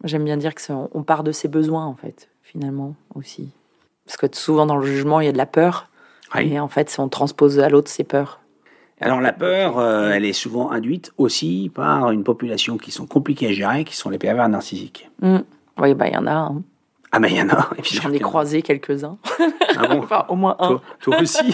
J'aime 0.04 0.26
bien 0.26 0.36
dire 0.38 0.54
que 0.54 0.62
c'est- 0.62 0.74
on 0.74 1.04
part 1.04 1.24
de 1.24 1.32
ses 1.32 1.48
besoins 1.48 1.86
en 1.86 1.96
fait, 1.96 2.28
finalement 2.44 2.96
aussi. 3.16 3.50
Parce 4.06 4.18
que 4.18 4.28
souvent 4.34 4.66
dans 4.66 4.76
le 4.76 4.86
jugement 4.86 5.22
il 5.22 5.26
y 5.26 5.30
a 5.30 5.32
de 5.32 5.38
la 5.38 5.46
peur. 5.46 5.90
Oui. 6.36 6.54
Et 6.54 6.60
en 6.60 6.67
fait, 6.67 6.93
on 7.00 7.08
transpose 7.10 7.60
à 7.60 7.69
l'autre 7.69 7.89
ses 7.89 8.04
peurs. 8.04 8.39
Alors 9.02 9.19
la 9.22 9.34
peur, 9.34 9.80
euh, 9.80 10.12
elle 10.13 10.24
est 10.26 10.34
souvent 10.34 10.72
induite 10.72 11.12
aussi 11.17 11.69
par 11.74 12.12
une 12.12 12.24
population 12.24 12.78
qui 12.78 12.91
sont 12.91 13.06
compliquées 13.06 13.48
à 13.48 13.52
gérer, 13.52 13.84
qui 13.84 13.98
sont 13.98 14.10
les 14.10 14.17
pervers 14.19 14.48
narcissiques. 14.48 15.10
Mm. 15.22 15.38
Oui, 15.80 15.93
bah 15.93 16.08
il 16.08 16.13
y 16.13 16.17
en 16.17 16.28
a. 16.28 16.32
hein. 16.32 16.62
Ah 17.12 17.19
mais 17.19 17.30
il 17.32 17.38
y 17.38 17.41
en 17.41 17.50
a. 17.50 17.69
J'en 17.84 18.12
ai 18.12 18.19
croisé 18.19 18.62
quelques-uns. 18.62 19.17
Ah 19.78 19.88
bon 19.88 20.00
Enfin, 20.04 20.26
au 20.30 20.36
moins 20.36 20.56
un. 20.60 20.67
toi, 20.67 20.82
toi 21.02 21.22
aussi. 21.22 21.54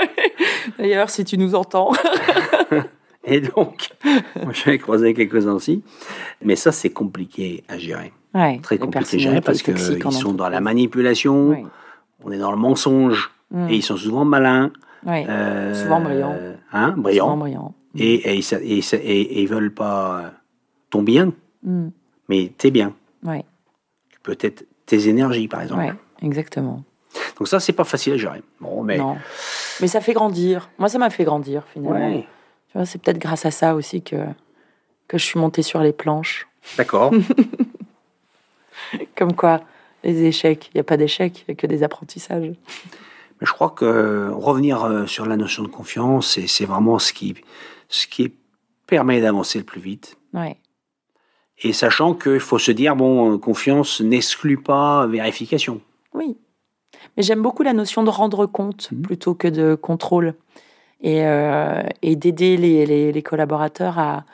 D'ailleurs, 0.78 1.10
si 1.10 1.24
tu 1.24 1.36
nous 1.38 1.54
entends. 1.54 1.92
Et 3.24 3.40
donc, 3.40 3.90
moi 4.42 4.52
j'en 4.52 4.70
ai 4.72 4.78
croisé 4.78 5.12
quelques-uns 5.12 5.52
aussi. 5.52 5.82
Mais 6.42 6.56
ça, 6.56 6.72
c'est 6.72 6.90
compliqué 6.90 7.62
à 7.68 7.76
gérer. 7.76 8.12
Ouais, 8.34 8.58
Très 8.62 8.78
compliqué 8.78 9.16
à 9.16 9.18
gérer 9.18 9.40
parce 9.40 9.62
qu'ils 9.62 9.78
sont 9.78 10.32
dans 10.32 10.48
la 10.48 10.60
manipulation, 10.60 11.64
on 12.24 12.32
est 12.32 12.38
dans 12.38 12.50
le 12.52 12.56
mensonge, 12.56 13.30
Et 13.68 13.76
ils 13.76 13.82
sont 13.82 13.96
souvent 13.96 14.24
malins. 14.24 14.70
Euh, 15.06 15.74
Souvent 15.74 16.00
brillants. 16.00 16.36
Hein, 16.72 16.90
Souvent 16.90 17.02
brillants. 17.02 17.36
brillant. 17.36 17.74
Et, 17.96 18.38
et, 18.38 18.40
et, 18.94 19.42
ils 19.42 19.48
veulent 19.48 19.74
pas 19.74 20.20
euh, 20.20 20.28
ton 20.90 21.02
bien, 21.02 21.32
Mm. 21.62 21.88
mais 22.28 22.52
tes 22.56 22.70
biens. 22.70 22.94
Ouais, 23.22 23.44
Peut-être 24.22 24.64
tes 24.86 25.08
énergies, 25.08 25.48
par 25.48 25.62
exemple. 25.62 25.80
ouais, 25.82 25.92
exactement. 26.22 26.82
Donc 27.38 27.48
ça, 27.48 27.60
c'est 27.60 27.72
pas 27.72 27.84
facile 27.84 28.14
à 28.14 28.16
gérer. 28.16 28.42
Bon, 28.60 28.82
mais... 28.82 28.98
Non. 28.98 29.16
Mais 29.80 29.88
ça 29.88 30.00
fait 30.00 30.12
grandir. 30.12 30.70
Moi, 30.78 30.88
ça 30.88 30.98
m'a 30.98 31.10
fait 31.10 31.24
grandir, 31.24 31.64
finalement. 31.72 31.98
Ouais, 32.16 32.26
Tu 32.70 32.78
vois, 32.78 32.86
c'est 32.86 33.00
peut-être 33.02 33.18
grâce 33.18 33.46
à 33.46 33.50
ça 33.50 33.74
aussi 33.74 34.02
que, 34.02 34.16
que 35.08 35.18
je 35.18 35.24
suis 35.24 35.40
montée 35.40 35.62
sur 35.62 35.80
les 35.80 35.92
planches. 35.92 36.46
d'accord. 36.76 37.12
Comme 39.16 39.34
quoi, 39.34 39.60
les 40.04 40.24
échecs, 40.24 40.70
il 40.72 40.76
n'y 40.76 40.80
a 40.80 40.84
pas 40.84 40.96
d'échecs, 40.96 41.40
il 41.40 41.44
n'y 41.50 41.52
a 41.52 41.54
que 41.60 41.66
des 41.66 41.82
apprentissages. 41.82 42.52
Mais 43.40 43.46
je 43.46 43.52
crois 43.52 43.70
que 43.70 44.30
revenir 44.32 44.84
euh, 44.84 45.06
sur 45.06 45.26
la 45.26 45.36
notion 45.36 45.62
de 45.62 45.68
confiance, 45.68 46.38
c'est- 46.46 46.64
vraiment 46.66 46.98
ce 46.98 47.12
qui, 47.12 47.34
ce 47.88 48.06
qui 48.06 48.34
permet 48.86 49.20
d'avancer 49.20 49.58
le 49.58 49.64
plus 49.64 49.80
vite. 49.80 50.16
Ouais, 50.34 50.58
Et 51.62 51.72
sachant 51.72 52.14
qu'il 52.14 52.40
faut 52.40 52.58
se 52.58 52.72
dire, 52.72 52.96
bon, 52.96 53.32
euh, 53.34 53.38
confiance 53.38 54.00
n'exclut 54.00 54.58
pas 54.62 55.06
vérification. 55.06 55.80
oui. 56.14 56.36
Mais 57.16 57.22
j'aime 57.22 57.40
beaucoup 57.42 57.62
la 57.62 57.72
notion 57.72 58.02
de 58.04 58.10
rendre 58.10 58.46
compte 58.46 58.90
Mhm. 58.92 59.02
plutôt 59.02 59.34
que 59.34 59.48
de 59.48 59.74
contrôle. 59.74 60.34
Et, 61.00 61.24
euh, 61.26 61.82
et 62.02 62.14
d'aider 62.14 62.56
les, 62.58 62.84
les- 62.84 63.10
les 63.10 63.22
collaborateurs 63.22 63.98
à, 63.98 64.24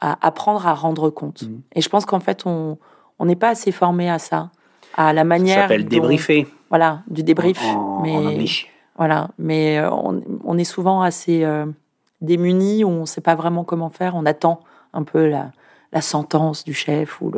à 0.00 0.26
apprendre 0.26 0.66
à 0.66 0.74
rendre 0.74 1.08
compte. 1.08 1.42
Mhm. 1.44 1.62
Et 1.76 1.80
je 1.80 1.88
pense 1.88 2.04
qu'en 2.04 2.20
fait, 2.20 2.42
on 2.46 2.78
on 3.18 3.24
n'est 3.26 3.36
pas 3.36 3.48
assez 3.50 3.70
formé 3.72 4.10
à 4.10 4.18
ça, 4.18 4.50
à 4.94 5.12
la 5.12 5.20
Ça 5.20 5.24
manière. 5.24 5.62
s'appelle 5.62 5.84
dont- 5.84 5.88
débriefer 5.88 6.46
Voilà, 6.70 7.02
du 7.08 7.22
débrief. 7.22 7.62
en, 7.62 8.00
mais. 8.02 8.46
Voilà, 8.96 9.28
mais 9.38 9.78
euh, 9.78 9.90
on, 9.90 10.22
on 10.44 10.56
est 10.56 10.64
souvent 10.64 11.02
assez 11.02 11.44
euh, 11.44 11.66
démunis, 12.22 12.84
on 12.84 13.00
ne 13.00 13.06
sait 13.06 13.20
pas 13.20 13.34
vraiment 13.34 13.62
comment 13.62 13.90
faire, 13.90 14.14
on 14.16 14.24
attend 14.24 14.60
un 14.94 15.02
peu 15.02 15.26
la, 15.26 15.52
la 15.92 16.00
sentence 16.00 16.64
du 16.64 16.72
chef 16.72 17.20
ou 17.20 17.30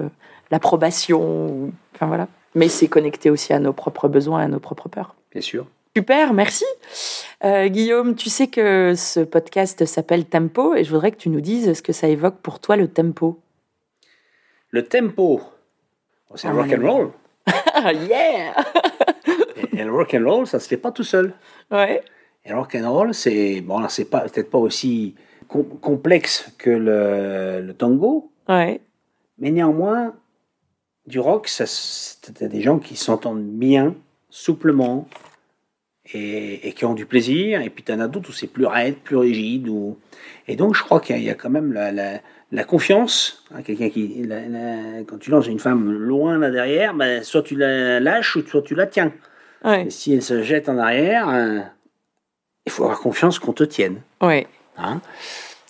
l'approbation, 0.50 1.72
enfin 1.94 2.06
voilà. 2.06 2.28
Mais 2.54 2.68
c'est 2.68 2.88
connecté 2.88 3.28
aussi 3.30 3.52
à 3.52 3.58
nos 3.58 3.72
propres 3.72 4.08
besoins, 4.08 4.40
à 4.42 4.48
nos 4.48 4.60
propres 4.60 4.88
peurs. 4.88 5.14
Bien 5.32 5.42
sûr. 5.42 5.66
Super, 5.96 6.32
merci. 6.32 6.64
Euh, 7.44 7.68
Guillaume, 7.68 8.14
tu 8.14 8.30
sais 8.30 8.46
que 8.46 8.94
ce 8.96 9.20
podcast 9.20 9.84
s'appelle 9.84 10.26
Tempo 10.26 10.74
et 10.76 10.84
je 10.84 10.90
voudrais 10.90 11.10
que 11.10 11.16
tu 11.16 11.28
nous 11.28 11.40
dises 11.40 11.72
ce 11.72 11.82
que 11.82 11.92
ça 11.92 12.06
évoque 12.06 12.36
pour 12.36 12.60
toi 12.60 12.76
le 12.76 12.86
tempo. 12.88 13.40
Le 14.70 14.84
tempo, 14.84 15.40
oh, 16.30 16.36
c'est 16.36 16.46
Ah, 16.46 16.52
rock 16.52 16.72
and 16.72 16.86
roll. 16.86 17.10
Ah, 17.74 17.92
yeah 18.08 18.54
Et, 19.78 19.84
le 19.84 19.92
rock 19.92 20.14
and 20.14 20.24
roll, 20.24 20.46
ça 20.46 20.58
se 20.58 20.68
fait 20.68 20.76
pas 20.76 20.92
tout 20.92 21.04
seul. 21.04 21.32
Ouais, 21.70 22.02
Et 22.44 22.50
le 22.50 22.56
rock 22.56 22.74
and 22.74 22.90
roll, 22.90 23.14
c'est 23.14 23.60
bon, 23.60 23.88
c'est 23.88 24.06
pas 24.06 24.20
peut-être 24.20 24.50
pas 24.50 24.58
aussi 24.58 25.14
com- 25.48 25.78
complexe 25.80 26.52
que 26.58 26.70
le, 26.70 27.66
le 27.66 27.74
tango, 27.74 28.30
ouais, 28.48 28.80
mais 29.38 29.50
néanmoins, 29.50 30.14
du 31.06 31.20
rock, 31.20 31.50
t'as 31.50 32.48
des 32.48 32.60
gens 32.60 32.78
qui 32.78 32.96
s'entendent 32.96 33.46
bien, 33.46 33.94
souplement, 34.30 35.08
et, 36.14 36.72
qui 36.74 36.84
ont 36.84 36.94
du 36.94 37.06
plaisir, 37.06 37.60
et 37.60 37.70
puis 37.70 37.82
tu 37.82 37.92
en 37.92 38.00
as 38.00 38.08
d'autres 38.08 38.30
où 38.30 38.32
c'est 38.32 38.46
plus 38.46 38.66
raide, 38.66 38.96
plus 38.96 39.16
rigide. 39.16 39.68
Ou... 39.68 39.98
Et 40.46 40.56
donc 40.56 40.74
je 40.74 40.82
crois 40.82 41.00
qu'il 41.00 41.22
y, 41.22 41.30
a 41.30 41.34
quand 41.34 41.50
même 41.50 41.72
la, 41.72 42.64
confiance. 42.64 43.44
Hein, 43.54 43.62
quelqu'un 43.62 43.90
qui, 43.90 44.26
quand 45.06 45.18
tu 45.18 45.30
lances 45.30 45.46
une 45.46 45.58
femme 45.58 45.90
loin 45.90 46.38
là 46.38 46.50
derrière, 46.50 46.94
ben, 46.94 47.22
soit 47.22 47.42
tu 47.42 47.56
la 47.56 48.00
lâches 48.00 48.36
ou 48.36 48.46
soit 48.46 48.62
tu 48.62 48.74
la 48.74 48.86
tiens. 48.86 49.12
Et 49.64 49.90
si 49.90 50.14
elle 50.14 50.22
se 50.22 50.42
jette 50.42 50.68
en 50.68 50.78
arrière, 50.78 51.28
hein, 51.28 51.64
il 52.66 52.72
faut 52.72 52.84
avoir 52.84 53.00
confiance 53.00 53.38
qu'on 53.38 53.52
te 53.52 53.64
tienne. 53.64 54.00
Ouais. 54.20 54.46
Hein 54.76 55.00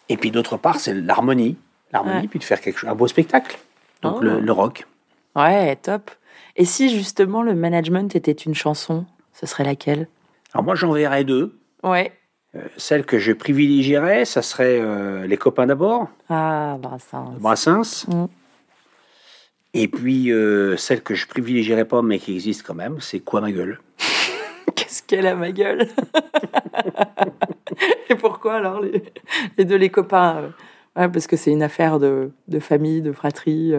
et 0.08 0.16
puis 0.16 0.30
d'autre 0.30 0.56
part, 0.56 0.80
c'est 0.80 0.94
l'harmonie. 0.94 1.56
L'harmonie, 1.92 2.28
puis 2.28 2.38
de 2.38 2.44
faire 2.44 2.60
quelque 2.60 2.78
chose, 2.78 2.90
un 2.90 2.94
beau 2.94 3.08
spectacle. 3.08 3.58
Donc 4.02 4.22
le, 4.22 4.36
oh. 4.36 4.40
le 4.40 4.52
rock. 4.52 4.86
Ouais, 5.34 5.76
top. 5.76 6.10
Et 6.56 6.64
si 6.64 6.90
justement 6.90 7.42
le 7.42 7.54
management 7.54 8.14
était 8.14 8.32
une 8.32 8.54
chanson, 8.54 9.06
ce 9.32 9.46
serait 9.46 9.64
laquelle? 9.64 10.08
Alors 10.52 10.64
moi 10.64 10.74
j'en 10.74 10.92
verrais 10.92 11.24
deux. 11.24 11.58
Ouais. 11.82 12.12
Euh, 12.54 12.62
celle 12.76 13.04
que 13.04 13.18
je 13.18 13.32
privilégierais, 13.32 14.24
ça 14.24 14.42
serait 14.42 14.78
euh, 14.80 15.26
Les 15.26 15.36
copains 15.36 15.66
d'abord. 15.66 16.08
Ah, 16.28 16.76
Brassens. 16.80 17.34
Brassens. 17.38 18.06
Mm. 18.08 18.24
Et 19.80 19.86
puis 19.86 20.32
euh, 20.32 20.76
celle 20.76 21.02
que 21.02 21.14
je 21.14 21.28
privilégierais 21.28 21.84
pas, 21.84 22.02
mais 22.02 22.18
qui 22.18 22.34
existe 22.34 22.66
quand 22.66 22.74
même, 22.74 22.96
c'est 23.00 23.20
Quoi 23.20 23.40
ma 23.40 23.52
gueule? 23.52 23.80
Qu'est-ce 24.74 25.04
qu'elle 25.04 25.26
a 25.26 25.36
ma 25.36 25.52
gueule? 25.52 25.86
Et 28.10 28.16
pourquoi 28.16 28.54
alors 28.54 28.80
les, 28.80 29.04
les 29.56 29.64
deux 29.64 29.76
les 29.76 29.90
copains 29.90 30.52
ouais, 30.96 31.08
Parce 31.08 31.28
que 31.28 31.36
c'est 31.36 31.52
une 31.52 31.62
affaire 31.62 32.00
de, 32.00 32.32
de, 32.48 32.58
famille, 32.58 33.02
de 33.02 33.12
fratrie, 33.12 33.72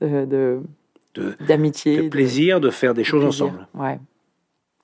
de 0.00 0.62
d'amitié. 1.40 2.02
De, 2.02 2.08
plaisir 2.08 2.60
de, 2.60 2.70
faire 2.70 2.94
des 2.94 3.04
choses 3.04 3.24
ensemble. 3.24 3.66
Ouais. 3.74 3.98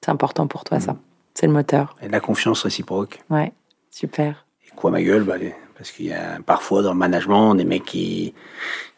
C'est 0.05 0.11
important 0.11 0.47
pour 0.47 0.65
toi, 0.65 0.81
ça. 0.81 0.93
Mm. 0.93 0.99
C'est 1.35 1.47
le 1.47 1.53
moteur. 1.53 1.97
Et 2.03 2.09
la 2.09 2.21
confiance 2.21 2.63
réciproque. 2.63 3.23
Ouais, 3.31 3.53
super. 3.91 4.47
Et 4.67 4.71
quoi, 4.77 4.91
ma 4.91 5.03
gueule 5.03 5.25
bah, 5.25 5.37
Parce 5.77 5.91
qu'il 5.91 6.07
y 6.07 6.13
a 6.13 6.39
parfois 6.45 6.83
dans 6.83 6.93
le 6.93 6.99
management 6.99 7.55
des 7.55 7.65
mecs 7.65 7.85
qui, 7.85 8.35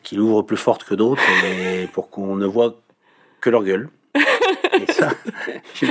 qui 0.02 0.16
l'ouvrent 0.16 0.42
plus 0.42 0.56
forte 0.56 0.84
que 0.84 0.94
d'autres 0.94 1.22
pour 1.92 2.10
qu'on 2.10 2.36
ne 2.36 2.46
voit 2.46 2.80
que 3.40 3.50
leur 3.50 3.64
gueule. 3.64 3.88
Et 4.14 4.92
ça, 4.92 5.10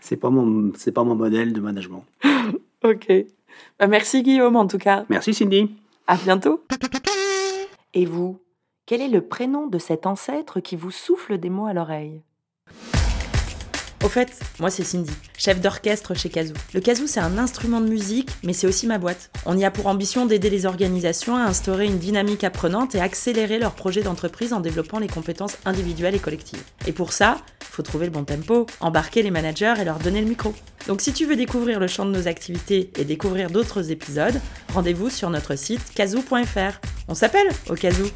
c'est 0.00 0.16
pas 0.16 0.30
mon, 0.30 0.70
pas 0.70 1.04
mon 1.04 1.14
modèle 1.14 1.52
de 1.52 1.60
management. 1.60 2.04
Ok. 2.82 3.12
Bah, 3.78 3.86
merci 3.86 4.22
Guillaume 4.22 4.56
en 4.56 4.66
tout 4.66 4.78
cas. 4.78 5.04
Merci 5.08 5.34
Cindy. 5.34 5.70
À 6.06 6.16
bientôt. 6.16 6.64
Et 7.94 8.06
vous 8.06 8.40
quel 8.84 9.00
est 9.00 9.08
le 9.08 9.22
prénom 9.22 9.68
de 9.68 9.78
cet 9.78 10.06
ancêtre 10.06 10.60
qui 10.60 10.74
vous 10.74 10.90
souffle 10.90 11.38
des 11.38 11.50
mots 11.50 11.66
à 11.66 11.72
l'oreille? 11.72 12.20
Au 14.02 14.08
fait, 14.08 14.40
moi 14.58 14.70
c'est 14.70 14.84
Cindy, 14.84 15.12
chef 15.36 15.60
d'orchestre 15.60 16.14
chez 16.14 16.28
Kazoo. 16.28 16.54
Le 16.74 16.80
Kazoo 16.80 17.06
c'est 17.06 17.20
un 17.20 17.38
instrument 17.38 17.80
de 17.80 17.88
musique, 17.88 18.30
mais 18.42 18.52
c'est 18.52 18.66
aussi 18.66 18.86
ma 18.86 18.98
boîte. 18.98 19.30
On 19.46 19.56
y 19.56 19.64
a 19.64 19.70
pour 19.70 19.86
ambition 19.86 20.26
d'aider 20.26 20.50
les 20.50 20.66
organisations 20.66 21.36
à 21.36 21.42
instaurer 21.42 21.86
une 21.86 21.98
dynamique 21.98 22.44
apprenante 22.44 22.94
et 22.94 23.00
accélérer 23.00 23.58
leurs 23.58 23.74
projets 23.74 24.02
d'entreprise 24.02 24.52
en 24.52 24.60
développant 24.60 24.98
les 24.98 25.08
compétences 25.08 25.56
individuelles 25.64 26.14
et 26.14 26.18
collectives. 26.20 26.62
Et 26.86 26.92
pour 26.92 27.12
ça, 27.12 27.38
faut 27.60 27.82
trouver 27.82 28.06
le 28.06 28.12
bon 28.12 28.24
tempo, 28.24 28.66
embarquer 28.80 29.22
les 29.22 29.30
managers 29.30 29.74
et 29.80 29.84
leur 29.84 29.98
donner 29.98 30.20
le 30.20 30.28
micro. 30.28 30.54
Donc 30.86 31.00
si 31.00 31.12
tu 31.12 31.26
veux 31.26 31.36
découvrir 31.36 31.80
le 31.80 31.86
champ 31.86 32.04
de 32.04 32.10
nos 32.10 32.28
activités 32.28 32.90
et 32.96 33.04
découvrir 33.04 33.50
d'autres 33.50 33.90
épisodes, 33.90 34.40
rendez-vous 34.74 35.10
sur 35.10 35.30
notre 35.30 35.56
site 35.56 35.94
kazoo.fr. 35.94 36.80
On 37.08 37.14
s'appelle 37.14 37.48
au 37.68 37.74
Kazoo 37.74 38.08